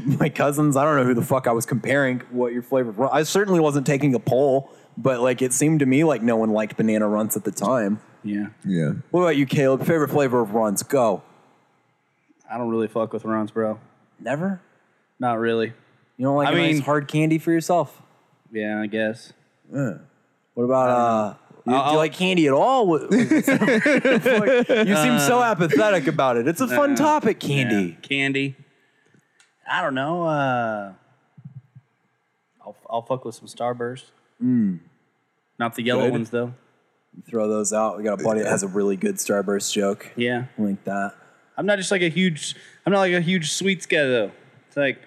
my 0.20 0.30
cousins, 0.30 0.78
I 0.78 0.84
don't 0.84 0.98
know 0.98 1.04
who 1.06 1.14
the 1.16 1.24
fuck 1.24 1.48
I 1.48 1.52
was 1.52 1.66
comparing 1.66 2.20
what 2.30 2.54
your 2.54 2.62
flavor 2.62 2.92
was. 2.92 3.10
I 3.12 3.24
certainly 3.24 3.60
wasn't 3.60 3.88
taking 3.88 4.14
a 4.14 4.20
poll, 4.20 4.70
but 4.98 5.20
like 5.22 5.42
it 5.42 5.52
seemed 5.52 5.80
to 5.80 5.86
me 5.88 6.04
like 6.04 6.22
no 6.22 6.36
one 6.36 6.52
liked 6.52 6.78
banana 6.78 7.08
runts 7.08 7.36
at 7.36 7.44
the 7.44 7.52
time. 7.52 8.00
Yeah. 8.24 8.48
yeah. 8.66 8.92
What 9.12 9.22
about 9.22 9.36
you, 9.38 9.46
Caleb? 9.48 9.82
Favorite 9.86 10.10
flavor 10.10 10.42
of 10.42 10.54
runts? 10.54 10.84
Go. 10.84 11.24
I 12.52 12.58
don't 12.58 12.70
really 12.70 12.88
fuck 12.88 13.14
with 13.14 13.26
runs, 13.26 13.50
bro. 13.52 13.80
Never? 14.20 14.62
Not 15.20 15.40
really. 15.40 15.74
You 16.18 16.26
don't 16.26 16.36
like 16.38 16.48
I 16.50 16.52
a 16.52 16.56
nice 16.56 16.74
mean- 16.76 16.82
hard 16.84 17.08
candy 17.08 17.38
for 17.40 17.52
yourself? 17.52 18.02
Yeah, 18.52 18.82
I 18.82 18.88
guess. 18.88 19.34
What 19.70 20.64
about 20.64 20.90
uh 20.90 21.34
you, 21.68 21.74
do 21.74 21.92
you 21.92 21.98
like 21.98 22.14
candy 22.14 22.48
at 22.48 22.54
all? 22.54 22.88
What- 22.88 23.12
you 23.12 23.42
seem 23.42 25.20
so 25.20 25.42
apathetic 25.44 26.08
about 26.08 26.38
it. 26.38 26.48
It's 26.48 26.62
a 26.62 26.68
fun 26.68 26.96
topic, 26.96 27.40
candy. 27.40 27.98
Yeah, 28.02 28.08
Candy. 28.08 28.56
I 29.68 29.82
don't 29.82 29.96
know. 29.96 30.24
Uh, 30.24 30.94
I'll 32.64 32.76
I'll 32.90 33.02
fuck 33.02 33.26
with 33.26 33.36
some 33.36 33.48
Starburst. 33.48 34.04
Not 34.40 35.76
the 35.76 35.82
yellow 35.84 36.04
Good. 36.04 36.12
ones 36.12 36.30
though. 36.30 36.54
Throw 37.28 37.48
those 37.48 37.72
out. 37.74 37.98
We 37.98 38.04
got 38.04 38.20
a 38.20 38.24
buddy 38.24 38.42
that 38.42 38.50
has 38.50 38.62
a 38.64 38.68
really 38.68 38.96
good 38.98 39.16
Starburst 39.16 39.72
joke. 39.74 40.12
Yeah. 40.16 40.46
Link 40.58 40.84
that. 40.84 41.14
I'm 41.58 41.66
not 41.66 41.78
just 41.78 41.90
like 41.90 42.02
a 42.02 42.10
huge. 42.10 42.56
I'm 42.86 42.92
not 42.94 43.00
like 43.00 43.14
a 43.14 43.22
huge 43.22 43.52
sweets 43.54 43.86
guy 43.86 44.04
though. 44.04 44.32
It's 44.68 44.78
like 44.78 45.02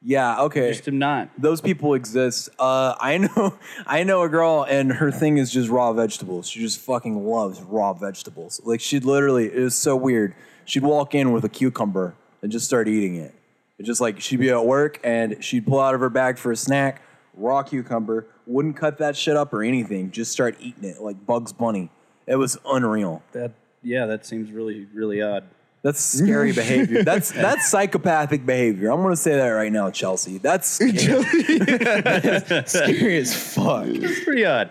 Yeah, 0.00 0.42
okay. 0.42 0.68
just 0.72 0.86
am 0.86 0.98
not. 0.98 1.30
Those 1.36 1.60
people 1.60 1.94
exist. 1.94 2.50
Uh, 2.58 2.94
I 3.00 3.18
know, 3.18 3.58
I 3.86 4.04
know 4.04 4.22
a 4.22 4.28
girl, 4.28 4.64
and 4.68 4.92
her 4.92 5.10
thing 5.10 5.38
is 5.38 5.50
just 5.50 5.68
raw 5.68 5.92
vegetables. 5.92 6.48
She 6.48 6.60
just 6.60 6.80
fucking 6.80 7.26
loves 7.26 7.60
raw 7.62 7.92
vegetables. 7.94 8.60
Like 8.64 8.80
she'd 8.80 9.04
literally, 9.04 9.46
it 9.46 9.60
was 9.60 9.76
so 9.76 9.96
weird. 9.96 10.34
She'd 10.64 10.84
walk 10.84 11.14
in 11.14 11.32
with 11.32 11.44
a 11.44 11.48
cucumber 11.48 12.14
and 12.42 12.52
just 12.52 12.66
start 12.66 12.88
eating 12.88 13.16
it. 13.16 13.34
It's 13.78 13.86
just 13.86 14.00
like 14.00 14.20
she'd 14.20 14.40
be 14.40 14.50
at 14.50 14.64
work 14.64 15.00
and 15.02 15.42
she'd 15.42 15.66
pull 15.66 15.80
out 15.80 15.94
of 15.94 16.00
her 16.00 16.10
bag 16.10 16.38
for 16.38 16.52
a 16.52 16.56
snack, 16.56 17.02
raw 17.34 17.62
cucumber, 17.62 18.26
wouldn't 18.46 18.76
cut 18.76 18.98
that 18.98 19.16
shit 19.16 19.36
up 19.36 19.52
or 19.52 19.62
anything, 19.62 20.10
just 20.10 20.32
start 20.32 20.56
eating 20.60 20.84
it 20.84 21.00
like 21.00 21.24
Bugs 21.26 21.52
Bunny. 21.52 21.90
It 22.26 22.36
was 22.36 22.58
unreal. 22.66 23.22
That 23.32 23.52
yeah, 23.82 24.06
that 24.06 24.26
seems 24.26 24.50
really 24.50 24.86
really 24.92 25.22
odd. 25.22 25.44
That's 25.82 26.00
scary 26.00 26.52
behavior. 26.52 27.02
That's 27.04 27.30
that's 27.32 27.68
psychopathic 27.68 28.44
behavior. 28.44 28.90
I'm 28.90 29.02
gonna 29.02 29.16
say 29.16 29.36
that 29.36 29.48
right 29.48 29.72
now, 29.72 29.90
Chelsea. 29.90 30.38
That's 30.38 30.68
scary, 30.80 30.92
That's 30.98 32.72
scary 32.72 33.18
as 33.18 33.34
fuck. 33.34 33.86
It's 33.86 34.24
pretty 34.24 34.44
odd. 34.44 34.70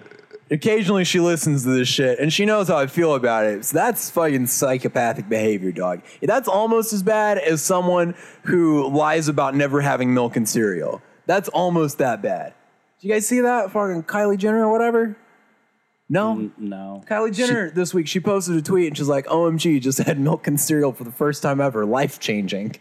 Occasionally 0.50 1.04
she 1.04 1.20
listens 1.20 1.64
to 1.64 1.70
this 1.70 1.90
shit 1.90 2.20
and 2.20 2.32
she 2.32 2.46
knows 2.46 2.70
how 2.70 2.78
I 2.78 2.88
feel 2.88 3.16
about 3.16 3.46
it. 3.46 3.66
So 3.66 3.78
that's 3.78 4.10
fucking 4.10 4.48
psychopathic 4.48 5.28
behavior, 5.28 5.74
dog. 5.74 6.02
That's 6.22 6.48
almost 6.48 6.94
as 6.94 7.04
bad 7.04 7.38
as 7.38 7.62
someone 7.62 8.16
who 8.44 8.88
lies 8.90 9.28
about 9.28 9.56
never 9.56 9.82
having 9.82 10.14
milk 10.14 10.38
and 10.38 10.48
cereal. 10.48 11.02
That's 11.26 11.50
almost 11.50 11.98
that 11.98 12.22
bad. 12.22 12.54
Did 13.02 13.08
you 13.08 13.14
guys 13.14 13.28
see 13.28 13.42
that? 13.42 13.72
Fucking 13.72 14.04
Kylie 14.04 14.38
Jenner 14.38 14.66
or 14.66 14.72
whatever? 14.72 15.18
No? 16.10 16.52
No. 16.58 17.04
Kylie 17.06 17.34
Jenner 17.34 17.70
this 17.70 17.94
week, 17.94 18.08
she 18.08 18.20
posted 18.20 18.56
a 18.56 18.62
tweet 18.62 18.88
and 18.88 18.98
she's 18.98 19.10
like, 19.10 19.26
OMG, 19.28 19.82
just 19.82 19.98
had 20.00 20.20
milk 20.20 20.48
and 20.48 20.60
cereal 20.60 20.94
for 20.94 21.04
the 21.04 21.12
first 21.12 21.44
time 21.44 21.60
ever. 21.60 21.86
Life 21.86 22.20
changing. 22.20 22.76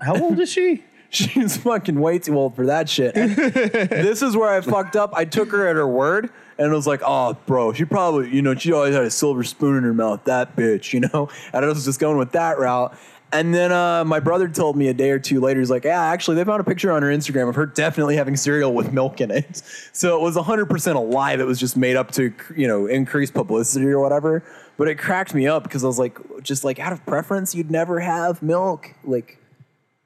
How 0.00 0.20
old 0.20 0.40
is 0.40 0.50
she? 0.50 0.84
She's 1.14 1.56
fucking 1.58 2.00
way 2.00 2.18
too 2.18 2.36
old 2.36 2.56
for 2.56 2.66
that 2.66 2.88
shit. 2.88 3.14
And 3.14 3.36
this 3.36 4.20
is 4.20 4.36
where 4.36 4.50
I 4.50 4.60
fucked 4.60 4.96
up. 4.96 5.12
I 5.14 5.24
took 5.24 5.52
her 5.52 5.68
at 5.68 5.76
her 5.76 5.86
word 5.86 6.28
and 6.58 6.72
was 6.72 6.88
like, 6.88 7.02
oh, 7.06 7.36
bro, 7.46 7.72
she 7.72 7.84
probably, 7.84 8.34
you 8.34 8.42
know, 8.42 8.56
she 8.56 8.72
always 8.72 8.96
had 8.96 9.04
a 9.04 9.10
silver 9.12 9.44
spoon 9.44 9.76
in 9.76 9.84
her 9.84 9.94
mouth, 9.94 10.24
that 10.24 10.56
bitch, 10.56 10.92
you 10.92 11.00
know? 11.00 11.28
And 11.52 11.64
I 11.64 11.68
was 11.68 11.84
just 11.84 12.00
going 12.00 12.18
with 12.18 12.32
that 12.32 12.58
route. 12.58 12.98
And 13.34 13.52
then 13.52 13.72
uh, 13.72 14.04
my 14.04 14.20
brother 14.20 14.48
told 14.48 14.76
me 14.76 14.86
a 14.86 14.94
day 14.94 15.10
or 15.10 15.18
two 15.18 15.40
later, 15.40 15.58
he's 15.58 15.68
like, 15.70 15.82
yeah, 15.82 16.00
actually, 16.00 16.36
they 16.36 16.44
found 16.44 16.60
a 16.60 16.64
picture 16.64 16.92
on 16.92 17.02
her 17.02 17.08
Instagram 17.08 17.48
of 17.48 17.56
her 17.56 17.66
definitely 17.66 18.14
having 18.14 18.36
cereal 18.36 18.72
with 18.72 18.92
milk 18.92 19.20
in 19.20 19.30
it. 19.30 19.62
So 19.92 20.16
it 20.16 20.22
was 20.22 20.36
100% 20.36 20.94
a 20.94 20.98
lie 20.98 21.36
that 21.36 21.46
was 21.46 21.58
just 21.58 21.76
made 21.76 21.96
up 21.96 22.10
to, 22.12 22.32
you 22.56 22.66
know, 22.66 22.86
increase 22.86 23.30
publicity 23.30 23.86
or 23.86 24.00
whatever. 24.00 24.42
But 24.76 24.88
it 24.88 24.96
cracked 24.96 25.34
me 25.34 25.46
up 25.46 25.62
because 25.62 25.84
I 25.84 25.86
was 25.86 25.98
like, 25.98 26.18
just 26.42 26.64
like 26.64 26.78
out 26.80 26.92
of 26.92 27.04
preference, 27.06 27.54
you'd 27.54 27.70
never 27.70 28.00
have 28.00 28.42
milk, 28.42 28.92
like 29.04 29.38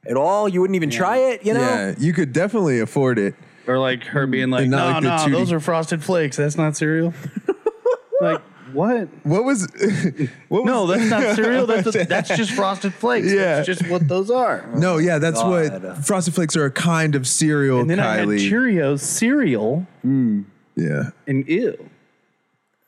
at 0.07 0.17
all. 0.17 0.49
You 0.49 0.61
wouldn't 0.61 0.77
even 0.77 0.91
try 0.91 1.17
it, 1.17 1.45
you 1.45 1.55
know? 1.55 1.61
Yeah, 1.61 1.95
you 1.99 2.13
could 2.13 2.33
definitely 2.33 2.81
afford 2.81 3.19
it. 3.19 3.35
Or 3.67 3.79
like 3.79 4.05
her 4.05 4.27
being 4.27 4.51
like, 4.51 4.69
no, 4.69 4.77
like 4.77 5.03
the 5.03 5.09
no, 5.09 5.17
Tootie- 5.17 5.33
those 5.33 5.53
are 5.53 5.61
frosted 5.61 6.03
flakes. 6.03 6.37
That's 6.37 6.57
not 6.57 6.77
cereal. 6.77 7.15
like 8.21 8.43
what? 8.73 9.09
What 9.25 9.45
was? 9.45 9.67
what 10.49 10.65
No, 10.65 10.85
was, 10.85 10.99
that's 10.99 11.11
not 11.11 11.37
cereal. 11.37 11.67
That's 11.67 12.07
that's 12.07 12.29
just 12.29 12.51
frosted 12.57 12.95
flakes. 12.95 13.33
Yeah. 13.33 13.57
That's 13.57 13.67
just 13.67 13.89
what 13.89 14.09
those 14.09 14.31
are. 14.31 14.67
no. 14.75 14.99
Yeah, 14.99 15.19
that's 15.19 15.41
God. 15.43 15.83
what 15.83 16.07
Frosted 16.07 16.35
Flakes 16.35 16.57
are 16.57 16.65
a 16.67 16.71
kind 16.71 17.15
of 17.15 17.27
cereal. 17.27 17.81
And 17.81 17.91
then 17.91 18.01
I 18.01 18.17
had 18.17 18.29
Cheerios 18.29 19.01
cereal 19.01 19.87
mm. 20.05 20.45
yeah. 20.77 21.11
and 21.27 21.47
ew. 21.49 21.89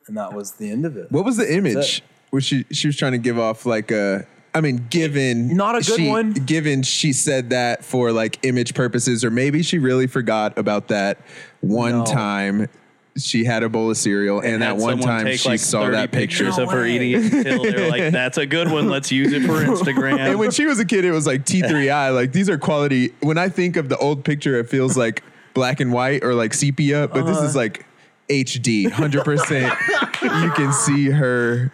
And 0.07 0.17
that 0.17 0.33
was 0.33 0.53
the 0.53 0.69
end 0.69 0.85
of 0.85 0.97
it. 0.97 1.11
What 1.11 1.25
was 1.25 1.37
the 1.37 1.53
image? 1.53 1.99
it. 1.99 2.01
Was 2.31 2.43
she 2.45 2.65
she 2.71 2.87
was 2.87 2.97
trying 2.97 3.11
to 3.13 3.17
give 3.17 3.37
off 3.39 3.65
like 3.65 3.91
a? 3.91 4.25
I 4.53 4.59
mean, 4.59 4.87
given 4.89 5.55
Not 5.55 5.75
a 5.75 5.77
good 5.77 5.95
she, 5.97 6.09
one. 6.09 6.33
Given 6.33 6.83
she 6.83 7.13
said 7.13 7.51
that 7.51 7.85
for 7.85 8.11
like 8.11 8.39
image 8.43 8.73
purposes, 8.73 9.23
or 9.23 9.31
maybe 9.31 9.63
she 9.63 9.79
really 9.79 10.07
forgot 10.07 10.57
about 10.57 10.89
that 10.89 11.19
one 11.61 11.99
No. 11.99 12.05
time 12.05 12.67
she 13.17 13.43
had 13.43 13.63
a 13.63 13.69
bowl 13.69 13.91
of 13.91 13.97
cereal, 13.97 14.39
and, 14.39 14.61
that 14.61 14.77
one 14.77 14.99
time 14.99 15.25
take, 15.25 15.39
she 15.39 15.49
like, 15.49 15.59
saw 15.59 15.89
that 15.89 16.11
picture. 16.11 16.45
pictures 16.45 16.57
No 16.57 16.63
of 16.63 16.71
her 16.71 16.81
way. 16.81 16.95
eating 16.95 17.11
it 17.11 17.33
until 17.33 17.63
they're 17.63 17.89
like, 17.89 18.11
"That's 18.11 18.37
a 18.37 18.45
good 18.45 18.71
one. 18.71 18.89
Let's 18.89 19.11
use 19.11 19.33
it 19.33 19.41
for 19.41 19.53
Instagram." 19.65 20.19
And 20.19 20.39
when 20.39 20.51
she 20.51 20.65
was 20.65 20.79
a 20.79 20.85
kid, 20.85 21.03
it 21.03 21.11
was 21.11 21.27
like 21.27 21.45
T3I. 21.45 22.13
Like 22.13 22.31
these 22.31 22.49
are 22.49 22.57
quality. 22.57 23.13
When 23.21 23.37
I 23.37 23.49
think 23.49 23.75
of 23.75 23.89
the 23.89 23.97
old 23.97 24.23
picture, 24.23 24.57
it 24.59 24.69
feels 24.69 24.95
like 24.95 25.23
black 25.53 25.79
and 25.79 25.91
white 25.91 26.23
or 26.23 26.33
like 26.33 26.53
sepia, 26.53 27.07
but 27.07 27.25
this 27.25 27.37
is 27.37 27.49
uh-huh. 27.49 27.57
like 27.57 27.85
HD, 28.31 28.89
hundred 28.89 29.25
percent. 29.25 29.73
You 30.21 30.51
can 30.51 30.71
see 30.71 31.09
her 31.09 31.71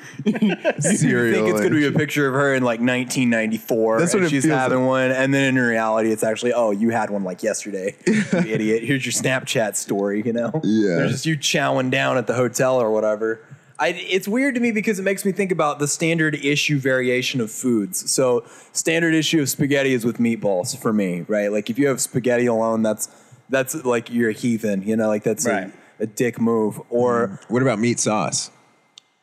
cereal. 0.79 1.33
think 1.35 1.47
it's 1.49 1.59
going 1.59 1.71
to 1.73 1.77
be 1.79 1.85
a 1.85 1.91
picture 1.91 2.27
of 2.27 2.33
her 2.33 2.53
in 2.55 2.63
like 2.63 2.79
1994. 2.79 3.99
That's 3.99 4.13
what 4.13 4.23
and 4.23 4.31
she's 4.31 4.45
having 4.45 4.79
like. 4.79 4.87
one, 4.87 5.11
and 5.11 5.33
then 5.33 5.55
in 5.55 5.61
reality, 5.63 6.11
it's 6.11 6.23
actually, 6.23 6.53
oh, 6.53 6.71
you 6.71 6.89
had 6.89 7.09
one 7.09 7.23
like 7.23 7.43
yesterday, 7.43 7.95
you 8.07 8.23
idiot. 8.33 8.83
Here's 8.83 9.05
your 9.05 9.13
Snapchat 9.13 9.75
story. 9.75 10.23
You 10.25 10.33
know, 10.33 10.51
Yeah. 10.63 10.95
There's 10.95 11.11
just 11.11 11.25
you 11.25 11.37
chowing 11.37 11.91
down 11.91 12.17
at 12.17 12.27
the 12.27 12.33
hotel 12.33 12.77
or 12.81 12.91
whatever. 12.91 13.41
I, 13.79 13.89
it's 13.89 14.27
weird 14.27 14.55
to 14.55 14.61
me 14.61 14.71
because 14.71 14.97
it 14.97 15.03
makes 15.03 15.23
me 15.23 15.31
think 15.31 15.51
about 15.51 15.77
the 15.77 15.87
standard 15.87 16.33
issue 16.33 16.79
variation 16.79 17.39
of 17.39 17.51
foods. 17.51 18.09
So 18.09 18.43
standard 18.73 19.13
issue 19.13 19.39
of 19.41 19.49
spaghetti 19.49 19.93
is 19.93 20.03
with 20.03 20.17
meatballs 20.17 20.75
for 20.75 20.91
me, 20.91 21.25
right? 21.27 21.51
Like 21.51 21.69
if 21.69 21.77
you 21.77 21.87
have 21.87 22.01
spaghetti 22.01 22.47
alone, 22.47 22.81
that's 22.81 23.07
that's 23.49 23.75
like 23.85 24.09
you're 24.11 24.31
a 24.31 24.33
heathen, 24.33 24.81
you 24.81 24.95
know, 24.95 25.07
like 25.07 25.23
that's 25.23 25.45
Right. 25.45 25.67
a, 25.67 25.71
a 25.99 26.05
dick 26.05 26.39
move. 26.39 26.79
Or 26.89 27.39
What 27.47 27.61
about 27.61 27.79
meat 27.79 27.99
sauce? 27.99 28.51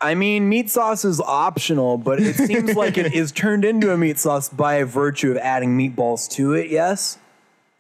I 0.00 0.14
mean, 0.14 0.48
meat 0.48 0.68
sauce 0.70 1.04
is 1.04 1.20
optional, 1.20 1.96
but 1.96 2.20
it 2.20 2.34
seems 2.36 2.74
like 2.76 2.98
it 2.98 3.14
is 3.14 3.32
turned 3.32 3.64
into 3.64 3.92
a 3.92 3.96
meat 3.96 4.18
sauce 4.18 4.48
by 4.48 4.82
virtue 4.84 5.30
of 5.30 5.36
adding 5.38 5.78
meatballs 5.78 6.28
to 6.32 6.52
it. 6.52 6.70
Yes. 6.70 7.18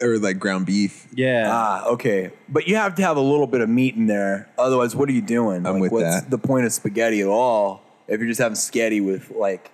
Or 0.00 0.18
like 0.18 0.38
ground 0.38 0.66
beef? 0.66 1.06
Yeah. 1.14 1.48
Ah, 1.50 1.86
okay. 1.86 2.32
But 2.48 2.66
you 2.66 2.76
have 2.76 2.94
to 2.96 3.02
have 3.02 3.16
a 3.16 3.20
little 3.20 3.46
bit 3.46 3.60
of 3.60 3.68
meat 3.68 3.94
in 3.94 4.06
there. 4.06 4.48
Otherwise, 4.58 4.96
what 4.96 5.08
are 5.08 5.12
you 5.12 5.22
doing? 5.22 5.66
I'm 5.66 5.74
like, 5.74 5.82
with 5.82 5.92
what's 5.92 6.22
that. 6.22 6.30
the 6.30 6.38
point 6.38 6.66
of 6.66 6.72
spaghetti 6.72 7.20
at 7.20 7.28
all 7.28 7.82
if 8.08 8.18
you're 8.20 8.28
just 8.28 8.40
having 8.40 8.56
spaghetti 8.56 9.00
with 9.00 9.30
like 9.30 9.70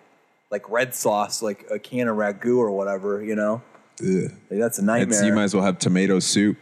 like 0.51 0.69
red 0.69 0.95
sauce, 0.95 1.43
like 1.43 1.65
a 1.71 1.79
can 1.79 2.09
of 2.09 2.17
ragu 2.17 2.57
or 2.59 2.71
whatever? 2.73 3.23
You 3.23 3.35
know, 3.37 3.63
Ugh. 4.03 4.31
like, 4.51 4.61
that's 4.61 4.79
a 4.79 4.83
It's, 4.83 4.87
nightmare. 4.87 5.25
you 5.25 5.33
might 5.33 5.45
as 5.45 5.55
well 5.55 5.65
have 5.65 5.79
tomato 5.79 6.19
soup. 6.19 6.57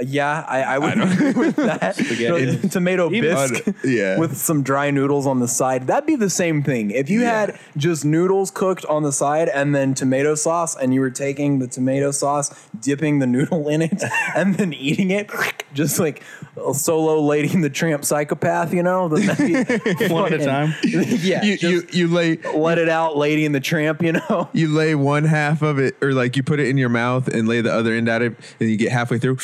Yeah, 0.00 0.44
I, 0.48 0.62
I 0.62 0.78
would 0.78 1.00
agree 1.00 1.32
with 1.32 1.56
that. 1.56 1.96
Spaghetti. 1.96 2.68
Tomato 2.68 3.10
bisque 3.10 3.74
Yeah. 3.84 4.18
with 4.18 4.36
some 4.36 4.62
dry 4.62 4.90
noodles 4.90 5.26
on 5.26 5.40
the 5.40 5.48
side. 5.48 5.86
That'd 5.86 6.06
be 6.06 6.16
the 6.16 6.30
same 6.30 6.62
thing. 6.62 6.90
If 6.90 7.10
you 7.10 7.22
Yeah. 7.22 7.40
had 7.46 7.58
just 7.76 8.04
noodles 8.04 8.50
cooked 8.50 8.84
on 8.86 9.02
the 9.02 9.12
side 9.12 9.48
and 9.48 9.74
then 9.74 9.94
tomato 9.94 10.34
sauce, 10.34 10.76
and 10.76 10.94
you 10.94 11.00
were 11.00 11.10
taking 11.10 11.58
the 11.58 11.66
tomato 11.66 12.10
sauce, 12.12 12.50
dipping 12.80 13.18
the 13.18 13.26
noodle 13.26 13.68
in 13.68 13.82
it, 13.82 14.02
and 14.36 14.54
then 14.54 14.72
eating 14.72 15.10
it, 15.10 15.30
just 15.74 15.98
like 15.98 16.22
a 16.56 16.74
solo 16.74 17.20
lady 17.20 17.52
in 17.52 17.60
the 17.60 17.70
tramp 17.70 18.04
psychopath, 18.04 18.72
you 18.72 18.82
know? 18.82 19.08
Then 19.08 19.26
that'd 19.26 20.10
One 20.10 20.32
at 20.32 20.40
a 20.40 20.44
time. 20.44 20.74
yeah. 20.84 21.42
You, 21.42 21.56
you 21.60 21.86
you 21.90 22.08
lay 22.08 22.36
let 22.54 22.78
it 22.78 22.88
out, 22.88 23.16
lady 23.16 23.44
in 23.44 23.52
the 23.52 23.60
tramp, 23.60 24.02
you 24.02 24.12
know? 24.12 24.48
you 24.52 24.68
lay 24.68 24.94
one 24.94 25.24
half 25.24 25.62
of 25.62 25.78
it, 25.78 25.96
or 26.02 26.12
like 26.12 26.36
you 26.36 26.42
put 26.42 26.60
it 26.60 26.68
in 26.68 26.78
your 26.78 26.88
mouth 26.88 27.28
and 27.28 27.48
lay 27.48 27.60
the 27.60 27.72
other 27.72 27.92
end 27.92 28.08
at 28.08 28.22
it, 28.22 28.34
and 28.60 28.70
you 28.70 28.76
get 28.76 28.92
halfway 28.92 29.18
through, 29.18 29.38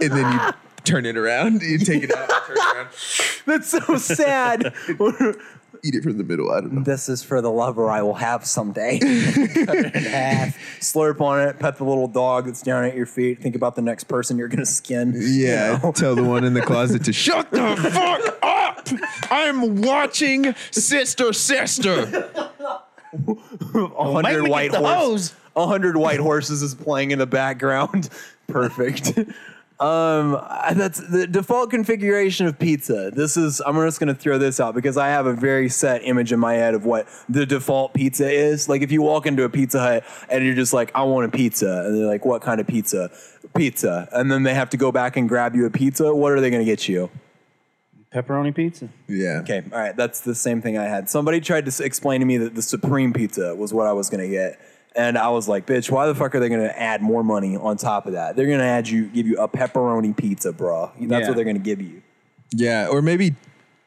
and 0.00 0.12
then 0.12 0.32
you 0.32 0.52
turn 0.84 1.06
it 1.06 1.16
around. 1.16 1.62
You 1.62 1.78
take 1.78 2.04
it 2.04 2.14
out, 2.14 2.28
turn 2.46 2.56
it 2.56 2.74
around, 2.74 2.88
That's 3.46 3.68
so 3.68 3.96
sad. 3.96 4.74
eat 5.84 5.94
it 5.96 6.02
from 6.02 6.16
the 6.18 6.24
middle. 6.24 6.50
I 6.50 6.60
don't 6.60 6.72
know. 6.72 6.82
This 6.82 7.08
is 7.08 7.22
for 7.22 7.40
the 7.40 7.50
lover 7.50 7.90
I 7.90 8.02
will 8.02 8.14
have 8.14 8.46
someday. 8.46 8.98
Cut 9.00 9.76
it 9.76 9.94
in 9.96 10.02
half, 10.04 10.56
slurp 10.80 11.20
on 11.20 11.40
it, 11.40 11.58
pet 11.58 11.76
the 11.76 11.84
little 11.84 12.06
dog 12.08 12.46
that's 12.46 12.62
down 12.62 12.84
at 12.84 12.94
your 12.94 13.06
feet. 13.06 13.40
Think 13.42 13.56
about 13.56 13.74
the 13.74 13.82
next 13.82 14.04
person 14.04 14.38
you're 14.38 14.48
gonna 14.48 14.64
skin. 14.66 15.12
you 15.14 15.20
Yeah, 15.20 15.80
know? 15.82 15.92
tell 15.96 16.14
the 16.14 16.22
one 16.22 16.44
in 16.44 16.54
the 16.54 16.62
closet 16.62 17.04
to 17.04 17.12
shut 17.12 17.50
the 17.50 17.76
fuck 17.76 18.38
up. 18.42 18.88
I'm 19.30 19.82
watching 19.82 20.54
Sister 20.70 21.32
Sister. 21.32 22.28
A 23.14 24.12
hundred 24.12 24.48
white 24.48 24.74
horses. 24.74 25.34
A 25.56 25.66
hundred 25.66 25.96
white 25.96 26.20
horses 26.20 26.62
is 26.62 26.74
playing 26.74 27.10
in 27.10 27.18
the 27.18 27.26
background. 27.26 28.08
Perfect. 28.48 29.18
Um, 29.82 30.32
that's 30.74 31.00
the 31.00 31.26
default 31.26 31.70
configuration 31.70 32.46
of 32.46 32.56
pizza. 32.58 33.10
This 33.12 33.36
is 33.36 33.60
I'm 33.66 33.74
just 33.76 33.98
gonna 33.98 34.14
throw 34.14 34.38
this 34.38 34.60
out 34.60 34.74
because 34.76 34.96
I 34.96 35.08
have 35.08 35.26
a 35.26 35.32
very 35.32 35.68
set 35.68 36.02
image 36.04 36.32
in 36.32 36.38
my 36.38 36.54
head 36.54 36.74
of 36.74 36.84
what 36.84 37.08
the 37.28 37.44
default 37.44 37.92
pizza 37.92 38.30
is. 38.30 38.68
Like 38.68 38.82
if 38.82 38.92
you 38.92 39.02
walk 39.02 39.26
into 39.26 39.42
a 39.42 39.48
Pizza 39.48 39.80
Hut 39.80 40.04
and 40.30 40.44
you're 40.44 40.54
just 40.54 40.72
like, 40.72 40.92
I 40.94 41.02
want 41.02 41.26
a 41.26 41.36
pizza, 41.36 41.84
and 41.86 41.96
they're 41.96 42.06
like, 42.06 42.24
What 42.24 42.42
kind 42.42 42.60
of 42.60 42.66
pizza? 42.68 43.10
Pizza, 43.56 44.08
and 44.12 44.30
then 44.30 44.44
they 44.44 44.54
have 44.54 44.70
to 44.70 44.76
go 44.76 44.92
back 44.92 45.16
and 45.16 45.28
grab 45.28 45.56
you 45.56 45.66
a 45.66 45.70
pizza. 45.70 46.14
What 46.14 46.32
are 46.32 46.40
they 46.40 46.50
gonna 46.50 46.64
get 46.64 46.88
you? 46.88 47.10
Pepperoni 48.14 48.54
pizza. 48.54 48.88
Yeah. 49.08 49.40
Okay, 49.40 49.62
all 49.72 49.78
right, 49.78 49.96
that's 49.96 50.20
the 50.20 50.34
same 50.34 50.60
thing 50.62 50.76
I 50.78 50.84
had. 50.84 51.08
Somebody 51.08 51.40
tried 51.40 51.64
to 51.64 51.70
s- 51.70 51.80
explain 51.80 52.20
to 52.20 52.26
me 52.26 52.36
that 52.36 52.54
the 52.54 52.60
Supreme 52.62 53.12
Pizza 53.14 53.54
was 53.54 53.72
what 53.72 53.86
I 53.86 53.92
was 53.92 54.10
gonna 54.10 54.28
get, 54.28 54.60
and 54.94 55.16
I 55.18 55.28
was 55.30 55.48
like, 55.48 55.66
"Bitch, 55.66 55.90
why 55.90 56.06
the 56.06 56.14
fuck 56.14 56.34
are 56.34 56.40
they 56.40 56.48
gonna 56.48 56.66
add 56.76 57.02
more 57.02 57.22
money 57.24 57.56
on 57.56 57.76
top 57.76 58.06
of 58.06 58.12
that? 58.12 58.36
They're 58.36 58.46
gonna 58.46 58.62
add 58.64 58.88
you, 58.88 59.06
give 59.06 59.26
you 59.26 59.38
a 59.38 59.48
pepperoni 59.48 60.16
pizza, 60.16 60.52
bro. 60.52 60.90
That's 61.00 61.22
Yeah. 61.22 61.28
what 61.28 61.36
they're 61.36 61.44
gonna 61.44 61.58
give 61.58 61.80
you." 61.80 62.02
Yeah, 62.54 62.88
or 62.88 63.00
maybe 63.02 63.34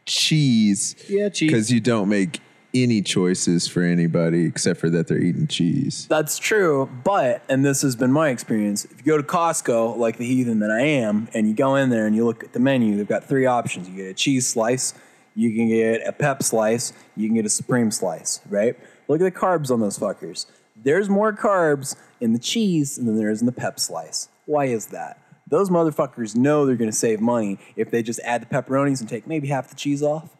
cheese. 0.05 0.95
Yeah, 1.09 1.29
cheese. 1.29 1.49
Because 1.51 1.71
you 1.71 1.79
don't 1.79 2.09
make 2.09 2.39
any 2.73 3.01
choices 3.01 3.67
for 3.67 3.81
anybody 3.83 4.43
except 4.45 4.79
for 4.79 4.89
that 4.89 5.07
they're 5.07 5.21
eating 5.21 5.47
cheese. 5.47 6.07
That's 6.09 6.37
true, 6.37 6.89
but 7.03 7.41
and 7.47 7.63
this 7.63 7.81
has 7.83 7.95
been 7.95 8.11
my 8.11 8.29
experience. 8.29 8.83
If 8.85 8.97
you 8.99 9.03
go 9.05 9.17
to 9.17 9.23
Costco, 9.23 9.97
like 9.97 10.17
the 10.17 10.25
heathen 10.25 10.59
that 10.59 10.71
I 10.71 10.81
am, 10.81 11.29
and 11.33 11.47
you 11.47 11.53
go 11.53 11.75
in 11.75 11.89
there 11.89 12.05
and 12.05 12.15
you 12.15 12.25
look 12.25 12.43
at 12.43 12.51
the 12.53 12.59
menu, 12.59 12.97
they've 12.97 13.07
got 13.07 13.23
three 13.23 13.45
options. 13.45 13.87
You 13.87 13.95
get 13.95 14.07
a 14.07 14.13
cheese 14.13 14.45
slice, 14.47 14.93
you 15.35 15.51
can 15.55 15.69
get 15.69 16.05
a 16.05 16.11
pep 16.11 16.43
slice, 16.43 16.91
you 17.15 17.27
can 17.29 17.35
get 17.35 17.45
a 17.45 17.49
supreme 17.49 17.91
slice, 17.91 18.41
right? 18.49 18.75
Look 19.07 19.21
at 19.21 19.33
the 19.33 19.39
carbs 19.39 19.71
on 19.71 19.79
those 19.79 19.97
fuckers. 19.97 20.45
There's 20.75 21.09
more 21.09 21.31
carbs 21.33 21.95
in 22.19 22.33
the 22.33 22.39
cheese 22.39 22.97
than 22.97 23.17
there 23.17 23.29
is 23.29 23.39
in 23.39 23.45
the 23.45 23.51
pep 23.51 23.79
slice. 23.79 24.29
Why 24.45 24.65
is 24.65 24.87
that? 24.87 25.19
Those 25.47 25.69
motherfuckers 25.69 26.35
know 26.35 26.65
they're 26.65 26.75
going 26.75 26.89
to 26.89 26.95
save 26.95 27.21
money 27.21 27.59
if 27.75 27.91
they 27.91 28.01
just 28.03 28.19
add 28.21 28.41
the 28.41 28.45
pepperonis 28.47 28.99
and 28.99 29.07
take 29.07 29.27
maybe 29.27 29.47
half 29.47 29.69
the 29.69 29.75
cheese 29.75 30.01
off. 30.01 30.35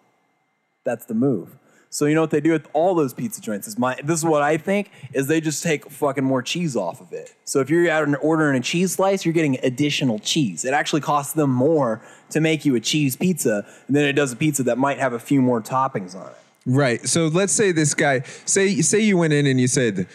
That's 0.83 1.05
the 1.05 1.13
move. 1.13 1.57
So 1.89 2.05
you 2.07 2.15
know 2.15 2.21
what 2.21 2.31
they 2.31 2.41
do 2.41 2.51
with 2.51 2.67
all 2.73 2.93
those 2.93 3.13
pizza 3.13 3.39
joints 3.39 3.67
is 3.67 3.79
my 3.79 3.97
this 4.03 4.19
is 4.19 4.25
what 4.25 4.41
I 4.41 4.57
think 4.57 4.91
is 5.13 5.27
they 5.27 5.39
just 5.39 5.63
take 5.63 5.89
fucking 5.89 6.25
more 6.25 6.41
cheese 6.41 6.75
off 6.75 6.99
of 6.99 7.13
it. 7.13 7.33
So 7.45 7.61
if 7.61 7.69
you're 7.69 7.89
out 7.89 8.03
and 8.03 8.17
ordering 8.17 8.57
a 8.57 8.59
cheese 8.59 8.93
slice, 8.93 9.23
you're 9.23 9.33
getting 9.33 9.57
additional 9.63 10.19
cheese. 10.19 10.65
It 10.65 10.73
actually 10.73 10.99
costs 10.99 11.31
them 11.31 11.51
more 11.51 12.01
to 12.31 12.41
make 12.41 12.65
you 12.65 12.75
a 12.75 12.81
cheese 12.81 13.15
pizza 13.15 13.65
than 13.87 14.03
it 14.03 14.13
does 14.13 14.33
a 14.33 14.35
pizza 14.35 14.63
that 14.63 14.77
might 14.77 14.99
have 14.99 15.13
a 15.13 15.19
few 15.19 15.41
more 15.41 15.61
toppings 15.61 16.15
on 16.15 16.27
it. 16.27 16.37
Right. 16.65 17.05
So 17.07 17.27
let's 17.27 17.53
say 17.53 17.71
this 17.71 17.93
guy 17.93 18.21
say 18.45 18.81
say 18.81 18.99
you 18.99 19.17
went 19.17 19.33
in 19.33 19.45
and 19.45 19.59
you 19.59 19.67
said, 19.67 20.07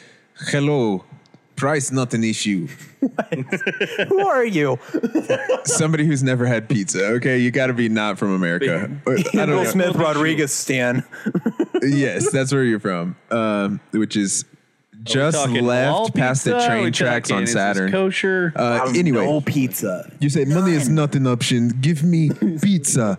"Hello, 0.48 1.04
price 1.56 1.92
not 1.92 2.12
an 2.14 2.24
issue." 2.24 2.66
Who 4.08 4.26
are 4.26 4.44
you? 4.44 4.78
Somebody 5.64 6.04
who's 6.06 6.22
never 6.22 6.46
had 6.46 6.68
pizza. 6.68 7.04
Okay, 7.16 7.38
you 7.38 7.50
got 7.50 7.68
to 7.68 7.72
be 7.72 7.88
not 7.88 8.18
from 8.18 8.32
America. 8.34 8.90
I 9.06 9.10
don't 9.10 9.32
Bill 9.32 9.46
know. 9.46 9.64
Smith 9.64 9.94
Rodriguez 9.96 10.52
Stan. 10.52 11.04
Yes, 11.82 12.30
that's 12.30 12.52
where 12.52 12.62
you're 12.62 12.78
from. 12.78 13.16
Um, 13.30 13.80
which 13.92 14.14
is 14.14 14.44
just 15.02 15.34
Talking 15.34 15.60
all 15.60 15.64
left 16.04 16.14
past 16.14 16.44
the 16.44 16.52
pizza? 16.52 16.66
train 16.68 16.84
We 16.84 16.90
tracks 16.90 17.30
talking, 17.30 17.36
on 17.38 17.42
is 17.44 17.54
this 17.54 17.54
Saturn. 17.54 17.90
Kosher. 17.90 18.52
Uh, 18.54 18.92
anyway, 18.94 19.24
no 19.24 19.40
pizza. 19.40 20.12
You 20.20 20.28
say 20.28 20.44
money 20.44 20.72
is 20.74 20.90
not 20.90 21.14
an 21.14 21.26
option. 21.26 21.68
Give 21.80 22.02
me 22.04 22.32
pizza. 22.60 23.16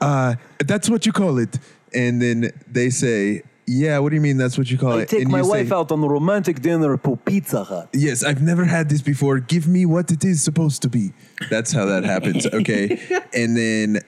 Uh, 0.00 0.36
that's 0.64 0.88
what 0.88 1.04
you 1.04 1.12
call 1.12 1.36
it. 1.36 1.58
And 1.94 2.20
then 2.20 2.50
they 2.66 2.90
say, 2.90 3.42
"Yeah, 3.66 3.98
what 3.98 4.10
do 4.10 4.16
you 4.16 4.20
mean? 4.20 4.36
That's 4.36 4.56
what 4.58 4.70
you 4.70 4.78
call 4.78 4.92
I 4.92 5.02
it?" 5.02 5.08
take 5.08 5.22
and 5.22 5.30
my 5.30 5.38
you 5.38 5.44
say, 5.44 5.50
wife 5.50 5.72
out 5.72 5.92
on 5.92 6.02
a 6.02 6.08
romantic 6.08 6.60
dinner 6.60 6.96
for 6.96 7.16
Pizza 7.16 7.64
Hut. 7.64 7.88
Yes, 7.92 8.24
I've 8.24 8.42
never 8.42 8.64
had 8.64 8.88
this 8.88 9.02
before. 9.02 9.38
Give 9.40 9.66
me 9.66 9.86
what 9.86 10.10
it 10.10 10.24
is 10.24 10.42
supposed 10.42 10.82
to 10.82 10.88
be. 10.88 11.12
That's 11.50 11.72
how 11.72 11.86
that 11.86 12.04
happens. 12.04 12.46
Okay, 12.58 12.98
and 13.34 13.56
then 13.56 14.00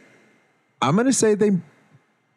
I'm 0.82 0.96
gonna 0.96 1.12
say 1.12 1.34
they 1.34 1.52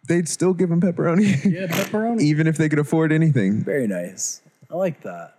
they'd 0.08 0.28
still 0.28 0.54
give 0.54 0.70
them 0.70 0.82
pepperoni, 0.82 1.44
yeah, 1.52 1.68
pepperoni. 1.68 2.22
even 2.32 2.46
if 2.48 2.58
they 2.58 2.70
could 2.70 2.80
afford 2.80 3.12
anything. 3.12 3.64
Very 3.64 3.88
nice. 3.88 4.42
I 4.70 4.76
like 4.76 5.02
that. 5.04 5.36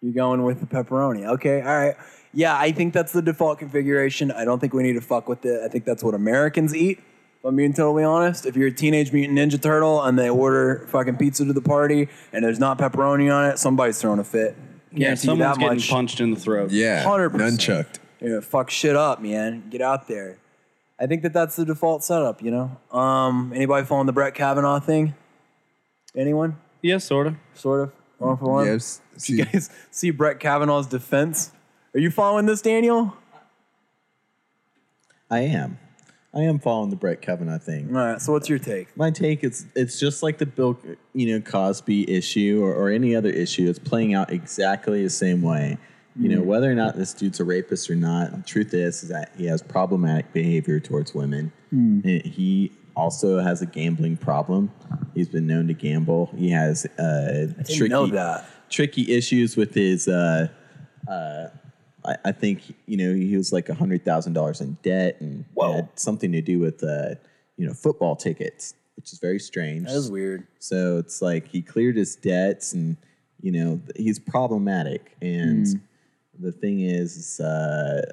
You're 0.00 0.14
going 0.14 0.42
with 0.42 0.60
the 0.60 0.66
pepperoni. 0.66 1.26
Okay, 1.26 1.60
all 1.60 1.78
right. 1.78 1.96
Yeah, 2.32 2.56
I 2.56 2.72
think 2.72 2.94
that's 2.94 3.12
the 3.12 3.22
default 3.22 3.58
configuration. 3.58 4.30
I 4.30 4.44
don't 4.44 4.60
think 4.60 4.72
we 4.72 4.82
need 4.82 4.94
to 4.94 5.00
fuck 5.00 5.28
with 5.28 5.44
it. 5.44 5.60
I 5.62 5.68
think 5.68 5.84
that's 5.84 6.02
what 6.02 6.14
Americans 6.14 6.74
eat. 6.74 7.00
If 7.40 7.44
I'm 7.46 7.56
being 7.56 7.72
totally 7.72 8.04
honest. 8.04 8.44
If 8.46 8.54
you're 8.56 8.68
a 8.68 8.72
Teenage 8.72 9.12
Mutant 9.12 9.38
Ninja 9.38 9.60
Turtle 9.60 10.02
and 10.02 10.18
they 10.18 10.28
order 10.28 10.86
fucking 10.88 11.16
pizza 11.16 11.44
to 11.44 11.52
the 11.54 11.62
party 11.62 12.08
and 12.32 12.44
there's 12.44 12.58
not 12.58 12.78
pepperoni 12.78 13.34
on 13.34 13.50
it, 13.50 13.58
somebody's 13.58 13.98
throwing 14.00 14.18
a 14.18 14.24
fit. 14.24 14.56
yeah, 14.92 14.98
Guarantee 14.98 15.08
you 15.10 15.16
someone's 15.16 15.56
that 15.56 15.60
getting 15.60 15.76
much. 15.78 15.88
punched 15.90 16.20
in 16.20 16.30
the 16.32 16.38
throat. 16.38 16.70
Yeah, 16.70 17.02
100%. 17.04 17.30
nunchucked. 17.30 17.98
You're 18.20 18.30
gonna 18.30 18.42
fuck 18.42 18.68
shit 18.68 18.94
up, 18.94 19.22
man. 19.22 19.64
Get 19.70 19.80
out 19.80 20.06
there. 20.06 20.36
I 20.98 21.06
think 21.06 21.22
that 21.22 21.32
that's 21.32 21.56
the 21.56 21.64
default 21.64 22.04
setup. 22.04 22.42
You 22.42 22.50
know. 22.50 22.76
Um. 22.98 23.52
Anybody 23.56 23.86
following 23.86 24.06
the 24.06 24.12
Brett 24.12 24.34
Kavanaugh 24.34 24.78
thing? 24.80 25.14
Anyone? 26.14 26.58
Yeah, 26.82 26.98
sort 26.98 27.26
of. 27.28 27.36
Sort 27.54 27.80
of. 27.84 27.92
One 28.18 28.36
for 28.36 28.44
one. 28.52 28.66
Yes. 28.66 29.00
You 29.24 29.46
guys 29.46 29.70
see 29.90 30.10
Brett 30.10 30.38
Kavanaugh's 30.40 30.86
defense? 30.86 31.52
Are 31.94 32.00
you 32.00 32.10
following 32.10 32.44
this, 32.44 32.60
Daniel? 32.60 33.16
I 35.30 35.40
am. 35.40 35.78
I 36.32 36.42
am 36.42 36.60
following 36.60 36.90
the 36.90 36.96
Brett 36.96 37.20
Kavanaugh 37.22 37.58
thing. 37.58 37.88
All 37.96 38.04
right. 38.04 38.20
So 38.20 38.32
what's 38.32 38.48
your 38.48 38.60
take? 38.60 38.96
My 38.96 39.10
take 39.10 39.42
is 39.42 39.66
it's 39.74 39.98
just 39.98 40.22
like 40.22 40.38
the 40.38 40.46
Bill, 40.46 40.78
you 41.12 41.26
know, 41.32 41.40
Cosby 41.40 42.08
issue 42.08 42.60
or, 42.62 42.72
or 42.72 42.88
any 42.90 43.16
other 43.16 43.30
issue. 43.30 43.68
It's 43.68 43.80
playing 43.80 44.14
out 44.14 44.32
exactly 44.32 45.02
the 45.02 45.10
same 45.10 45.42
way. 45.42 45.76
You 46.16 46.28
know, 46.28 46.42
whether 46.42 46.70
or 46.70 46.74
not 46.74 46.96
this 46.96 47.14
dude's 47.14 47.40
a 47.40 47.44
rapist 47.44 47.88
or 47.88 47.94
not, 47.94 48.32
the 48.36 48.42
truth 48.42 48.74
is, 48.74 49.02
is 49.04 49.08
that 49.08 49.32
he 49.38 49.46
has 49.46 49.62
problematic 49.62 50.32
behavior 50.32 50.78
towards 50.80 51.14
women. 51.14 51.52
He- 51.70 52.18
He 52.20 52.72
also 52.96 53.38
has 53.40 53.62
a 53.62 53.66
gambling 53.66 54.16
problem. 54.16 54.70
He's 55.14 55.28
been 55.28 55.46
known 55.46 55.68
to 55.68 55.72
gamble. 55.74 56.30
He 56.36 56.50
has 56.50 56.84
uh, 56.98 57.46
tricky, 57.76 57.88
tricky 58.68 59.12
issues 59.14 59.56
with 59.56 59.72
his. 59.74 60.06
Uh, 60.08 60.48
uh, 61.08 61.46
I, 62.10 62.16
I 62.26 62.32
think 62.32 62.74
you 62.86 62.96
know 62.96 63.14
he 63.14 63.36
was 63.36 63.52
like 63.52 63.68
a 63.68 63.74
hundred 63.74 64.04
thousand 64.04 64.32
dollars 64.32 64.60
in 64.60 64.76
debt, 64.82 65.20
and 65.20 65.44
it 65.56 65.74
had 65.74 65.88
something 65.94 66.32
to 66.32 66.42
do 66.42 66.58
with 66.58 66.82
uh, 66.82 67.14
you 67.56 67.66
know 67.66 67.72
football 67.72 68.16
tickets, 68.16 68.74
which 68.96 69.12
is 69.12 69.18
very 69.18 69.38
strange. 69.38 69.86
That 69.86 69.94
is 69.94 70.10
weird. 70.10 70.46
So 70.58 70.98
it's 70.98 71.22
like 71.22 71.48
he 71.48 71.62
cleared 71.62 71.96
his 71.96 72.16
debts, 72.16 72.72
and 72.72 72.96
you 73.40 73.52
know 73.52 73.80
he's 73.96 74.18
problematic. 74.18 75.16
And 75.22 75.66
the 76.38 76.52
thing 76.52 76.80
is, 76.80 77.16
is 77.16 77.40
uh, 77.40 78.12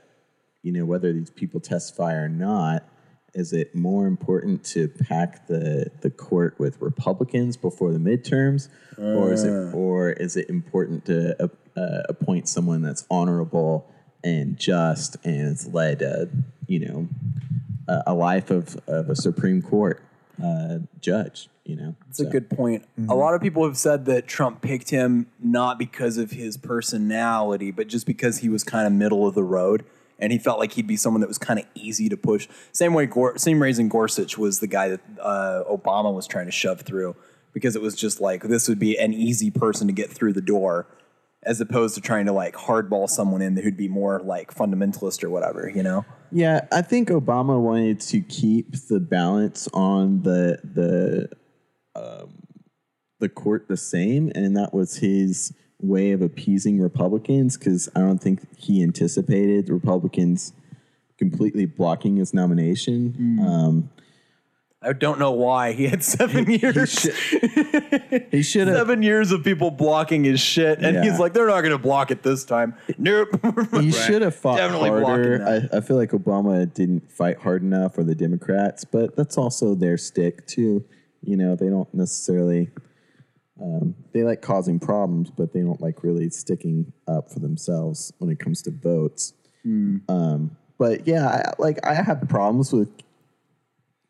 you 0.61 0.71
know 0.71 0.85
whether 0.85 1.11
these 1.11 1.31
people 1.31 1.59
testify 1.59 2.13
or 2.13 2.29
not, 2.29 2.87
is 3.33 3.53
it 3.53 3.75
more 3.75 4.07
important 4.07 4.63
to 4.63 4.87
pack 4.87 5.47
the 5.47 5.91
the 6.01 6.09
court 6.09 6.57
with 6.57 6.81
Republicans 6.81 7.57
before 7.57 7.91
the 7.91 7.99
midterms, 7.99 8.69
or 8.97 9.31
is 9.31 9.43
it 9.43 9.73
or 9.73 10.09
is 10.09 10.35
it 10.35 10.49
important 10.49 11.05
to 11.05 11.43
uh, 11.43 11.47
uh, 11.79 12.03
appoint 12.09 12.47
someone 12.47 12.81
that's 12.81 13.05
honorable 13.11 13.91
and 14.23 14.57
just 14.57 15.17
and 15.23 15.41
has 15.41 15.67
led 15.67 16.01
a 16.01 16.29
you 16.67 16.79
know 16.79 17.07
a, 17.87 18.03
a 18.07 18.13
life 18.13 18.49
of, 18.49 18.77
of 18.87 19.09
a 19.09 19.15
Supreme 19.15 19.61
Court 19.61 20.01
uh, 20.43 20.79
judge? 20.99 21.49
You 21.63 21.75
know, 21.75 21.95
That's 22.05 22.21
a 22.21 22.25
good 22.25 22.49
point. 22.49 22.85
A 23.09 23.13
lot 23.13 23.33
of 23.33 23.41
people 23.41 23.65
have 23.65 23.77
said 23.77 24.05
that 24.05 24.25
Trump 24.25 24.61
picked 24.61 24.89
him 24.89 25.27
not 25.37 25.77
because 25.77 26.17
of 26.17 26.31
his 26.31 26.55
personality, 26.55 27.71
but 27.71 27.89
just 27.89 28.05
because 28.05 28.37
he 28.37 28.47
was 28.47 28.63
kind 28.63 28.87
of 28.87 28.93
middle 28.93 29.27
of 29.27 29.35
the 29.35 29.43
road, 29.43 29.83
and 30.19 30.31
he 30.31 30.37
felt 30.37 30.59
like 30.59 30.73
he'd 30.73 30.87
be 30.87 30.97
someone 30.97 31.21
that 31.21 31.27
was 31.27 31.37
kind 31.37 31.59
of 31.59 31.65
easy 31.75 32.09
to 32.09 32.17
push. 32.17 32.47
Same 32.71 32.93
way, 32.93 33.05
Gor- 33.05 33.37
same 33.37 33.61
reason 33.61 33.87
Gorsuch 33.87 34.37
was 34.37 34.59
the 34.59 34.67
guy 34.67 34.89
that 34.89 35.01
uh, 35.21 35.63
Obama 35.69 36.13
was 36.13 36.27
trying 36.27 36.45
to 36.45 36.51
shove 36.51 36.81
through, 36.81 37.15
because 37.53 37.75
it 37.75 37.81
was 37.81 37.95
just 37.95 38.21
like 38.21 38.43
this 38.43 38.67
would 38.67 38.79
be 38.79 38.97
an 38.97 39.13
easy 39.13 39.51
person 39.51 39.87
to 39.87 39.93
get 39.93 40.11
through 40.11 40.33
the 40.33 40.41
door, 40.41 40.87
as 41.43 41.61
opposed 41.61 41.95
to 41.95 42.01
trying 42.01 42.25
to 42.25 42.31
like 42.31 42.55
hardball 42.55 43.09
someone 43.09 43.41
in 43.41 43.55
who'd 43.57 43.77
be 43.77 43.87
more 43.87 44.19
like 44.19 44.53
fundamentalist 44.53 45.23
or 45.23 45.29
whatever, 45.29 45.69
you 45.69 45.81
know. 45.81 46.05
Yeah, 46.31 46.67
I 46.71 46.81
think 46.81 47.09
Obama 47.09 47.59
wanted 47.59 47.99
to 48.01 48.21
keep 48.21 48.75
the 48.89 48.99
balance 48.99 49.67
on 49.73 50.23
the 50.23 50.59
the 50.63 51.29
um, 51.95 52.43
the 53.19 53.29
court 53.29 53.67
the 53.67 53.77
same, 53.77 54.31
and 54.35 54.57
that 54.57 54.73
was 54.73 54.97
his 54.97 55.53
way 55.81 56.11
of 56.11 56.21
appeasing 56.21 56.79
Republicans. 56.79 57.57
Because 57.57 57.89
I 57.95 57.99
don't 57.99 58.19
think 58.19 58.41
he 58.57 58.83
anticipated 58.83 59.69
Republicans 59.69 60.53
completely 61.17 61.65
blocking 61.65 62.17
his 62.17 62.33
nomination. 62.33 63.39
Um, 63.41 63.89
I 64.79 64.93
don't 64.93 65.17
know 65.17 65.31
why 65.31 65.73
he 65.73 65.87
had 65.87 66.03
seven 66.03 66.45
years. 66.49 67.01
he 68.31 68.43
should 68.43 68.67
have. 68.67 68.77
seven 68.77 69.01
years 69.01 69.31
of 69.31 69.43
people 69.43 69.71
blocking 69.71 70.23
his 70.23 70.39
shit, 70.39 70.77
and 70.79 70.95
Yeah. 70.95 71.03
he's 71.03 71.19
like, 71.19 71.33
they're 71.33 71.47
not 71.47 71.61
going 71.61 71.71
to 71.71 71.79
block 71.79 72.11
it 72.11 72.21
this 72.21 72.45
time. 72.45 72.75
Nope. 72.99 73.29
He 73.81 73.91
should 74.05 74.21
have 74.21 74.35
fought 74.35 74.57
Definitely 74.57 74.91
blocking 74.91 75.05
harder. 75.07 75.69
I, 75.73 75.77
I 75.77 75.81
feel 75.81 75.97
like 75.97 76.11
Obama 76.11 76.71
didn't 76.71 77.11
fight 77.11 77.39
hard 77.39 77.63
enough 77.63 77.95
for 77.95 78.03
the 78.03 78.13
Democrats, 78.13 78.85
but 78.85 79.15
that's 79.15 79.35
also 79.37 79.73
their 79.73 79.97
stick 79.97 80.45
too. 80.45 80.85
You 81.23 81.37
know, 81.37 81.55
they 81.55 81.69
don't 81.69 81.91
necessarily. 81.93 82.69
Um, 83.61 83.95
they 84.13 84.23
like 84.23 84.41
causing 84.41 84.79
problems, 84.79 85.29
but 85.29 85.53
they 85.53 85.61
don't 85.61 85.81
like 85.81 86.03
really 86.03 86.29
sticking 86.29 86.93
up 87.07 87.31
for 87.31 87.39
themselves 87.39 88.13
when 88.19 88.29
it 88.29 88.39
comes 88.39 88.61
to 88.63 88.71
votes. 88.71 89.33
Hmm. 89.63 89.97
Um, 90.07 90.57
but 90.77 91.07
yeah, 91.07 91.27
I, 91.27 91.53
like 91.59 91.79
I 91.85 91.95
have 91.95 92.27
problems 92.29 92.71
with 92.71 92.89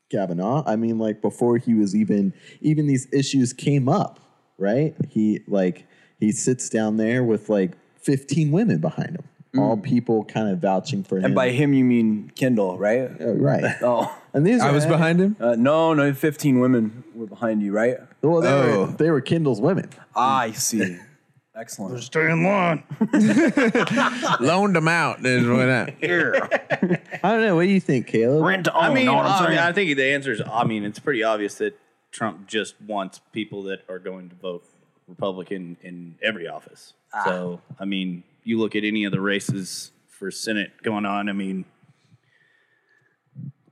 Kavanaugh. 0.10 0.64
I 0.66 0.76
mean, 0.76 1.00
like 1.00 1.22
before 1.22 1.58
he 1.58 1.74
was 1.74 1.96
even 1.96 2.34
even 2.62 2.88
these 2.88 3.08
issues 3.14 3.54
came 3.54 3.88
up, 3.88 4.20
right? 4.58 4.96
He 5.10 5.42
like 5.48 5.88
he 6.20 6.32
sits 6.32 6.70
down 6.70 6.98
there 6.98 7.24
with 7.24 7.50
like 7.50 7.74
15 8.02 8.52
women 8.52 8.80
behind 8.80 9.18
him, 9.18 9.60
all 9.60 9.78
people 9.78 10.24
kind 10.26 10.50
of 10.50 10.60
vouching 10.60 11.04
for 11.04 11.18
him. 11.18 11.22
Hmm. 11.22 11.26
and 11.26 11.36
by 11.36 11.50
him, 11.52 11.74
you 11.74 11.86
mean 11.86 12.32
Kendall, 12.36 12.78
right? 12.78 13.10
Uh, 13.20 13.34
right. 13.34 13.76
Oh. 13.82 14.14
And 14.38 14.46
these 14.46 14.62
I 14.62 14.70
are- 14.70 14.74
was 14.74 14.86
behind 14.86 15.20
him. 15.20 15.36
Uh, 15.40 15.56
no, 15.58 15.96
no, 15.96 16.14
15 16.14 16.60
women 16.60 17.04
were 17.16 17.26
behind 17.26 17.64
you, 17.64 17.72
right? 17.72 17.98
Well, 18.22 18.42
they, 18.42 18.50
Oh. 18.50 18.86
were, 18.86 18.92
they 18.92 19.10
were 19.10 19.20
Kendall's 19.20 19.60
women. 19.60 19.90
I 20.16 20.52
see. 20.52 20.98
Excellent. 21.56 22.04
Stay 22.04 22.30
in 22.30 22.44
line. 22.44 22.84
Loaned 24.40 24.76
them 24.76 24.88
out. 24.88 25.26
Is 25.26 25.48
what 25.48 25.68
I, 25.70 25.96
I 27.24 27.32
don't 27.32 27.42
know. 27.42 27.56
What 27.56 27.64
do 27.64 27.70
you 27.70 27.80
think, 27.80 28.06
Caleb? 28.06 28.44
Rent 28.46 28.66
to 28.66 28.76
I 28.76 28.94
mean, 28.94 29.08
know 29.08 29.16
what 29.16 29.26
I'm 29.26 29.32
I, 29.32 29.40
mean, 29.40 29.58
saying? 29.58 29.60
I 29.70 29.72
think 29.74 29.98
the 29.98 30.06
answer 30.06 30.32
is. 30.32 30.42
I 30.46 30.64
mean, 30.66 30.84
it's 30.84 31.00
pretty 31.00 31.24
obvious 31.24 31.56
that 31.56 31.76
Trump 32.12 32.48
just 32.48 32.80
wants 32.82 33.22
people 33.32 33.64
that 33.64 33.80
are 33.90 33.98
going 33.98 34.30
to 34.30 34.36
vote 34.36 34.66
Republican 35.08 35.78
in 35.82 36.16
every 36.22 36.48
office. 36.48 36.94
So, 37.26 37.62
I 37.80 37.86
mean, 37.86 38.24
you 38.44 38.60
look 38.60 38.76
at 38.76 38.84
any 38.84 39.06
of 39.06 39.12
the 39.12 39.22
races 39.22 39.92
for 40.08 40.30
Senate 40.30 40.74
going 40.84 41.08
on. 41.08 41.28
I 41.28 41.34
mean, 41.34 41.66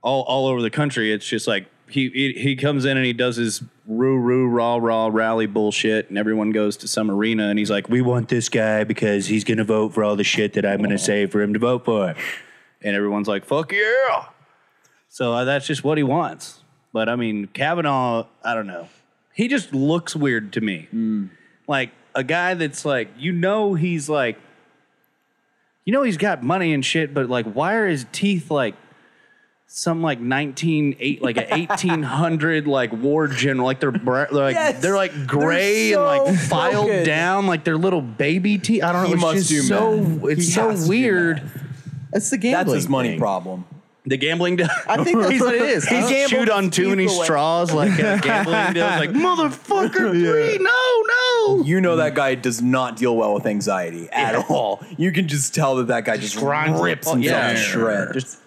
all 0.06 0.22
all 0.22 0.46
over 0.46 0.62
the 0.62 0.70
country, 0.70 1.12
it's 1.12 1.26
just 1.26 1.48
like 1.48 1.66
he 1.88 2.08
he, 2.10 2.32
he 2.32 2.56
comes 2.56 2.84
in 2.84 2.96
and 2.96 3.04
he 3.04 3.12
does 3.12 3.36
his 3.36 3.62
roo 3.86 4.16
roo 4.16 4.48
rah 4.48 4.76
rah 4.76 5.10
rally 5.12 5.46
bullshit, 5.46 6.08
and 6.08 6.16
everyone 6.16 6.52
goes 6.52 6.76
to 6.78 6.88
some 6.88 7.10
arena, 7.10 7.48
and 7.48 7.58
he's 7.58 7.70
like, 7.70 7.88
"We 7.88 8.00
want 8.00 8.28
this 8.28 8.48
guy 8.48 8.84
because 8.84 9.26
he's 9.26 9.42
going 9.42 9.58
to 9.58 9.64
vote 9.64 9.92
for 9.92 10.04
all 10.04 10.14
the 10.14 10.24
shit 10.24 10.52
that 10.54 10.64
I'm 10.64 10.78
going 10.78 10.90
to 10.90 10.98
say 10.98 11.26
for 11.26 11.42
him 11.42 11.52
to 11.54 11.58
vote 11.58 11.84
for," 11.84 12.14
and 12.82 12.96
everyone's 12.96 13.26
like, 13.26 13.44
"Fuck 13.44 13.72
yeah!" 13.72 14.26
So 15.08 15.32
uh, 15.32 15.44
that's 15.44 15.66
just 15.66 15.82
what 15.82 15.98
he 15.98 16.04
wants. 16.04 16.60
But 16.92 17.08
I 17.08 17.16
mean, 17.16 17.48
Kavanaugh, 17.48 18.26
I 18.44 18.54
don't 18.54 18.68
know. 18.68 18.88
He 19.34 19.48
just 19.48 19.74
looks 19.74 20.14
weird 20.16 20.52
to 20.54 20.60
me. 20.60 20.88
Like 21.66 21.90
a 22.14 22.22
guy 22.22 22.54
that's 22.54 22.84
like, 22.84 23.08
you 23.18 23.32
know, 23.32 23.74
he's 23.74 24.08
like, 24.08 24.38
you 25.84 25.92
know, 25.92 26.04
he's 26.04 26.16
got 26.16 26.42
money 26.42 26.72
and 26.72 26.84
shit, 26.84 27.12
but 27.12 27.28
like, 27.28 27.44
why 27.44 27.74
are 27.74 27.86
his 27.86 28.06
teeth 28.12 28.50
like 28.50 28.76
some 29.68 30.00
like 30.02 30.20
19, 30.20 30.96
eight, 31.00 31.22
like 31.22 31.36
a 31.36 31.46
1800 31.50 32.66
like 32.66 32.92
war 32.92 33.28
general? 33.28 33.66
Like 33.66 33.80
they're, 33.80 33.90
bra- 33.92 34.26
they're 34.30 34.42
like, 34.44 34.54
Yes. 34.54 34.80
they're 34.82 34.96
like 34.96 35.26
gray 35.26 35.90
They're 35.90 35.98
and 36.04 36.24
like 36.36 36.36
filed 36.36 36.86
broken. 36.86 37.04
down, 37.06 37.46
like 37.46 37.64
they're 37.64 37.76
little 37.76 38.02
baby 38.02 38.58
teeth. 38.58 38.82
I 38.82 38.92
don't 38.92 39.02
know. 39.02 39.08
He 39.08 39.12
it's 39.14 39.22
must 39.22 39.36
just 39.36 39.50
do 39.50 39.60
so, 39.62 39.96
meth. 40.00 40.24
it's 40.30 40.44
He 40.46 40.50
so 40.52 40.70
has 40.70 40.80
to 40.80 40.84
do 40.86 40.90
weird. 40.90 41.42
meth. 41.42 41.62
That's 42.12 42.30
the 42.30 42.38
gambling 42.38 42.52
That's 42.52 42.64
gambling. 42.64 42.76
his 42.76 42.88
money 42.88 43.08
thing. 43.10 43.18
problem. 43.18 43.64
The 44.08 44.16
gambling 44.16 44.54
deal. 44.54 44.68
I 44.86 45.02
think 45.02 45.18
that's 45.20 45.40
what 45.40 45.52
it 45.54 45.62
is. 45.62 45.84
He's 45.88 46.30
chewed 46.30 46.48
on 46.48 46.70
too 46.70 46.90
many 46.90 47.06
away. 47.06 47.24
straws 47.24 47.72
like 47.72 47.98
a 47.98 48.20
gambling 48.22 48.74
deal. 48.74 48.86
Like 48.86 49.10
motherfucker, 49.50 50.12
three, 50.12 50.58
no, 50.58 51.02
no. 51.58 51.64
You 51.64 51.80
know 51.80 51.96
that 51.96 52.14
guy 52.14 52.36
does 52.36 52.62
not 52.62 52.96
deal 52.96 53.16
well 53.16 53.34
with 53.34 53.46
anxiety 53.46 54.08
at 54.12 54.48
all. 54.48 54.80
You 54.96 55.10
can 55.10 55.26
just 55.26 55.56
tell 55.56 55.74
that 55.76 55.88
that 55.88 56.04
guy 56.04 56.18
just 56.18 56.36
Grinds 56.36 56.80
rips 56.80 57.06
the- 57.08 57.14
himself 57.14 57.42
yeah. 57.42 57.52
to 57.52 57.56
shred. 57.58 58.12
Just, 58.12 58.38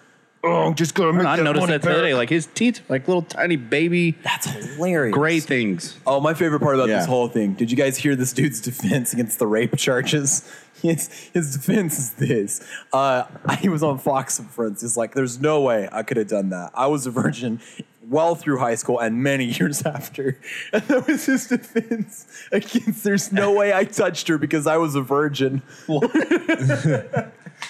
oh, 0.44 0.66
I'm 0.68 0.74
just 0.74 0.94
gonna 0.94 1.12
make 1.12 1.26
I 1.26 1.36
that 1.36 1.42
noticed 1.42 1.60
money 1.62 1.72
that 1.72 1.82
the 1.82 1.90
other 1.90 2.02
day. 2.02 2.10
back. 2.12 2.18
Like 2.18 2.30
his 2.30 2.46
teeth, 2.46 2.80
like 2.88 3.06
little 3.08 3.22
tiny 3.22 3.56
baby 3.56 4.12
That's 4.22 4.46
hilarious. 4.46 5.14
gray 5.14 5.40
things. 5.40 5.96
Oh, 6.06 6.20
my 6.20 6.34
favorite 6.34 6.60
part 6.60 6.74
about 6.76 6.88
Yeah. 6.88 6.98
this 6.98 7.06
whole 7.06 7.28
thing. 7.28 7.54
Did 7.54 7.70
you 7.70 7.76
guys 7.76 7.96
hear 7.98 8.16
this 8.16 8.32
dude's 8.32 8.60
defense 8.60 9.12
against 9.12 9.38
the 9.38 9.46
rape 9.46 9.76
charges? 9.76 10.50
His, 10.80 11.08
his 11.34 11.54
defense 11.58 11.98
is 11.98 12.10
this. 12.12 12.66
Uh, 12.90 13.24
he 13.58 13.68
was 13.68 13.82
on 13.82 13.98
Fox 13.98 14.40
for 14.50 14.64
instance. 14.66 14.80
He's 14.92 14.96
like, 14.96 15.14
there's 15.14 15.38
no 15.38 15.60
way 15.60 15.86
I 15.92 16.02
could 16.02 16.16
have 16.16 16.28
done 16.28 16.48
that. 16.50 16.70
I 16.72 16.86
was 16.86 17.06
a 17.06 17.10
virgin 17.10 17.60
well 18.08 18.34
through 18.34 18.60
high 18.60 18.76
school 18.76 18.98
and 18.98 19.22
many 19.22 19.44
years 19.44 19.82
after. 19.82 20.38
And 20.72 20.82
that 20.84 21.06
was 21.06 21.26
his 21.26 21.48
defense 21.48 22.26
against 22.50 23.04
there's 23.04 23.30
no 23.30 23.52
way 23.58 23.74
I 23.74 23.84
touched 23.84 24.26
her 24.28 24.38
because 24.38 24.66
I 24.66 24.78
was 24.78 24.94
a 24.94 25.02
virgin. 25.02 25.60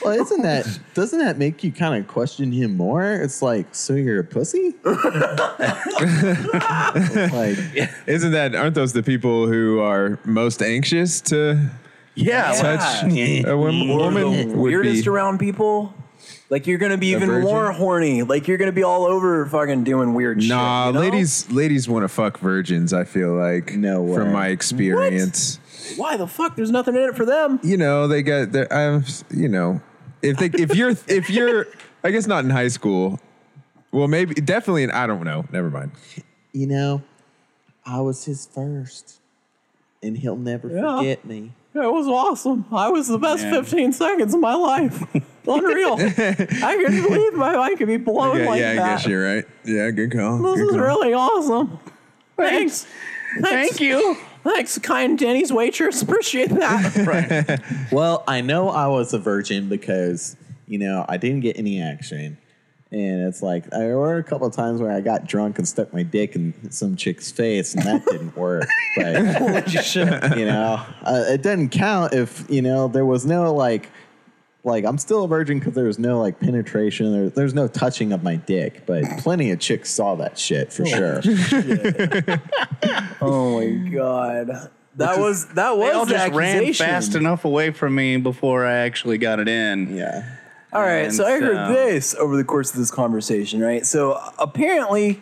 Well, 0.05 0.19
isn't 0.19 0.43
that 0.43 0.67
doesn't 0.95 1.19
that 1.19 1.37
make 1.39 1.63
you 1.63 1.73
kind 1.73 2.01
of 2.03 2.09
question 2.09 2.51
him 2.53 2.77
more? 2.77 3.13
It's 3.13 3.43
like, 3.43 3.75
so 3.75 3.95
you're 3.95 4.21
a 4.21 4.25
pussy? 4.25 4.75
like, 4.85 4.97
isn't 8.07 8.33
that? 8.33 8.55
Aren't 8.55 8.75
those 8.75 8.93
the 8.93 9.03
people 9.03 9.47
who 9.47 9.81
are 9.81 10.19
most 10.25 10.63
anxious 10.63 11.21
to 11.23 11.71
Yeah, 12.15 12.53
touch 12.53 13.05
a 13.13 13.55
wom- 13.57 13.89
woman? 13.89 14.49
Would 14.49 14.57
weirdest 14.59 15.05
be, 15.05 15.11
around 15.11 15.39
people. 15.39 15.95
Like 16.49 16.67
you're 16.67 16.79
gonna 16.79 16.99
be 16.99 17.09
even 17.09 17.29
virgin? 17.29 17.45
more 17.49 17.71
horny. 17.73 18.23
Like 18.23 18.49
you're 18.49 18.59
gonna 18.59 18.73
be 18.73 18.83
all 18.83 19.05
over 19.05 19.47
fucking 19.47 19.85
doing 19.85 20.15
weird 20.15 20.43
shit. 20.43 20.49
Nah, 20.51 20.89
you 20.89 20.93
know? 20.95 21.01
ladies, 21.01 21.51
ladies 21.51 21.89
want 21.89 22.03
to 22.05 22.09
fuck 22.09 22.39
virgins. 22.39 22.93
I 22.93 23.05
feel 23.05 23.35
like 23.35 23.75
No 23.75 24.03
way. 24.03 24.15
from 24.17 24.33
my 24.33 24.49
experience. 24.49 25.61
Why 25.97 26.17
the 26.17 26.27
fuck? 26.27 26.57
There's 26.57 26.71
nothing 26.71 26.97
in 26.97 27.03
it 27.03 27.17
for 27.17 27.25
them. 27.25 27.59
You 27.63 27.77
know, 27.77 28.09
they 28.09 28.23
got. 28.23 28.53
their- 28.53 28.73
I'm. 28.73 29.05
You 29.33 29.49
know, 29.49 29.81
if 30.23 30.37
they 30.39 30.47
if 30.47 30.75
you're 30.75 30.95
if 31.09 31.31
you're, 31.31 31.67
I 32.05 32.11
guess 32.11 32.27
not 32.27 32.45
in 32.45 32.51
high 32.51 32.69
school. 32.69 33.21
Well, 33.93 34.09
maybe 34.09 34.35
definitely. 34.35 34.85
In, 34.85 34.91
I 34.91 35.07
don't 35.07 35.25
know. 35.25 35.45
Never 35.51 35.71
mind. 35.71 35.93
you 36.53 36.67
know, 36.67 37.03
I 37.85 38.01
was 38.01 38.25
his 38.25 38.47
first, 38.47 39.21
and 40.03 40.17
he'll 40.19 40.37
never 40.37 40.69
Yeah. 40.69 40.99
forget 40.99 41.25
me. 41.25 41.53
It 41.75 41.79
was 41.93 42.07
awesome. 42.09 42.65
I 42.73 42.89
was 42.89 43.07
the 43.09 43.19
best 43.19 43.45
Yeah. 43.45 43.51
15 43.63 43.93
seconds 43.93 44.35
of 44.35 44.41
my 44.41 44.55
life. 44.55 45.03
Unreal. 45.47 45.95
I 45.95 46.03
can't 46.03 47.09
believe 47.09 47.35
my 47.35 47.55
mind 47.57 47.79
could 47.79 47.87
be 47.89 47.97
blown 47.97 48.39
Yeah, 48.39 48.47
like 48.49 48.61
yeah, 48.61 48.71
I 48.71 48.75
that. 48.75 48.97
guess 48.97 49.07
you're 49.07 49.25
right. 49.25 49.45
Yeah, 49.65 49.91
good 49.91 50.11
call. 50.13 50.39
This 50.39 50.57
Good 50.57 50.65
is 50.65 50.71
call. 50.71 50.81
really 50.81 51.13
awesome. 51.15 51.79
Thanks. 52.37 52.87
Thank 53.41 53.81
you. 53.81 54.17
Thanks, 54.43 54.79
kind 54.79 55.19
Denny's 55.19 55.53
waitress. 55.53 56.03
Appreciate 56.11 56.51
that. 56.51 57.61
Well, 57.93 58.23
I 58.29 58.41
know 58.41 58.69
I 58.69 58.87
was 58.87 59.13
a 59.13 59.19
virgin 59.19 59.69
because 59.69 60.37
you 60.67 60.79
know 60.79 61.05
I 61.09 61.17
didn't 61.17 61.41
get 61.41 61.59
any 61.59 61.83
action, 61.83 62.39
and 62.93 63.23
it's 63.23 63.43
like 63.43 63.69
there 63.71 63.99
were 63.99 64.19
a 64.19 64.23
couple 64.23 64.47
of 64.47 64.55
times 64.55 64.81
where 64.81 64.93
I 64.93 65.01
got 65.01 65.27
drunk 65.27 65.59
and 65.59 65.67
stuck 65.67 65.93
my 65.93 66.03
dick 66.05 66.37
in 66.37 66.55
some 66.71 66.95
chick's 66.97 67.33
face, 67.33 67.75
and 67.75 67.83
that 67.85 68.05
didn't 68.07 68.37
work. 68.37 68.65
But 68.97 70.37
you 70.37 70.47
know, 70.47 70.85
uh, 71.03 71.25
it 71.29 71.43
doesn't 71.43 71.71
count 71.71 72.15
if 72.15 72.45
you 72.49 72.63
know 72.63 72.89
there 72.89 73.07
was 73.07 73.27
no 73.27 73.53
like. 73.53 73.91
Like 74.63 74.85
I'm 74.85 74.99
still 74.99 75.25
a 75.25 75.29
virgin 75.29 75.59
because 75.59 75.75
there 75.75 75.87
was 75.87 75.99
no 75.99 76.21
like 76.21 76.39
penetration. 76.39 77.13
There, 77.13 77.31
there's 77.31 77.55
no 77.55 77.67
touching 77.67 78.13
of 78.13 78.23
my 78.23 78.37
dick, 78.37 78.85
but 78.87 79.05
plenty 79.19 79.51
of 79.53 79.59
chicks 79.59 79.91
saw 79.91 80.15
that 80.17 80.39
shit 80.39 80.73
for 80.73 80.83
oh, 80.83 80.87
sure. 80.87 81.21
oh 83.21 83.59
my 83.59 83.89
god. 83.91 84.71
That 84.97 85.19
was 85.19 85.47
that 85.55 85.77
was 85.77 85.89
They 85.91 85.95
all 85.95 86.05
the 86.05 86.13
just 86.13 86.35
ran 86.35 86.57
accusation. 86.57 86.87
fast 86.87 87.15
enough 87.15 87.45
away 87.45 87.71
from 87.71 87.95
me 87.95 88.19
before 88.19 88.67
I 88.67 88.79
actually 88.79 89.19
got 89.19 89.39
it 89.41 89.49
in. 89.49 89.97
Yeah. 89.97 90.37
All 90.73 90.83
right, 90.83 91.07
And 91.07 91.15
so 91.15 91.27
I 91.27 91.41
heard 91.41 91.69
so- 91.69 91.73
this 91.73 92.15
over 92.15 92.37
the 92.37 92.45
course 92.45 92.71
of 92.71 92.77
this 92.77 92.93
conversation, 92.93 93.61
right? 93.61 93.85
So 93.85 94.21
apparently, 94.39 95.19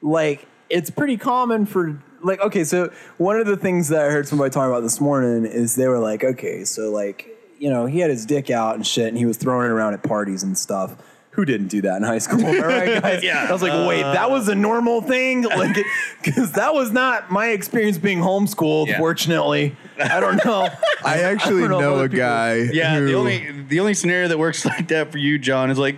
like, 0.00 0.46
it's 0.70 0.88
pretty 0.88 1.18
common 1.18 1.66
for 1.66 2.00
like, 2.22 2.40
okay, 2.40 2.64
so 2.64 2.90
one 3.18 3.38
of 3.38 3.46
the 3.46 3.58
things 3.58 3.88
that 3.88 4.06
I 4.06 4.10
heard 4.10 4.26
somebody 4.26 4.50
talking 4.50 4.70
about 4.70 4.80
this 4.82 4.98
morning 5.00 5.44
is 5.44 5.74
they 5.76 5.86
were 5.86 5.98
like, 5.98 6.24
okay, 6.24 6.64
so 6.64 6.90
like, 6.90 7.35
you 7.58 7.70
know, 7.70 7.86
he 7.86 7.98
had 8.00 8.10
his 8.10 8.26
dick 8.26 8.50
out 8.50 8.74
and 8.74 8.86
shit, 8.86 9.08
and 9.08 9.16
he 9.18 9.26
was 9.26 9.36
throwing 9.36 9.66
it 9.66 9.70
around 9.70 9.94
at 9.94 10.02
parties 10.02 10.42
and 10.42 10.56
stuff. 10.56 10.96
Who 11.30 11.44
didn't 11.44 11.68
do 11.68 11.82
that 11.82 11.96
in 11.98 12.02
high 12.02 12.16
school? 12.18 12.40
Am 12.40 12.46
I 12.64 12.66
right, 12.66 13.02
guys? 13.02 13.22
Yeah. 13.22 13.46
I 13.46 13.52
was 13.52 13.60
like, 13.60 13.86
wait, 13.86 14.02
that 14.02 14.30
was 14.30 14.48
a 14.48 14.54
normal 14.54 15.02
thing? 15.02 15.42
Like, 15.56 15.76
because 16.24 16.52
that 16.52 16.72
was 16.72 16.92
not 16.92 17.30
my 17.30 17.48
experience 17.48 17.98
being 17.98 18.20
homeschooled, 18.20 18.86
Yeah. 18.86 18.98
fortunately. 18.98 19.76
I 19.98 20.18
don't 20.20 20.42
know. 20.44 20.68
I 21.04 21.18
actually 21.22 21.62
don't 21.62 21.70
know 21.72 21.80
know 21.80 21.98
a 22.00 22.02
people- 22.04 22.18
guy. 22.18 22.54
Yeah, 22.72 22.98
who, 22.98 23.06
the 23.06 23.14
only 23.14 23.62
the 23.68 23.80
only 23.80 23.92
scenario 23.94 24.28
that 24.28 24.38
works 24.38 24.64
like 24.64 24.88
that 24.88 25.12
for 25.12 25.18
you, 25.18 25.38
John, 25.38 25.70
is 25.70 25.78
like, 25.78 25.96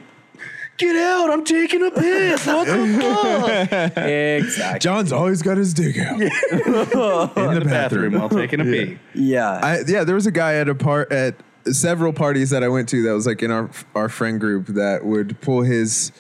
get 0.77 0.95
out! 0.97 1.31
I'm 1.31 1.45
taking 1.45 1.85
a 1.87 1.91
piss. 1.93 2.45
What 2.47 2.67
the 2.67 2.99
fuck? 3.01 3.97
exactly. 4.07 4.79
John's 4.81 5.13
always 5.13 5.43
got 5.43 5.57
his 5.57 5.73
dick 5.75 5.99
out 5.99 6.21
in 6.21 6.29
the, 6.29 7.31
Bathroom 7.35 7.65
bathroom. 7.65 8.13
while 8.15 8.29
taking 8.29 8.61
a 8.61 8.65
pee. 8.65 8.99
Yeah. 9.15 9.51
I, 9.63 9.81
yeah, 9.87 10.05
there 10.05 10.15
was 10.15 10.27
a 10.27 10.31
guy 10.33 10.55
at 10.55 10.69
a 10.69 10.75
part 10.75 11.11
at 11.13 11.35
several 11.73 12.13
parties 12.13 12.51
that 12.51 12.63
I 12.65 12.69
went 12.69 12.89
to 12.91 13.03
that 13.05 13.13
was 13.13 13.27
like 13.27 13.43
in 13.43 13.51
our 13.51 13.71
our 13.95 14.09
friend 14.09 14.39
group 14.41 14.67
that 14.69 15.05
would 15.05 15.41
pull 15.41 15.63
his 15.63 16.13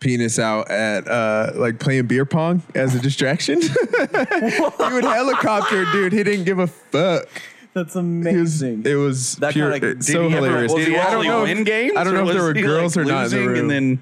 penis 0.00 0.38
out 0.38 0.70
at 0.70 1.06
uh 1.08 1.52
like 1.56 1.78
playing 1.78 2.06
beer 2.06 2.24
pong 2.24 2.62
as 2.74 2.94
a 2.94 2.98
distraction. 3.00 3.60
he 3.62 3.68
would 3.68 5.04
helicopter, 5.04 5.84
dude. 5.92 6.12
He 6.12 6.22
didn't 6.22 6.44
give 6.44 6.58
a 6.58 6.66
fuck. 6.66 7.28
That's 7.72 7.92
He 7.94 7.98
was, 8.00 8.04
amazing. 8.04 8.82
it 8.84 8.94
was 8.96 9.36
That 9.36 9.52
pure, 9.52 9.70
kinda- 9.72 9.90
it's 9.90 10.06
so 10.08 10.28
he 10.28 10.34
ever- 10.34 10.46
hilarious. 10.46 10.74
Did 10.74 10.88
he 10.88 10.96
I 10.96 10.96
don't 10.96 11.06
actually 11.06 11.28
know. 11.28 11.42
win 11.42 11.58
If, 11.58 11.66
games? 11.66 11.92
I 11.96 12.04
don't 12.04 12.14
know 12.14 12.26
if 12.28 12.32
there 12.34 12.42
were 12.42 12.52
girls 12.54 12.96
like, 12.96 13.06
or 13.06 13.08
not 13.08 13.24
in 13.26 13.30
the 13.30 13.46
room. 13.48 13.58
And 13.58 13.70
then 13.70 14.00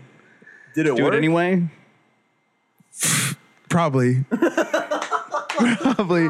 Did 0.74 0.86
it 0.86 0.96
do 0.96 1.04
work? 1.04 1.12
it 1.14 1.16
anyway. 1.18 1.62
Probably. 3.68 4.24
Probably. 5.50 6.28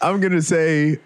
I'm 0.00 0.20
gonna 0.20 0.40
say, 0.42 0.98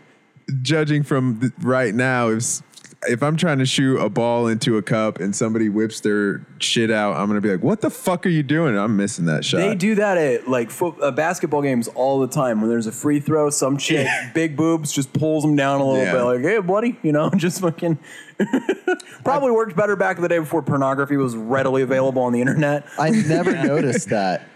judging 0.63 1.03
from 1.03 1.41
th- 1.41 1.53
right 1.63 1.95
now, 1.95 2.29
if 2.29 2.63
if 3.09 3.23
I'm 3.23 3.37
trying 3.37 3.59
to 3.59 3.67
shoot 3.67 3.99
a 3.99 4.09
ball 4.09 4.47
into 4.47 4.77
a 4.77 4.83
cup 4.83 5.21
and 5.21 5.35
somebody 5.35 5.69
whips 5.69 6.01
their 6.01 6.45
shit 6.59 6.91
out, 6.91 7.17
I'm 7.17 7.27
gonna 7.29 7.41
be 7.41 7.51
like, 7.51 7.63
"What 7.63 7.81
the 7.81 7.91
fuck 7.91 8.27
are 8.27 8.31
you 8.31 8.43
doing?" 8.43 8.77
I'm 8.77 8.97
missing 8.97 9.25
that 9.27 9.45
shot. 9.45 9.59
They 9.59 9.75
do 9.75 9.95
that 9.97 10.17
at 10.19 10.49
like 10.49 10.71
foot, 10.71 10.95
uh, 11.01 11.11
basketball 11.11 11.63
games 11.63 11.89
all 11.89 12.21
the 12.21 12.29
time. 12.29 12.61
When 12.61 12.71
there's 12.71 12.87
a 12.87 12.93
free 12.93 13.21
throw, 13.21 13.51
some 13.51 13.77
chick, 13.77 14.07
big 14.35 14.57
boobs, 14.57 14.93
just 14.93 15.13
pulls 15.13 15.43
them 15.45 15.57
down 15.57 15.81
a 15.81 15.85
little 15.87 16.03
Yeah. 16.05 16.13
bit. 16.13 16.23
Like, 16.23 16.41
hey, 16.41 16.59
buddy, 16.61 16.99
you 17.03 17.13
know, 17.13 17.31
just 17.37 17.61
fucking. 17.61 17.99
Probably 19.25 19.51
worked 19.53 19.77
better 19.77 19.97
back 19.97 20.17
in 20.17 20.23
the 20.23 20.29
day 20.29 20.39
before 20.39 20.63
pornography 20.63 21.17
was 21.17 21.37
readily 21.37 21.83
available 21.83 22.23
on 22.23 22.33
the 22.33 22.41
internet. 22.41 22.85
I 22.99 23.11
never 23.11 23.53
noticed 23.65 24.09
that. 24.11 24.49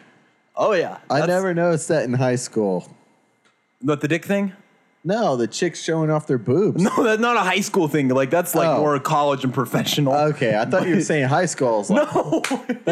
Oh 0.57 0.73
yeah, 0.73 0.99
I 1.09 1.21
That's- 1.21 1.29
never 1.29 1.55
noticed 1.55 1.89
that 1.89 2.05
in 2.05 2.15
high 2.15 2.37
school. 2.37 2.89
But 3.81 4.01
the 4.01 4.09
dick 4.09 4.25
thing? 4.25 4.53
No, 5.05 5.37
the 5.37 5.47
chicks 5.47 5.83
showing 5.83 6.11
off 6.11 6.27
their 6.27 6.39
boobs. 6.39 6.83
No, 6.83 7.03
that's 7.05 7.21
not 7.21 7.37
a 7.37 7.41
high 7.41 7.61
school 7.61 7.89
thing. 7.89 8.09
Like 8.09 8.31
that's 8.31 8.55
like 8.55 8.69
Oh. 8.69 8.79
more 8.81 8.99
college 8.99 9.45
and 9.45 9.55
professional. 9.55 10.13
Okay, 10.15 10.59
I 10.59 10.65
thought 10.65 10.87
you 10.89 10.97
were 10.97 11.01
saying 11.01 11.29
high 11.29 11.47
school. 11.47 11.69
I 11.69 11.79
was 11.79 11.91
like, 11.91 12.15
no. 12.15 12.43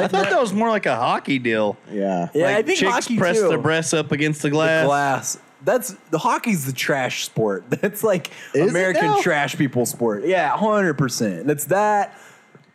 I 0.03 0.09
thought 0.09 0.31
that 0.31 0.41
was 0.41 0.53
more 0.53 0.69
like 0.71 0.87
a 0.87 0.97
hockey 0.97 1.39
deal. 1.39 1.77
yeah. 1.93 2.29
yeah, 2.33 2.47
I 2.49 2.55
like 2.55 2.67
think 2.67 2.79
chicks 2.79 2.93
hockey 2.93 3.19
press 3.19 3.39
too. 3.41 3.49
their 3.49 3.59
breasts 3.59 3.93
up 3.93 4.13
against 4.13 4.43
the 4.43 4.51
glass. 4.51 4.87
glass. 4.87 5.39
That's 5.65 5.97
the 6.11 6.19
hockey's 6.19 6.65
the 6.65 6.73
trash 6.73 7.25
sport. 7.25 7.65
That's 7.71 8.05
like 8.05 8.29
Is 8.55 8.67
it 8.67 8.71
American 8.71 9.21
trash 9.21 9.57
people 9.57 9.85
sport. 9.85 10.25
Yeah, 10.25 10.57
hundred 10.57 10.95
percent. 10.95 11.47
That's 11.47 11.65
that. 11.67 12.17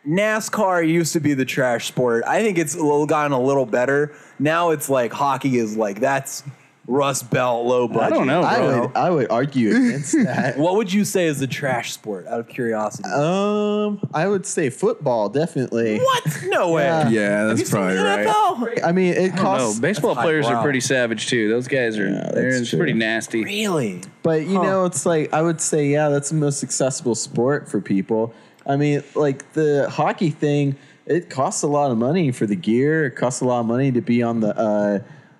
NASCAR 0.06 0.86
used 0.86 1.12
to 1.12 1.20
be 1.20 1.32
the 1.34 1.44
trash 1.44 1.86
sport. 1.86 2.24
I 2.26 2.42
think 2.42 2.58
it's 2.58 2.74
a 2.74 2.82
little 2.82 3.06
gotten 3.06 3.32
a 3.32 3.40
little 3.40 3.66
better. 3.66 4.12
Now 4.38 4.70
it's 4.70 4.88
like 4.88 5.12
hockey 5.12 5.56
is 5.58 5.76
like 5.76 6.00
that's 6.00 6.42
Rust 6.88 7.30
Belt 7.30 7.64
low 7.64 7.86
budget. 7.86 8.02
I 8.02 8.10
don't 8.10 8.26
know, 8.26 8.42
I 8.42 8.60
would 8.80 8.96
I 8.96 9.10
would 9.10 9.30
argue 9.30 9.70
against 9.70 10.12
that. 10.24 10.58
What 10.58 10.74
would 10.74 10.92
you 10.92 11.04
say 11.04 11.26
is 11.26 11.38
the 11.38 11.46
trash 11.46 11.92
sport? 11.92 12.26
Out 12.26 12.40
of 12.40 12.48
curiosity. 12.48 13.08
Um, 13.08 14.00
I 14.12 14.26
would 14.26 14.44
say 14.44 14.68
football 14.68 15.28
definitely. 15.28 15.98
what? 16.00 16.42
No 16.46 16.72
way. 16.72 16.82
Yeah. 16.84 17.08
yeah, 17.08 17.20
Have 17.30 17.50
you 17.50 17.56
that's 17.56 17.70
seen 17.70 17.78
probably 17.80 17.96
right. 17.98 18.26
NFL? 18.26 18.84
I 18.84 18.90
mean, 18.92 19.14
it 19.14 19.34
No, 19.36 19.40
costs, 19.42 19.78
baseball 19.78 20.14
That's 20.16 20.24
players 20.24 20.46
highbrow. 20.46 20.60
are 20.60 20.62
pretty 20.64 20.80
savage 20.80 21.28
too. 21.28 21.48
Those 21.48 21.68
guys 21.68 21.96
are 21.98 22.08
Yeah, 22.08 22.30
they're 22.34 22.50
that's 22.50 22.60
it's 22.62 22.70
true. 22.70 22.78
pretty 22.80 22.94
nasty. 22.94 23.44
Really? 23.44 24.02
but 24.24 24.44
you 24.46 24.56
Huh. 24.56 24.62
know, 24.64 24.84
it's 24.84 25.06
like 25.06 25.32
I 25.32 25.40
would 25.40 25.60
say, 25.60 25.86
yeah, 25.86 26.08
that's 26.08 26.30
the 26.30 26.34
most 26.36 26.64
accessible 26.64 27.14
sport 27.14 27.68
for 27.68 27.80
people. 27.80 28.34
I 28.66 28.76
mean, 28.76 29.04
like 29.14 29.52
the 29.52 29.88
hockey 29.88 30.30
thing, 30.30 30.74
it 31.06 31.30
costs 31.30 31.62
a 31.62 31.68
lot 31.68 31.92
of 31.92 31.98
money 31.98 32.32
for 32.32 32.46
the 32.46 32.56
gear. 32.56 33.06
It 33.06 33.12
costs 33.12 33.40
a 33.40 33.44
lot 33.44 33.60
of 33.60 33.66
money 33.66 33.92
to 33.92 34.00
be 34.00 34.22
on 34.22 34.40
the, 34.40 34.56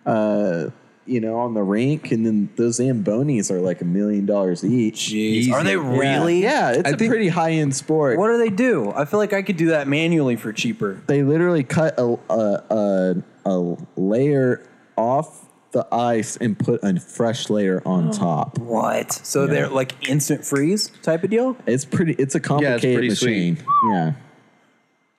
uh, 0.07 0.09
uh, 0.09 0.71
you 1.07 1.21
know, 1.21 1.37
on 1.39 1.55
the 1.55 1.63
rink, 1.63 2.13
and 2.13 2.25
then 2.25 2.49
those 2.57 2.79
Zambonis 2.79 3.51
are 3.51 3.61
like 3.61 3.81
a 3.81 3.85
million 3.85 4.25
dollars 4.27 4.65
each. 4.65 5.09
Jeez. 5.13 5.51
Are 5.53 5.65
they 5.65 5.77
really? 5.77 6.43
Yeah, 6.43 6.71
it's 6.73 6.89
I 6.89 6.93
a 6.93 6.97
think- 6.97 7.11
pretty 7.11 7.29
high 7.29 7.53
end 7.53 7.75
sport. 7.75 8.19
What 8.19 8.29
do 8.29 8.39
they 8.39 8.51
do? 8.51 8.93
I 8.93 9.05
feel 9.05 9.19
like 9.19 9.33
I 9.33 9.43
could 9.43 9.57
do 9.57 9.69
that 9.69 9.89
manually 9.89 10.37
for 10.37 10.53
cheaper. 10.53 11.03
they 11.09 11.23
literally 11.23 11.65
cut 11.65 11.99
a, 11.99 12.19
a, 12.31 12.63
a, 12.71 13.23
a 13.51 13.77
layer 13.97 14.65
off 14.97 15.47
the 15.73 15.87
ice 15.91 16.37
and 16.37 16.59
put 16.59 16.81
a 16.85 17.01
fresh 17.01 17.49
layer 17.51 17.83
on 17.87 18.11
top. 18.13 18.59
What? 18.59 19.11
So 19.13 19.47
they're 19.47 19.69
like 19.69 20.09
instant 20.09 20.45
freeze 20.45 20.89
type 21.03 21.25
of 21.25 21.31
deal? 21.31 21.57
It's 21.67 21.85
pretty. 21.85 22.13
It's 22.13 22.35
a 22.35 22.41
complicated 22.41 22.95
pretty 22.95 23.09
machine. 23.09 23.57
Yeah. 23.89 24.13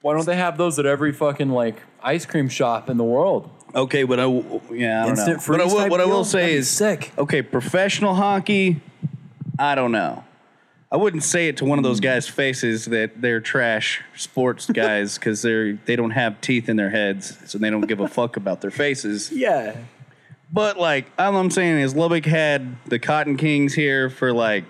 Why 0.01 0.13
don't 0.13 0.25
they 0.25 0.35
have 0.35 0.57
those 0.57 0.77
at 0.79 0.85
every 0.85 1.11
fucking 1.11 1.49
like 1.49 1.81
ice 2.01 2.25
cream 2.25 2.49
shop 2.49 2.89
in 2.89 2.97
the 2.97 3.03
world? 3.03 3.49
Okay, 3.75 4.03
but 4.03 4.19
I 4.19 4.23
w- 4.23 4.61
yeah, 4.71 4.99
I 4.99 5.07
don't 5.07 5.09
Instant 5.11 5.37
know. 5.37 5.43
But 5.47 5.61
I 5.61 5.63
freeze 5.63 5.73
will, 5.73 5.79
type 5.81 5.91
what 5.91 6.01
I 6.01 6.05
will 6.05 6.23
say 6.23 6.47
be 6.47 6.53
is 6.53 6.69
sick. 6.69 7.11
Okay, 7.17 7.41
professional 7.41 8.13
hockey, 8.15 8.81
I 9.57 9.75
don't 9.75 9.91
know. 9.91 10.23
I 10.91 10.97
wouldn't 10.97 11.23
say 11.23 11.47
it 11.47 11.57
to 11.57 11.65
one 11.65 11.79
of 11.79 11.83
Hmm. 11.83 11.89
those 11.89 11.99
guys' 11.99 12.27
faces 12.27 12.85
that 12.85 13.19
they're 13.19 13.39
trash 13.41 14.01
sports 14.15 14.67
guys 14.73 15.17
because 15.17 15.41
they're 15.41 15.73
they 15.85 15.95
don't 15.95 16.11
have 16.11 16.39
teeth 16.41 16.69
in 16.69 16.75
their 16.77 16.91
heads, 16.91 17.35
so 17.45 17.57
they 17.57 17.69
don't 17.71 17.87
give 17.87 17.99
a 17.99 18.07
fuck 18.07 18.37
about 18.37 18.61
their 18.61 18.71
faces. 18.71 19.31
Yeah. 19.35 19.75
But 20.51 20.77
like 20.79 21.07
all 21.17 21.35
I'm 21.35 21.49
saying 21.49 21.79
is 21.79 21.95
Lubbock 21.95 22.25
had 22.25 22.75
the 22.85 22.99
Cotton 22.99 23.37
Kings 23.37 23.73
here 23.73 24.11
for 24.11 24.31
like, 24.31 24.65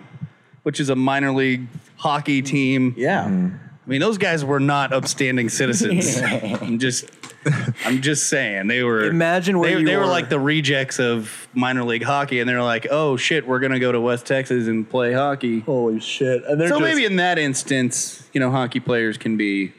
which 0.64 0.80
is 0.80 0.88
a 0.90 0.96
minor 0.96 1.34
league 1.34 1.68
hockey 1.98 2.42
team. 2.42 2.94
Yeah. 2.98 3.26
I 3.26 3.90
mean, 3.90 4.00
those 4.00 4.18
guys 4.18 4.46
were 4.46 4.62
not 4.62 4.94
upstanding 4.94 5.50
citizens. 5.50 6.22
I'm 6.22 6.80
just, 6.80 7.10
I'm 7.86 8.02
just 8.02 8.28
saying 8.30 8.68
they 8.68 8.84
were. 8.84 9.06
Imagine 9.06 9.60
where 9.60 9.74
they, 9.74 9.80
you 9.80 9.86
they 9.86 9.96
were 9.96 10.04
were. 10.04 10.08
like 10.08 10.30
the 10.30 10.40
rejects 10.40 11.00
of 11.00 11.48
minor 11.54 11.84
league 11.84 12.04
hockey, 12.04 12.40
and 12.40 12.50
they're 12.50 12.62
like, 12.64 12.88
"Oh 12.92 13.18
shit, 13.18 13.48
we're 13.48 13.60
gonna 13.60 13.80
go 13.80 13.92
to 13.92 14.00
West 14.02 14.26
Texas 14.26 14.68
and 14.68 14.90
play 14.90 15.14
hockey." 15.14 15.60
Holy 15.62 16.00
shit. 16.00 16.44
And 16.46 16.60
they're 16.60 16.70
So 16.70 16.80
just, 16.80 16.90
maybe 16.94 17.06
in 17.06 17.18
that 17.18 17.38
instance, 17.40 18.28
you 18.34 18.40
know, 18.40 18.52
hockey 18.52 18.80
players 18.80 19.18
can 19.18 19.38
be 19.38 19.74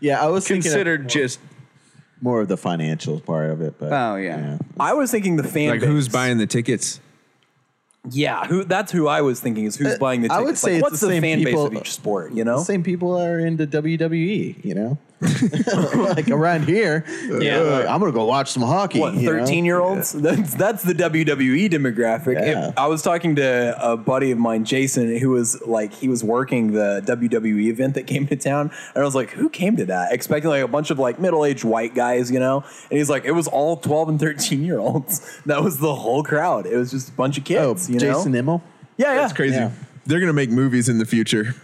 Yeah. 0.00 0.22
I 0.22 0.26
was 0.28 0.46
thinking 0.46 0.58
of 0.70 0.72
considered 0.74 1.08
just. 1.08 1.40
more 2.20 2.40
of 2.40 2.48
the 2.48 2.56
financial 2.56 3.20
part 3.20 3.50
of 3.50 3.60
it, 3.60 3.74
but 3.78 3.92
Oh, 3.92 4.16
yeah. 4.16 4.58
I 4.80 4.92
was 4.94 5.10
thinking 5.10 5.36
the 5.36 5.44
fan 5.44 5.70
Like 5.70 5.80
base. 5.80 5.88
who's 5.88 6.08
buying 6.08 6.38
the 6.38 6.46
tickets? 6.46 7.00
Yeah, 8.10 8.44
who 8.46 8.64
that's 8.64 8.90
who 8.92 9.06
I 9.06 9.20
was 9.20 9.38
thinking 9.40 9.64
is 9.66 9.76
who's 9.76 9.94
Uh, 9.94 9.98
buying 9.98 10.22
the 10.22 10.28
tickets. 10.28 10.40
I 10.40 10.44
would 10.44 10.56
say 10.58 10.70
like, 10.70 10.76
it's 10.78 10.82
what's 10.82 11.00
the 11.00 11.06
the, 11.08 11.12
same 11.14 11.22
fan 11.22 11.38
people- 11.44 11.68
base 11.68 11.78
of 11.78 11.82
each 11.86 11.92
sport, 11.92 12.32
you 12.32 12.42
know? 12.44 12.58
The 12.58 12.64
same 12.64 12.82
people 12.82 13.20
are 13.20 13.38
into 13.38 13.66
WWE. 13.66 14.64
You 14.64 14.74
know. 14.74 14.98
like 15.94 16.30
around 16.30 16.64
here, 16.64 17.04
yeah, 17.40 17.58
like, 17.60 17.86
I'm 17.86 17.98
gonna 18.00 18.12
go 18.12 18.24
watch 18.24 18.52
some 18.52 18.62
hockey. 18.62 19.00
what 19.00 19.14
you 19.14 19.22
know? 19.22 19.38
13 19.40 19.64
year 19.64 19.80
olds 19.80 20.12
that's 20.12 20.54
that's 20.54 20.82
the 20.84 20.92
wwe 20.94 21.68
demographic 21.68 22.34
Yeah. 22.34 22.68
If- 22.68 22.78
i 22.78 22.86
was 22.86 23.02
talking 23.02 23.34
to 23.36 23.76
a 23.80 23.96
buddy 23.96 24.30
of 24.30 24.38
mine 24.38 24.64
jason 24.64 25.16
who 25.18 25.30
was 25.30 25.60
like 25.66 25.92
he 25.92 26.06
was 26.08 26.22
working 26.22 26.72
the 26.72 27.02
wwe 27.04 27.66
event 27.66 27.94
that 27.94 28.06
came 28.06 28.26
to 28.28 28.36
town 28.36 28.70
and 28.94 29.02
i 29.02 29.04
was 29.04 29.14
like 29.16 29.30
who 29.30 29.48
came 29.48 29.76
to 29.76 29.86
that 29.86 30.12
expecting 30.12 30.50
like 30.50 30.62
a 30.62 30.68
bunch 30.68 30.90
of 30.90 30.98
like 31.00 31.18
middle-aged 31.18 31.64
white 31.64 31.94
guys 31.94 32.30
you 32.30 32.38
know 32.38 32.62
and 32.90 32.98
he's 32.98 33.10
like 33.10 33.24
it 33.24 33.32
was 33.32 33.48
all 33.48 33.76
12 33.76 34.08
and 34.10 34.20
13 34.20 34.62
year 34.64 34.78
olds 34.78 35.40
that 35.46 35.62
was 35.64 35.78
the 35.78 35.94
whole 35.96 36.22
crowd 36.22 36.64
it 36.66 36.76
was 36.76 36.90
just 36.92 37.08
a 37.08 37.12
bunch 37.12 37.36
of 37.38 37.42
Oh, 37.56 37.74
kids 37.74 37.90
you 37.90 37.98
Jason 37.98 38.32
know 38.32 38.42
Immel. 38.42 38.62
yeah 38.96 39.14
yeah 39.14 39.20
That's 39.22 39.32
crazy. 39.32 39.56
Yeah. 39.56 39.70
They're 40.06 40.20
gonna 40.20 40.32
make 40.32 40.50
movies 40.50 40.88
in 40.88 40.98
the 40.98 41.06
future 41.06 41.54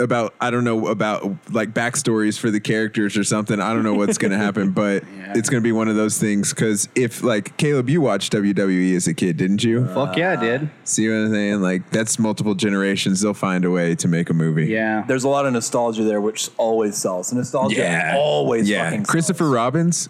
about 0.00 0.34
I 0.40 0.50
don't 0.50 0.64
know 0.64 0.88
about 0.88 1.24
like 1.52 1.72
backstories 1.72 2.38
for 2.38 2.50
the 2.50 2.60
characters 2.60 3.16
or 3.16 3.22
something. 3.22 3.60
I 3.60 3.72
don't 3.72 3.84
know 3.84 3.94
what's 3.94 4.18
gonna 4.18 4.36
happen, 4.36 4.70
but 4.72 5.04
it's 5.34 5.48
gonna 5.48 5.60
be 5.60 5.72
one 5.72 5.88
of 5.88 5.94
those 5.94 6.18
things. 6.18 6.52
Because 6.52 6.88
if 6.94 7.22
like 7.22 7.56
Caleb, 7.56 7.88
you 7.88 8.00
watched 8.00 8.32
WWE 8.32 8.96
as 8.96 9.06
a 9.06 9.14
kid, 9.14 9.36
didn't 9.36 9.62
you? 9.62 9.84
Uh, 9.84 9.94
Fuck 9.94 10.16
yeah, 10.16 10.32
I 10.32 10.36
did. 10.36 10.62
Uh, 10.64 10.66
see 10.82 11.08
what 11.08 11.16
I'm 11.16 11.30
saying? 11.30 11.60
Like 11.60 11.90
that's 11.90 12.18
multiple 12.18 12.54
generations. 12.54 13.20
They'll 13.20 13.34
find 13.34 13.64
a 13.64 13.70
way 13.70 13.94
to 13.94 14.08
make 14.08 14.30
a 14.30 14.34
movie. 14.34 14.66
Yeah. 14.66 15.04
there's 15.06 15.24
a 15.24 15.28
lot 15.28 15.46
of 15.46 15.52
nostalgia 15.52 16.02
there 16.02 16.20
which 16.20 16.50
always 16.56 16.96
sells 16.96 17.32
nostalgia 17.32 18.14
always 18.14 18.68
yeah. 18.68 18.84
fucking 18.84 19.04
Christopher 19.04 19.44
sells. 19.44 19.54
Robbins, 19.54 20.08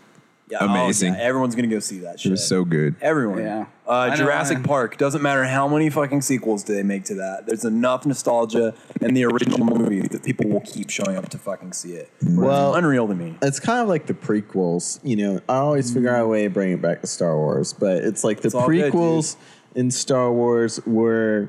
Yeah, 0.51 0.59
oh, 0.61 0.67
amazing. 0.67 1.15
yeah, 1.15 1.21
everyone's 1.21 1.55
gonna 1.55 1.69
go 1.69 1.79
see 1.79 2.01
that 2.01 2.21
shit 2.21 2.31
it 2.31 2.33
was 2.33 2.47
so 2.47 2.65
good. 2.65 2.97
Everyone. 3.01 3.39
Yeah. 3.39 3.67
Uh, 3.87 3.93
I 3.93 4.09
know, 4.11 4.17
Jurassic 4.17 4.63
Park. 4.63 4.99
Doesn't 4.99 5.23
matter 5.23 5.45
how 5.45 5.67
many 5.69 5.89
fucking 5.89 6.21
sequels 6.23 6.63
do 6.63 6.75
they 6.75 6.83
make 6.83 7.05
to 7.05 7.15
that. 7.15 7.47
There's 7.47 7.65
enough 7.65 8.05
nostalgia 8.05 8.75
in 9.01 9.15
the 9.15 9.25
original 9.25 9.65
movie 9.65 10.03
that 10.03 10.23
people 10.23 10.49
will 10.49 10.61
keep 10.61 10.91
showing 10.91 11.17
up 11.17 11.29
to 11.31 11.39
fucking 11.39 11.73
see 11.73 11.95
it. 11.95 12.11
Well- 12.23 12.71
it's 12.75 12.79
unreal 12.79 13.09
to 13.09 13.15
me. 13.15 13.37
It's 13.43 13.59
kind 13.61 13.81
of 13.81 13.89
like 13.89 14.07
the 14.07 14.15
prequels. 14.15 15.01
You 15.03 15.17
know, 15.17 15.41
I 15.49 15.57
always 15.57 15.93
figure 15.93 16.15
out 16.15 16.25
a 16.25 16.29
way 16.29 16.45
to 16.45 16.51
bring 16.51 16.73
it 16.73 16.83
back 16.83 17.01
to 17.01 17.07
Star 17.07 17.37
Wars, 17.37 17.73
but 17.73 17.99
it's 18.05 18.23
like 18.23 18.41
the 18.43 18.47
It's 18.49 18.55
all 18.55 18.69
good, 18.69 18.93
prequels 18.93 19.37
in 19.75 19.91
Star 19.91 20.31
Wars 20.31 20.79
were 20.87 21.49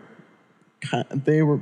kind 0.81 1.05
they 1.09 1.41
were 1.41 1.61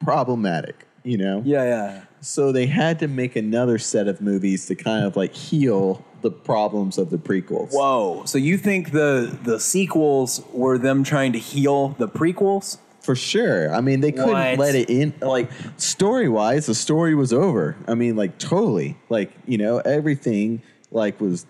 problematic. 0.00 0.86
You 1.04 1.18
know, 1.18 1.42
Yeah, 1.44 1.62
yeah. 1.64 2.00
So 2.26 2.50
they 2.50 2.66
had 2.66 2.98
to 2.98 3.08
make 3.08 3.36
another 3.36 3.78
set 3.78 4.08
of 4.08 4.20
movies 4.20 4.66
to 4.66 4.74
kind 4.74 5.04
of 5.04 5.16
like 5.16 5.32
heal 5.32 6.04
the 6.22 6.30
problems 6.30 6.98
of 6.98 7.10
the 7.10 7.18
prequels. 7.18 7.70
Whoa. 7.72 8.24
So 8.24 8.36
you 8.36 8.58
think 8.58 8.90
the 8.90 9.38
the 9.44 9.60
sequels 9.60 10.42
were 10.52 10.76
them 10.76 11.04
trying 11.04 11.32
to 11.34 11.38
heal 11.38 11.90
the 11.98 12.08
prequels? 12.08 12.78
For 13.00 13.14
sure. 13.14 13.72
I 13.72 13.80
mean, 13.80 14.00
they 14.00 14.10
couldn't 14.10 14.32
What? 14.32 14.58
let 14.58 14.74
it 14.74 14.90
in. 14.90 15.14
Like, 15.20 15.48
story 15.76 16.28
wise, 16.28 16.66
the 16.66 16.74
story 16.74 17.14
was 17.14 17.32
over. 17.32 17.76
I 17.86 17.94
mean, 17.94 18.16
like, 18.16 18.36
totally. 18.38 18.96
Like, 19.08 19.30
you 19.46 19.58
know, 19.58 19.78
everything, 19.78 20.60
like, 20.90 21.20
was 21.20 21.46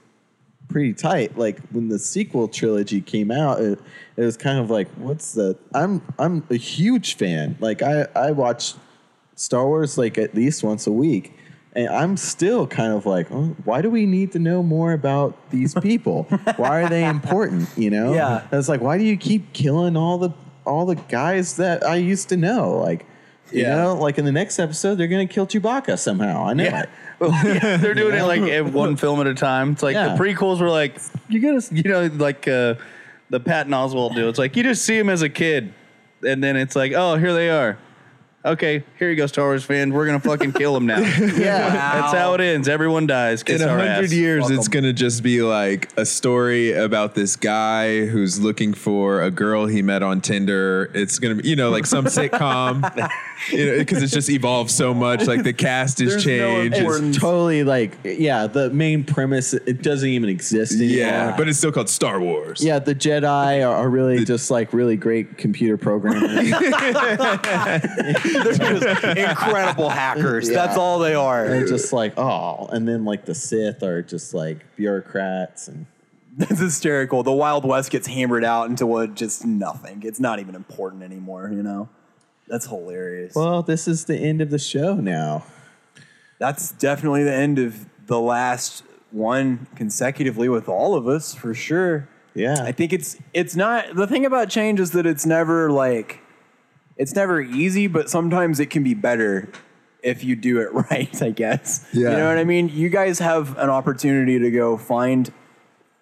pretty 0.68 0.92
tight. 0.92 1.38
Like, 1.38 1.58
when 1.70 1.88
the 1.88 1.98
sequel 1.98 2.48
trilogy 2.48 3.00
came 3.00 3.30
out, 3.30 3.62
it, 3.62 3.80
it 4.18 4.22
was 4.22 4.36
kind 4.36 4.58
of 4.58 4.68
like, 4.68 4.88
what's 4.96 5.32
the. 5.32 5.56
I'm 5.74 6.02
I'm 6.18 6.46
a 6.50 6.56
huge 6.56 7.14
fan. 7.14 7.56
Like, 7.58 7.80
I, 7.80 8.06
I 8.14 8.32
watch 8.32 8.74
Star 9.36 9.66
Wars, 9.66 9.96
like, 9.96 10.18
at 10.18 10.34
least 10.34 10.62
once 10.64 10.86
a 10.86 10.92
week. 10.92 11.32
And 11.74 11.88
I'm 11.88 12.16
still 12.16 12.66
kind 12.66 12.92
of 12.94 13.04
like, 13.06 13.30
oh, 13.30 13.54
why 13.64 13.82
do 13.82 13.90
we 13.90 14.06
need 14.06 14.32
to 14.32 14.38
know 14.38 14.62
more 14.62 14.92
about 14.94 15.50
these 15.50 15.74
people? 15.82 16.24
why 16.56 16.80
are 16.82 16.88
they 16.88 17.04
important? 17.04 17.68
You 17.76 17.90
know? 17.90 18.14
Yeah. 18.14 18.40
And 18.50 18.58
it's 18.58 18.68
like, 18.68 18.80
why 18.80 18.96
do 18.98 19.04
you 19.04 19.16
keep 19.16 19.52
killing 19.52 19.96
all 19.96 20.16
the 20.18 20.30
all 20.64 20.84
the 20.86 20.94
guys 20.96 21.56
that 21.56 21.86
I 21.86 21.96
used 21.96 22.30
to 22.30 22.36
know? 22.38 22.78
Like, 22.78 23.04
you 23.52 23.62
Yeah. 23.62 23.76
know, 23.76 23.94
like 23.94 24.16
in 24.18 24.24
the 24.24 24.32
next 24.32 24.58
episode, 24.58 24.94
they're 24.96 25.06
gonna 25.06 25.26
kill 25.26 25.46
Chewbacca 25.46 25.98
somehow. 25.98 26.46
I 26.46 26.54
know 26.54 26.64
Yeah. 26.64 26.80
it. 26.82 26.88
Yeah, 27.62 27.76
they're 27.76 27.94
doing 28.02 28.14
it 28.14 28.22
like 28.22 28.72
one 28.74 28.96
film 28.96 29.20
at 29.20 29.26
a 29.26 29.34
time. 29.34 29.72
It's 29.72 29.82
like 29.82 29.94
the 29.96 30.22
prequels 30.22 30.60
were 30.60 30.70
like 30.70 30.96
you 31.28 31.40
gotta, 31.40 31.74
you 31.74 31.82
know, 31.82 32.06
like 32.06 32.48
uh, 32.48 32.74
the 33.28 33.38
Patton 33.40 33.72
Oswalt 33.72 34.14
do. 34.14 34.28
It's 34.30 34.38
like 34.38 34.56
you 34.56 34.62
just 34.62 34.84
see 34.86 34.96
him 34.98 35.08
as 35.10 35.20
a 35.22 35.28
kid, 35.28 35.74
and 36.26 36.42
then 36.42 36.56
it's 36.56 36.74
like, 36.74 36.92
oh, 36.92 37.16
here 37.16 37.32
they 37.34 37.50
are. 37.50 37.76
Okay, 38.46 38.84
here 38.98 39.10
you 39.10 39.16
go, 39.16 39.26
Star 39.26 39.46
Wars 39.46 39.64
fans. 39.64 39.92
We're 39.92 40.06
gonna 40.06 40.20
fucking 40.20 40.52
kill 40.52 40.76
him 40.76 40.86
now. 40.86 41.00
Yeah. 41.36 41.68
That's 41.70 42.14
how 42.14 42.34
it 42.34 42.40
ends. 42.40 42.68
Everyone 42.68 43.06
dies. 43.08 43.42
Kiss 43.42 43.60
in 43.60 43.68
a 43.68 43.72
our 43.72 43.78
hundred 43.78 44.04
ass. 44.04 44.12
years, 44.12 44.44
Fuck 44.44 44.52
it's 44.52 44.66
'em. 44.68 44.70
gonna 44.70 44.92
just 44.92 45.22
be 45.24 45.42
like 45.42 45.88
a 45.96 46.06
story 46.06 46.72
about 46.72 47.14
this 47.16 47.34
guy 47.34 48.06
who's 48.06 48.38
looking 48.40 48.72
for 48.72 49.20
a 49.22 49.30
girl 49.32 49.66
he 49.66 49.82
met 49.82 50.04
on 50.04 50.20
Tinder. 50.20 50.90
It's 50.94 51.18
gonna 51.18 51.34
be, 51.36 51.48
you 51.48 51.56
know, 51.56 51.70
like 51.70 51.86
some 51.86 52.04
sitcom, 52.06 52.74
you 53.50 53.66
know, 53.66 53.78
because 53.78 54.00
it's 54.02 54.12
just 54.12 54.30
evolved 54.30 54.70
so 54.70 54.94
much. 54.94 55.26
Like 55.26 55.42
the 55.42 55.52
cast 55.52 55.98
has 55.98 56.10
There's 56.10 56.26
no 56.26 56.62
changed. 56.62 56.76
importance. 56.78 57.16
It's 57.16 57.22
totally 57.22 57.64
like, 57.64 57.98
yeah, 58.04 58.46
the 58.46 58.70
main 58.70 59.02
premise, 59.02 59.54
it 59.54 59.82
doesn't 59.82 60.08
even 60.08 60.28
exist 60.28 60.76
anymore. 60.76 60.96
yeah, 60.96 61.34
but 61.36 61.48
it's 61.48 61.58
still 61.58 61.72
called 61.72 61.88
Star 61.88 62.20
Wars. 62.20 62.62
Yeah, 62.62 62.78
the 62.78 62.94
Jedi 62.94 63.66
are, 63.68 63.74
are 63.74 63.90
really 63.90 64.24
just 64.24 64.52
like 64.52 64.72
really 64.72 64.96
great 64.96 65.36
computer 65.36 65.76
programmers. 65.76 66.30
They're 68.44 68.78
just 68.78 69.04
incredible 69.04 69.88
hackers. 69.88 70.48
Yeah. 70.48 70.54
That's 70.66 70.76
all 70.76 70.98
they 70.98 71.14
are. 71.14 71.48
They're 71.48 71.66
just 71.66 71.92
like, 71.92 72.14
oh, 72.18 72.66
and 72.66 72.86
then 72.86 73.04
like 73.04 73.24
the 73.24 73.34
Sith 73.34 73.82
are 73.82 74.02
just 74.02 74.34
like 74.34 74.64
bureaucrats 74.76 75.68
and 75.68 75.86
It's 76.38 76.60
hysterical. 76.60 77.22
The 77.22 77.32
Wild 77.32 77.64
West 77.64 77.90
gets 77.90 78.06
hammered 78.06 78.44
out 78.44 78.68
into 78.68 78.86
what 78.86 79.14
just 79.14 79.46
nothing. 79.46 80.02
It's 80.04 80.20
not 80.20 80.38
even 80.38 80.54
important 80.54 81.02
anymore, 81.02 81.50
you 81.50 81.62
know? 81.62 81.88
That's 82.46 82.66
hilarious. 82.66 83.34
well, 83.34 83.62
this 83.62 83.88
is 83.88 84.04
the 84.04 84.16
end 84.16 84.40
of 84.42 84.50
the 84.50 84.58
show 84.58 84.94
now. 84.94 85.44
That's 86.38 86.72
definitely 86.72 87.24
the 87.24 87.32
end 87.32 87.58
of 87.58 87.86
the 88.06 88.20
last 88.20 88.84
one 89.10 89.66
consecutively 89.74 90.48
with 90.48 90.68
all 90.68 90.94
of 90.94 91.08
us, 91.08 91.34
for 91.34 91.54
sure. 91.54 92.08
Yeah. 92.34 92.62
I 92.62 92.70
think 92.70 92.92
it's 92.92 93.16
it's 93.32 93.56
not 93.56 93.96
the 93.96 94.06
thing 94.06 94.26
about 94.26 94.50
change 94.50 94.78
is 94.78 94.90
that 94.90 95.06
it's 95.06 95.24
never 95.24 95.72
like 95.72 96.20
it's 96.96 97.14
never 97.14 97.40
easy, 97.40 97.86
but 97.86 98.08
sometimes 98.10 98.60
it 98.60 98.70
can 98.70 98.82
be 98.82 98.94
better 98.94 99.48
if 100.02 100.22
you 100.24 100.36
do 100.36 100.60
it 100.60 100.72
right, 100.90 101.22
I 101.22 101.30
guess. 101.30 101.86
Yeah. 101.92 102.10
You 102.10 102.16
know 102.16 102.28
what 102.28 102.38
I 102.38 102.44
mean? 102.44 102.68
You 102.68 102.88
guys 102.88 103.18
have 103.18 103.56
an 103.58 103.70
opportunity 103.70 104.38
to 104.38 104.50
go 104.50 104.76
find 104.76 105.32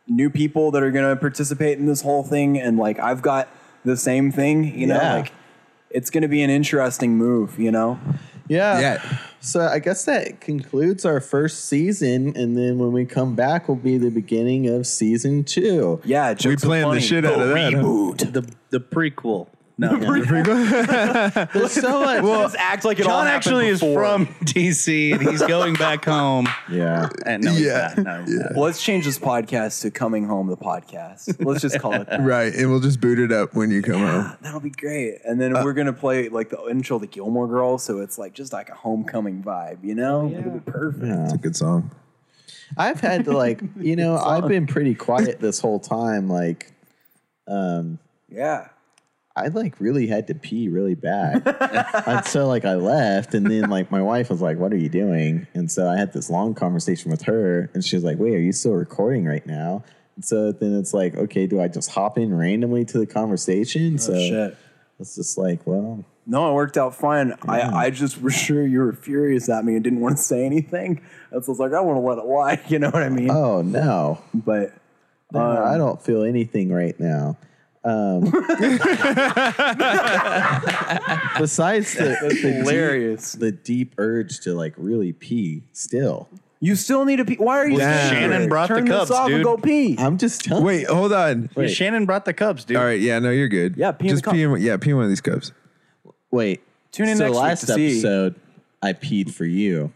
new 0.07 0.28
people 0.30 0.70
that 0.72 0.82
are 0.82 0.90
going 0.90 1.09
to 1.09 1.18
participate 1.18 1.78
in 1.78 1.86
this 1.86 2.03
whole 2.03 2.22
thing 2.22 2.59
and 2.61 2.76
like 2.76 2.99
I've 2.99 3.22
got 3.22 3.49
the 3.84 3.97
same 3.97 4.30
thing, 4.30 4.78
you 4.78 4.86
know, 4.86 4.97
Yeah. 4.97 5.14
like 5.14 5.32
it's 5.90 6.11
going 6.11 6.22
to 6.22 6.28
be 6.28 6.42
an 6.42 6.51
interesting 6.51 7.16
move, 7.16 7.59
you 7.59 7.70
know. 7.70 7.99
yeah. 8.49 8.80
Yeah. 8.80 9.18
So 9.40 9.61
I 9.61 9.78
guess 9.78 10.05
that 10.07 10.40
concludes 10.40 11.05
our 11.05 11.20
first 11.20 11.66
season, 11.66 12.34
and 12.34 12.57
then 12.57 12.78
when 12.78 12.92
we 12.92 13.05
come 13.05 13.34
back, 13.34 13.68
will 13.68 13.76
be 13.76 13.99
the 13.99 14.11
beginning 14.11 14.68
of 14.68 14.86
season 14.86 15.45
two. 15.45 16.01
Yeah, 16.03 16.30
We 16.30 16.34
jokes 16.36 16.64
are 16.64 16.66
planned 16.66 16.92
the 16.97 17.01
shit 17.03 17.26
out 17.26 17.38
of 17.40 17.49
that. 17.51 17.72
huh? 17.74 17.78
Reboot. 17.82 18.32
the 18.32 18.51
the 18.70 18.80
prequel. 18.80 19.49
No, 19.76 19.96
There's 21.52 21.72
so 21.72 22.00
much. 22.00 22.22
Just 22.22 22.56
act 22.58 22.84
like 22.84 23.00
it 23.00 23.06
all 23.06 23.10
John 23.22 23.26
happened 23.26 23.34
actually 23.36 23.68
is 23.68 23.80
before. 23.80 24.04
from 24.04 24.26
DC 24.44 25.12
and 25.14 25.22
he's 25.28 25.42
going 25.42 25.74
back 25.74 26.04
home. 26.04 26.46
yeah. 26.70 27.08
And 27.26 27.42
no, 27.42 27.50
he's 27.50 27.62
Yeah. 27.62 27.92
not. 27.96 28.04
No, 28.04 28.24
no. 28.24 28.48
Well, 28.54 28.64
let's 28.66 28.80
change 28.80 29.04
this 29.04 29.18
podcast 29.18 29.82
to 29.82 29.90
Coming 29.90 30.26
Home 30.26 30.46
the 30.46 30.56
Podcast. 30.56 31.44
Let's 31.44 31.60
just 31.62 31.80
call 31.80 31.94
it 31.94 32.08
that. 32.08 32.20
Right, 32.20 32.54
and 32.54 32.70
we'll 32.70 32.78
just 32.78 33.00
boot 33.00 33.18
it 33.18 33.32
up 33.32 33.54
when 33.56 33.72
you 33.72 33.82
come 33.82 34.00
home. 34.00 34.36
That'll 34.42 34.60
be 34.60 34.70
great. 34.70 35.18
And 35.24 35.40
then 35.40 35.52
we're 35.54 35.72
gonna 35.72 35.92
play 35.92 36.28
like 36.28 36.50
the 36.50 36.62
intro 36.68 37.00
to 37.00 37.06
Gilmore 37.08 37.48
Girls, 37.48 37.82
so 37.82 37.98
it's 37.98 38.16
like 38.16 38.32
just 38.32 38.52
like 38.52 38.68
a 38.68 38.74
homecoming 38.74 39.42
vibe, 39.42 39.82
you 39.82 39.96
know? 39.96 40.30
It'll 40.32 40.52
be 40.52 40.60
perfect. 40.70 41.04
Yeah. 41.04 41.24
It's 41.24 41.32
a 41.32 41.38
good 41.38 41.56
song. 41.56 41.90
I've 42.76 43.00
had 43.00 43.24
to 43.24 43.32
like, 43.36 43.60
you 43.80 43.96
know, 43.96 44.16
I've 44.18 44.46
been 44.46 44.68
pretty 44.68 44.94
quiet 44.94 45.40
this 45.40 45.58
whole 45.58 45.80
time. 45.80 46.28
Like, 46.28 46.72
um, 47.48 47.98
Yeah. 48.28 48.68
I 49.37 49.49
like 49.49 49.80
really 49.80 50.07
had 50.07 50.28
to 50.28 50.35
pee 50.35 50.68
really 50.68 50.95
bad. 50.95 51.43
and 52.07 52.24
so 52.24 52.47
like 52.47 52.64
I 52.64 52.74
left 52.74 53.35
and 53.35 53.51
then 53.51 53.68
like 53.68 53.91
my 53.91 54.01
wife 54.01 54.30
was 54.30 54.41
like, 54.41 54.59
What 54.59 54.72
are 54.72 54.76
you 54.76 54.89
doing? 54.89 55.47
And 55.55 55.70
so 55.70 55.89
I 55.89 55.97
had 55.97 56.12
this 56.12 56.30
long 56.30 56.55
conversation 56.55 57.11
with 57.11 57.22
her 57.22 57.68
and 57.74 57.85
she 57.85 57.97
was 57.97 58.05
like, 58.05 58.18
Wait, 58.18 58.35
are 58.35 58.39
you 58.41 58.53
still 58.53 58.74
recording 58.74 59.24
right 59.24 59.45
now? 59.45 59.82
And 60.16 60.24
so 60.24 60.53
then 60.53 60.78
it's 60.78 60.95
like, 60.95 61.16
okay, 61.16 61.47
do 61.49 61.61
I 61.61 61.66
just 61.66 61.91
hop 61.91 62.16
in 62.18 62.32
randomly 62.32 62.85
to 62.85 62.99
the 62.99 63.07
conversation? 63.07 63.95
Oh, 63.95 63.99
so 63.99 64.12
Oh, 64.14 64.18
shit. 64.28 64.57
it's 65.01 65.16
just 65.16 65.37
like, 65.37 65.66
well, 65.66 66.05
No, 66.26 66.51
it 66.53 66.55
worked 66.55 66.76
out 66.78 66.95
fine. 66.95 67.35
I, 67.49 67.62
I 67.62 67.91
just 67.91 68.22
was 68.22 68.35
sure 68.35 68.64
you 68.64 68.78
were 68.78 68.93
furious 68.93 69.49
at 69.49 69.64
me 69.64 69.74
and 69.74 69.82
didn't 69.82 69.99
want 70.01 70.16
to 70.18 70.22
say 70.22 70.47
anything. 70.47 71.01
And 71.32 71.45
so 71.45 71.51
I 71.51 71.53
was 71.53 71.59
like, 71.59 71.72
I 71.72 71.80
want 71.80 71.97
to 71.97 72.01
let 72.03 72.18
it 72.18 72.24
lie. 72.26 72.61
You 72.68 72.78
know 72.78 72.91
what 72.91 73.03
I 73.03 73.09
mean? 73.09 73.30
oh 73.32 73.62
no. 73.62 74.22
but 74.32 74.72
No, 75.32 75.41
I 75.41 75.72
um, 75.72 75.78
don't 75.78 76.01
feel 76.01 76.22
anything 76.22 76.72
right 76.72 76.99
now. 77.01 77.37
Um, 77.85 78.22
besides 81.39 81.95
the, 81.95 82.16
the 82.28 82.35
hilarious. 82.35 83.32
deep, 83.32 83.41
the 83.41 83.53
deep 83.53 83.95
urge 83.99 84.41
to 84.41 84.55
like 84.55 84.74
really 84.76 85.12
pee 85.12 85.62
still. 85.72 86.28
You 86.61 86.76
still 86.76 87.05
need 87.05 87.16
to 87.16 87.24
pee. 87.26 87.35
Why 87.35 87.59
are 87.59 87.68
you? 87.68 87.76
Damn. 87.78 88.09
so 88.09 88.14
Shannon 88.14 88.30
scared? 88.32 88.49
brought 88.49 88.68
the 88.68 88.74
Turn 88.76 88.87
cups, 88.87 89.09
this 89.09 89.18
off 89.18 89.30
and 89.30 89.45
go 89.45 89.57
pee. 89.59 89.97
I'm 89.99 90.16
just 90.16 90.45
telling. 90.45 90.64
Wait, 90.64 90.87
hold 90.87 91.12
on. 91.12 91.51
Yeah, 91.57 91.66
Shannon 91.66 92.07
brought 92.07 92.24
the 92.24 92.32
cups, 92.32 92.64
dude. 92.64 92.78
All 92.78 92.85
right, 92.85 93.01
yeah, 93.01 93.18
no, 93.18 93.30
you're 93.30 93.49
good. 93.49 93.76
Yeah, 93.76 93.93
pee 93.93 94.09
in 94.09 94.11
the 94.14 94.14
just 94.14 94.24
cup. 94.24 94.32
pee 94.35 94.43
in. 94.45 94.57
Yeah, 94.61 94.76
pee 94.78 94.91
in 94.91 94.97
one 94.97 95.05
of 95.05 95.11
these 95.11 95.20
cups. 95.20 95.53
Wait. 96.30 96.62
Tune 96.91 97.09
in 97.09 97.16
so 97.18 97.24
next 97.24 97.35
week 97.35 97.43
last 97.43 97.61
to 97.66 97.74
see. 97.74 97.93
episode, 97.99 98.35
I 98.80 98.93
peed 98.95 99.35
for 99.35 99.45
you. 99.45 99.93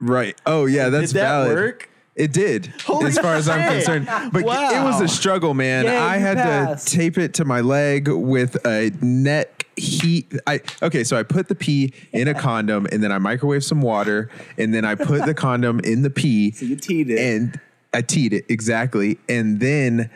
Right. 0.00 0.36
Oh 0.44 0.66
yeah, 0.66 0.90
that's 0.90 1.12
Did 1.12 1.20
that 1.20 1.28
valid. 1.28 1.54
work? 1.54 1.88
It 2.14 2.32
did, 2.32 2.72
as 3.02 3.18
far 3.18 3.36
as 3.36 3.48
I'm 3.48 3.66
concerned. 3.72 4.06
But 4.32 4.40
it 4.40 4.44
was 4.84 5.00
a 5.00 5.08
struggle, 5.08 5.54
man. 5.54 5.86
Yeah, 5.86 6.04
I 6.04 6.16
you 6.16 6.20
had 6.22 6.36
passed. 6.36 6.88
to 6.88 6.96
tape 6.96 7.16
it 7.16 7.34
to 7.34 7.44
my 7.46 7.62
leg 7.62 8.06
with 8.08 8.66
a 8.66 8.90
neck 9.00 9.66
heat. 9.76 10.30
I 10.46 10.60
okay, 10.82 11.04
so 11.04 11.16
I 11.16 11.22
put 11.22 11.48
the 11.48 11.54
pee 11.54 11.94
in 12.12 12.28
a 12.28 12.34
condom, 12.34 12.86
and 12.92 13.02
then 13.02 13.12
I 13.12 13.18
microwave 13.18 13.64
some 13.64 13.80
water, 13.80 14.30
and 14.58 14.74
then 14.74 14.84
I 14.84 14.94
put 14.94 15.24
the 15.24 15.32
condom 15.32 15.80
in 15.80 16.02
the 16.02 16.10
pee. 16.10 16.50
So 16.62 16.66
you 16.66 16.76
teed 16.76 17.08
it. 17.10 17.18
and 17.18 17.58
I 17.94 18.02
teed 18.02 18.34
it 18.34 18.44
exactly, 18.48 19.18
and 19.28 19.58
then 19.60 20.10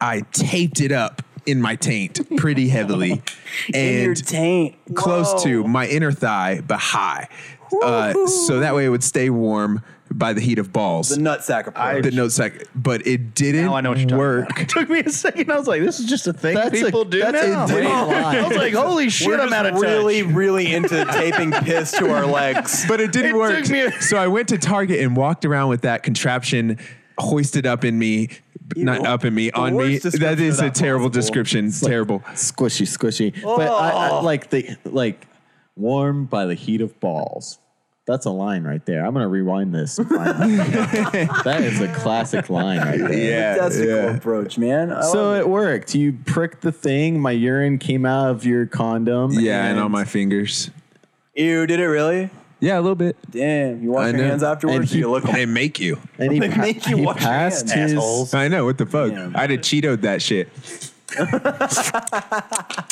I 0.00 0.20
taped 0.32 0.80
it 0.80 0.90
up 0.90 1.20
in 1.44 1.60
my 1.60 1.76
taint 1.76 2.36
pretty 2.38 2.68
heavily, 2.70 3.22
In 3.74 4.00
your 4.02 4.10
and 4.12 4.26
taint. 4.26 4.76
close 4.94 5.42
to 5.44 5.64
my 5.64 5.86
inner 5.86 6.12
thigh, 6.12 6.62
but 6.66 6.78
high. 6.78 7.28
Uh, 7.82 8.26
so 8.26 8.60
that 8.60 8.74
way 8.74 8.84
it 8.84 8.88
would 8.90 9.04
stay 9.04 9.28
warm 9.30 9.82
by 10.14 10.32
the 10.32 10.40
heat 10.40 10.58
of 10.58 10.72
balls. 10.72 11.08
the 11.10 11.16
nutsack 11.16 11.66
approach. 11.66 12.04
the 12.04 12.10
note 12.10 12.32
sec, 12.32 12.66
but 12.74 13.06
it 13.06 13.34
didn't 13.34 13.64
Now 13.66 13.74
I 13.74 13.80
know 13.80 13.90
what 13.90 13.98
you're 13.98 14.08
talking 14.08 14.18
work. 14.18 14.50
about. 14.50 14.60
It 14.62 14.68
took 14.68 14.88
me 14.88 15.00
a 15.00 15.10
second. 15.10 15.50
I 15.50 15.56
was 15.58 15.66
like, 15.66 15.82
this 15.82 16.00
is 16.00 16.06
just 16.06 16.26
a 16.26 16.32
thing 16.32 16.54
That's 16.54 16.68
a- 16.80 16.84
people 16.84 17.04
do 17.04 17.18
that's 17.20 17.44
a 17.44 17.48
now. 17.48 17.66
I 18.10 18.46
was 18.48 18.56
like, 18.56 18.74
holy 18.74 19.08
shit, 19.10 19.28
We're 19.28 19.40
I'm 19.40 19.52
out 19.52 19.66
of 19.66 19.74
really, 19.80 20.22
touch. 20.22 20.32
really 20.32 20.72
into 20.74 21.04
taping 21.06 21.52
piss 21.52 21.92
to 21.92 22.10
our 22.12 22.26
legs. 22.26 22.84
But 22.88 23.00
it 23.00 23.12
didn't 23.12 23.32
It 23.32 23.36
work. 23.36 23.62
took 23.62 23.70
me 23.70 23.80
a- 23.80 24.02
so 24.02 24.16
I 24.16 24.26
went 24.28 24.48
to 24.48 24.58
Target 24.58 25.00
and 25.00 25.16
walked 25.16 25.44
around 25.44 25.68
with 25.68 25.82
that 25.82 26.02
contraption 26.02 26.78
hoisted 27.18 27.66
up 27.66 27.84
in 27.84 27.98
me, 27.98 28.28
not 28.76 29.06
up 29.06 29.24
in 29.24 29.34
me, 29.34 29.50
on 29.52 29.76
me. 29.76 29.98
That 29.98 30.04
is 30.06 30.12
That 30.14 30.36
description 30.38 30.44
is 30.46 30.58
of 30.60 30.64
a 30.66 30.70
terrible 30.70 31.06
possible. 31.10 31.20
description. 31.20 31.70
terrible. 31.72 32.20
Squishy, 32.34 32.86
squishy. 32.86 33.42
But 33.42 33.68
I, 33.68 33.90
I 33.90 34.08
oh. 34.10 34.20
like 34.22 34.50
the 34.50 34.76
like 34.84 35.26
warm 35.76 36.24
by 36.26 36.46
the 36.46 36.54
heat 36.54 36.80
of 36.80 36.98
balls. 37.00 37.58
That's 38.12 38.26
a 38.26 38.30
line 38.30 38.62
right 38.64 38.84
there. 38.84 39.06
I'm 39.06 39.14
gonna 39.14 39.26
rewind 39.26 39.74
this. 39.74 39.98
and 39.98 40.06
find 40.06 40.58
that. 40.58 41.40
that 41.44 41.62
is 41.62 41.80
a 41.80 41.88
classic 41.94 42.50
line 42.50 42.78
right 42.80 42.98
there. 42.98 43.12
Yeah, 43.14 43.54
Testicle 43.56 43.88
yeah. 43.88 44.16
approach, 44.16 44.58
man. 44.58 44.92
I 44.92 45.00
So 45.00 45.30
love 45.30 45.38
it 45.38 45.48
worked. 45.48 45.94
You 45.94 46.12
pricked 46.26 46.60
the 46.60 46.72
thing. 46.72 47.18
My 47.20 47.30
urine 47.30 47.78
came 47.78 48.04
out 48.04 48.28
of 48.30 48.44
your 48.44 48.66
condom. 48.66 49.32
Yeah, 49.32 49.64
and 49.64 49.80
on 49.80 49.90
my 49.90 50.04
fingers. 50.04 50.70
it. 51.34 51.42
Ew, 51.42 51.66
did 51.66 51.80
it 51.80 51.86
really? 51.86 52.28
Yeah, 52.60 52.78
a 52.78 52.82
little 52.82 52.96
bit. 52.96 53.16
Damn. 53.30 53.82
You 53.82 53.92
wash 53.92 54.04
I 54.04 54.08
your 54.10 54.18
know. 54.18 54.24
hands 54.28 54.42
afterwards? 54.42 54.92
And 54.92 54.92
or 54.92 54.98
you 54.98 55.10
look 55.10 55.24
They 55.24 55.46
make 55.46 55.80
you. 55.80 55.98
and 56.18 56.32
he, 56.32 56.38
They 56.40 56.50
pa- 56.50 56.60
make 56.60 56.86
you 56.86 56.98
he 56.98 57.04
wash 57.06 57.20
your 57.22 57.30
hands, 57.32 57.72
his. 57.72 57.92
assholes. 57.94 58.34
I 58.34 58.48
know 58.48 58.66
what 58.66 58.76
the 58.76 58.84
fuck. 58.84 59.10
Damn. 59.10 59.34
I'd 59.34 59.48
have 59.50 59.60
Cheetoed 59.62 60.02
that 60.02 60.20
shit. 60.20 60.48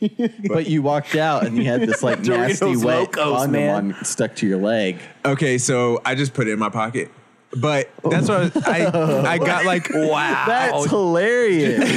But 0.48 0.68
you 0.68 0.82
walked 0.82 1.14
out 1.16 1.46
and 1.46 1.56
you 1.56 1.64
had 1.64 1.80
this 1.82 2.02
like 2.02 2.20
nasty 2.24 2.64
Doritos 2.66 2.84
wet 2.84 2.98
Locos, 2.98 3.36
condom 3.38 3.52
man. 3.52 3.74
on, 3.94 4.04
stuck 4.04 4.34
to 4.36 4.46
your 4.46 4.58
leg. 4.58 4.98
Okay, 5.24 5.58
so 5.58 6.00
I 6.04 6.14
just 6.14 6.34
put 6.34 6.48
it 6.48 6.52
in 6.52 6.58
my 6.58 6.68
pocket. 6.70 7.10
But 7.58 7.88
that's 8.10 8.28
what 8.28 8.54
I, 8.68 8.84
I, 8.84 9.32
I 9.34 9.38
got 9.52 9.64
like 9.64 9.88
Wow. 9.94 10.44
That's 10.46 10.90
hilarious. 10.90 11.88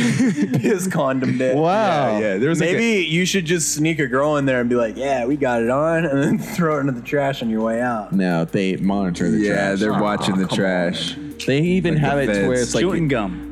his 0.61 0.87
condom 0.87 1.37
day. 1.37 1.53
wow. 1.55 2.17
yeah, 2.19 2.37
there 2.37 2.49
was 2.49 2.61
like 2.61 2.69
a- 2.69 2.73
Maybe 2.73 3.05
you 3.07 3.25
should 3.25 3.45
just 3.45 3.73
sneak 3.73 3.99
a 3.99 4.07
girl 4.07 4.37
in 4.37 4.45
there 4.45 4.61
and 4.61 4.69
be 4.69 4.75
like, 4.75 4.95
"Yeah, 4.95 5.25
we 5.25 5.35
got 5.35 5.61
it 5.61 5.69
on," 5.69 6.05
and 6.05 6.23
then 6.23 6.39
throw 6.39 6.77
it 6.77 6.81
into 6.81 6.93
the 6.93 7.01
trash 7.01 7.41
on 7.41 7.49
your 7.49 7.61
way 7.61 7.81
out. 7.81 8.13
No, 8.13 8.45
they 8.45 8.77
monitor 8.77 9.29
the 9.29 9.37
trash. 9.39 9.47
yeah, 9.47 9.53
trash. 9.69 9.79
they're 9.79 10.01
watching 10.01 10.37
the 10.37 10.47
trash. 10.47 11.15
They 11.45 11.59
even 11.61 11.95
Like 11.95 12.03
have 12.03 12.17
the 12.17 12.23
it 12.23 12.41
to 12.41 12.47
where 12.47 12.57
feds. 12.57 12.67
it's 12.67 12.75
like 12.75 12.83
Chewing 12.83 13.07
gum. 13.07 13.48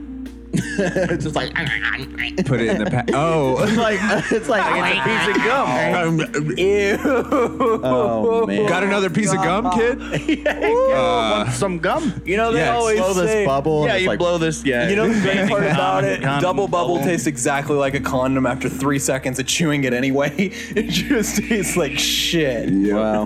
It's 0.57 1.23
just 1.23 1.35
like 1.35 1.53
Put 2.45 2.61
it 2.61 2.67
in 2.69 2.83
the 2.83 2.89
pack. 2.89 3.09
Oh, 3.13 3.57
it's 3.63 3.77
like 3.77 3.99
it's 4.31 4.47
like 4.49 4.63
It's 4.65 4.99
a 4.99 5.03
piece 5.03 5.37
of 5.37 5.43
gum. 5.43 6.29
Um, 6.39 6.57
Ew. 6.57 6.97
oh 7.83 8.45
man. 8.47 8.67
got 8.67 8.83
another 8.83 9.09
piece 9.09 9.31
of 9.31 9.37
gum, 9.37 9.71
kid? 9.71 9.99
Yeah. 10.45 11.31
Want 11.43 11.49
some 11.51 11.79
gum? 11.79 12.21
You 12.25 12.37
know 12.37 12.51
they 12.51 12.59
Yeah, 12.59 12.75
always 12.75 12.99
blow 12.99 13.13
this 13.13 13.45
bubble. 13.45 13.83
and 13.83 13.91
Yeah, 13.93 13.97
you 13.97 14.07
like, 14.07 14.19
blow 14.19 14.37
this. 14.37 14.63
Yeah. 14.65 14.89
You 14.89 14.95
know 14.95 15.07
the 15.09 15.19
great 15.21 15.49
part 15.49 15.63
about 15.63 16.03
it? 16.03 16.21
Condom 16.21 16.41
Double 16.41 16.67
bubble 16.67 16.95
bubble. 16.95 17.05
tastes 17.07 17.27
exactly 17.27 17.75
like 17.75 17.93
a 17.93 17.99
condom 17.99 18.45
after 18.45 18.69
three 18.69 18.99
seconds 18.99 19.39
of 19.39 19.47
chewing 19.47 19.83
it 19.83 19.93
anyway. 19.93 20.33
It 20.37 20.89
just 20.89 21.37
tastes 21.37 21.75
like 21.77 21.97
shit. 21.97 22.69
Wow. 22.93 23.25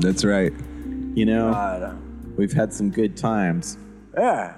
That's 0.00 0.24
right. 0.24 0.52
You 1.14 1.26
know, 1.26 1.50
God. 1.52 1.98
we've 2.36 2.52
had 2.52 2.72
some 2.72 2.90
good 2.90 3.16
times. 3.16 3.76
Yeah. 4.16 4.54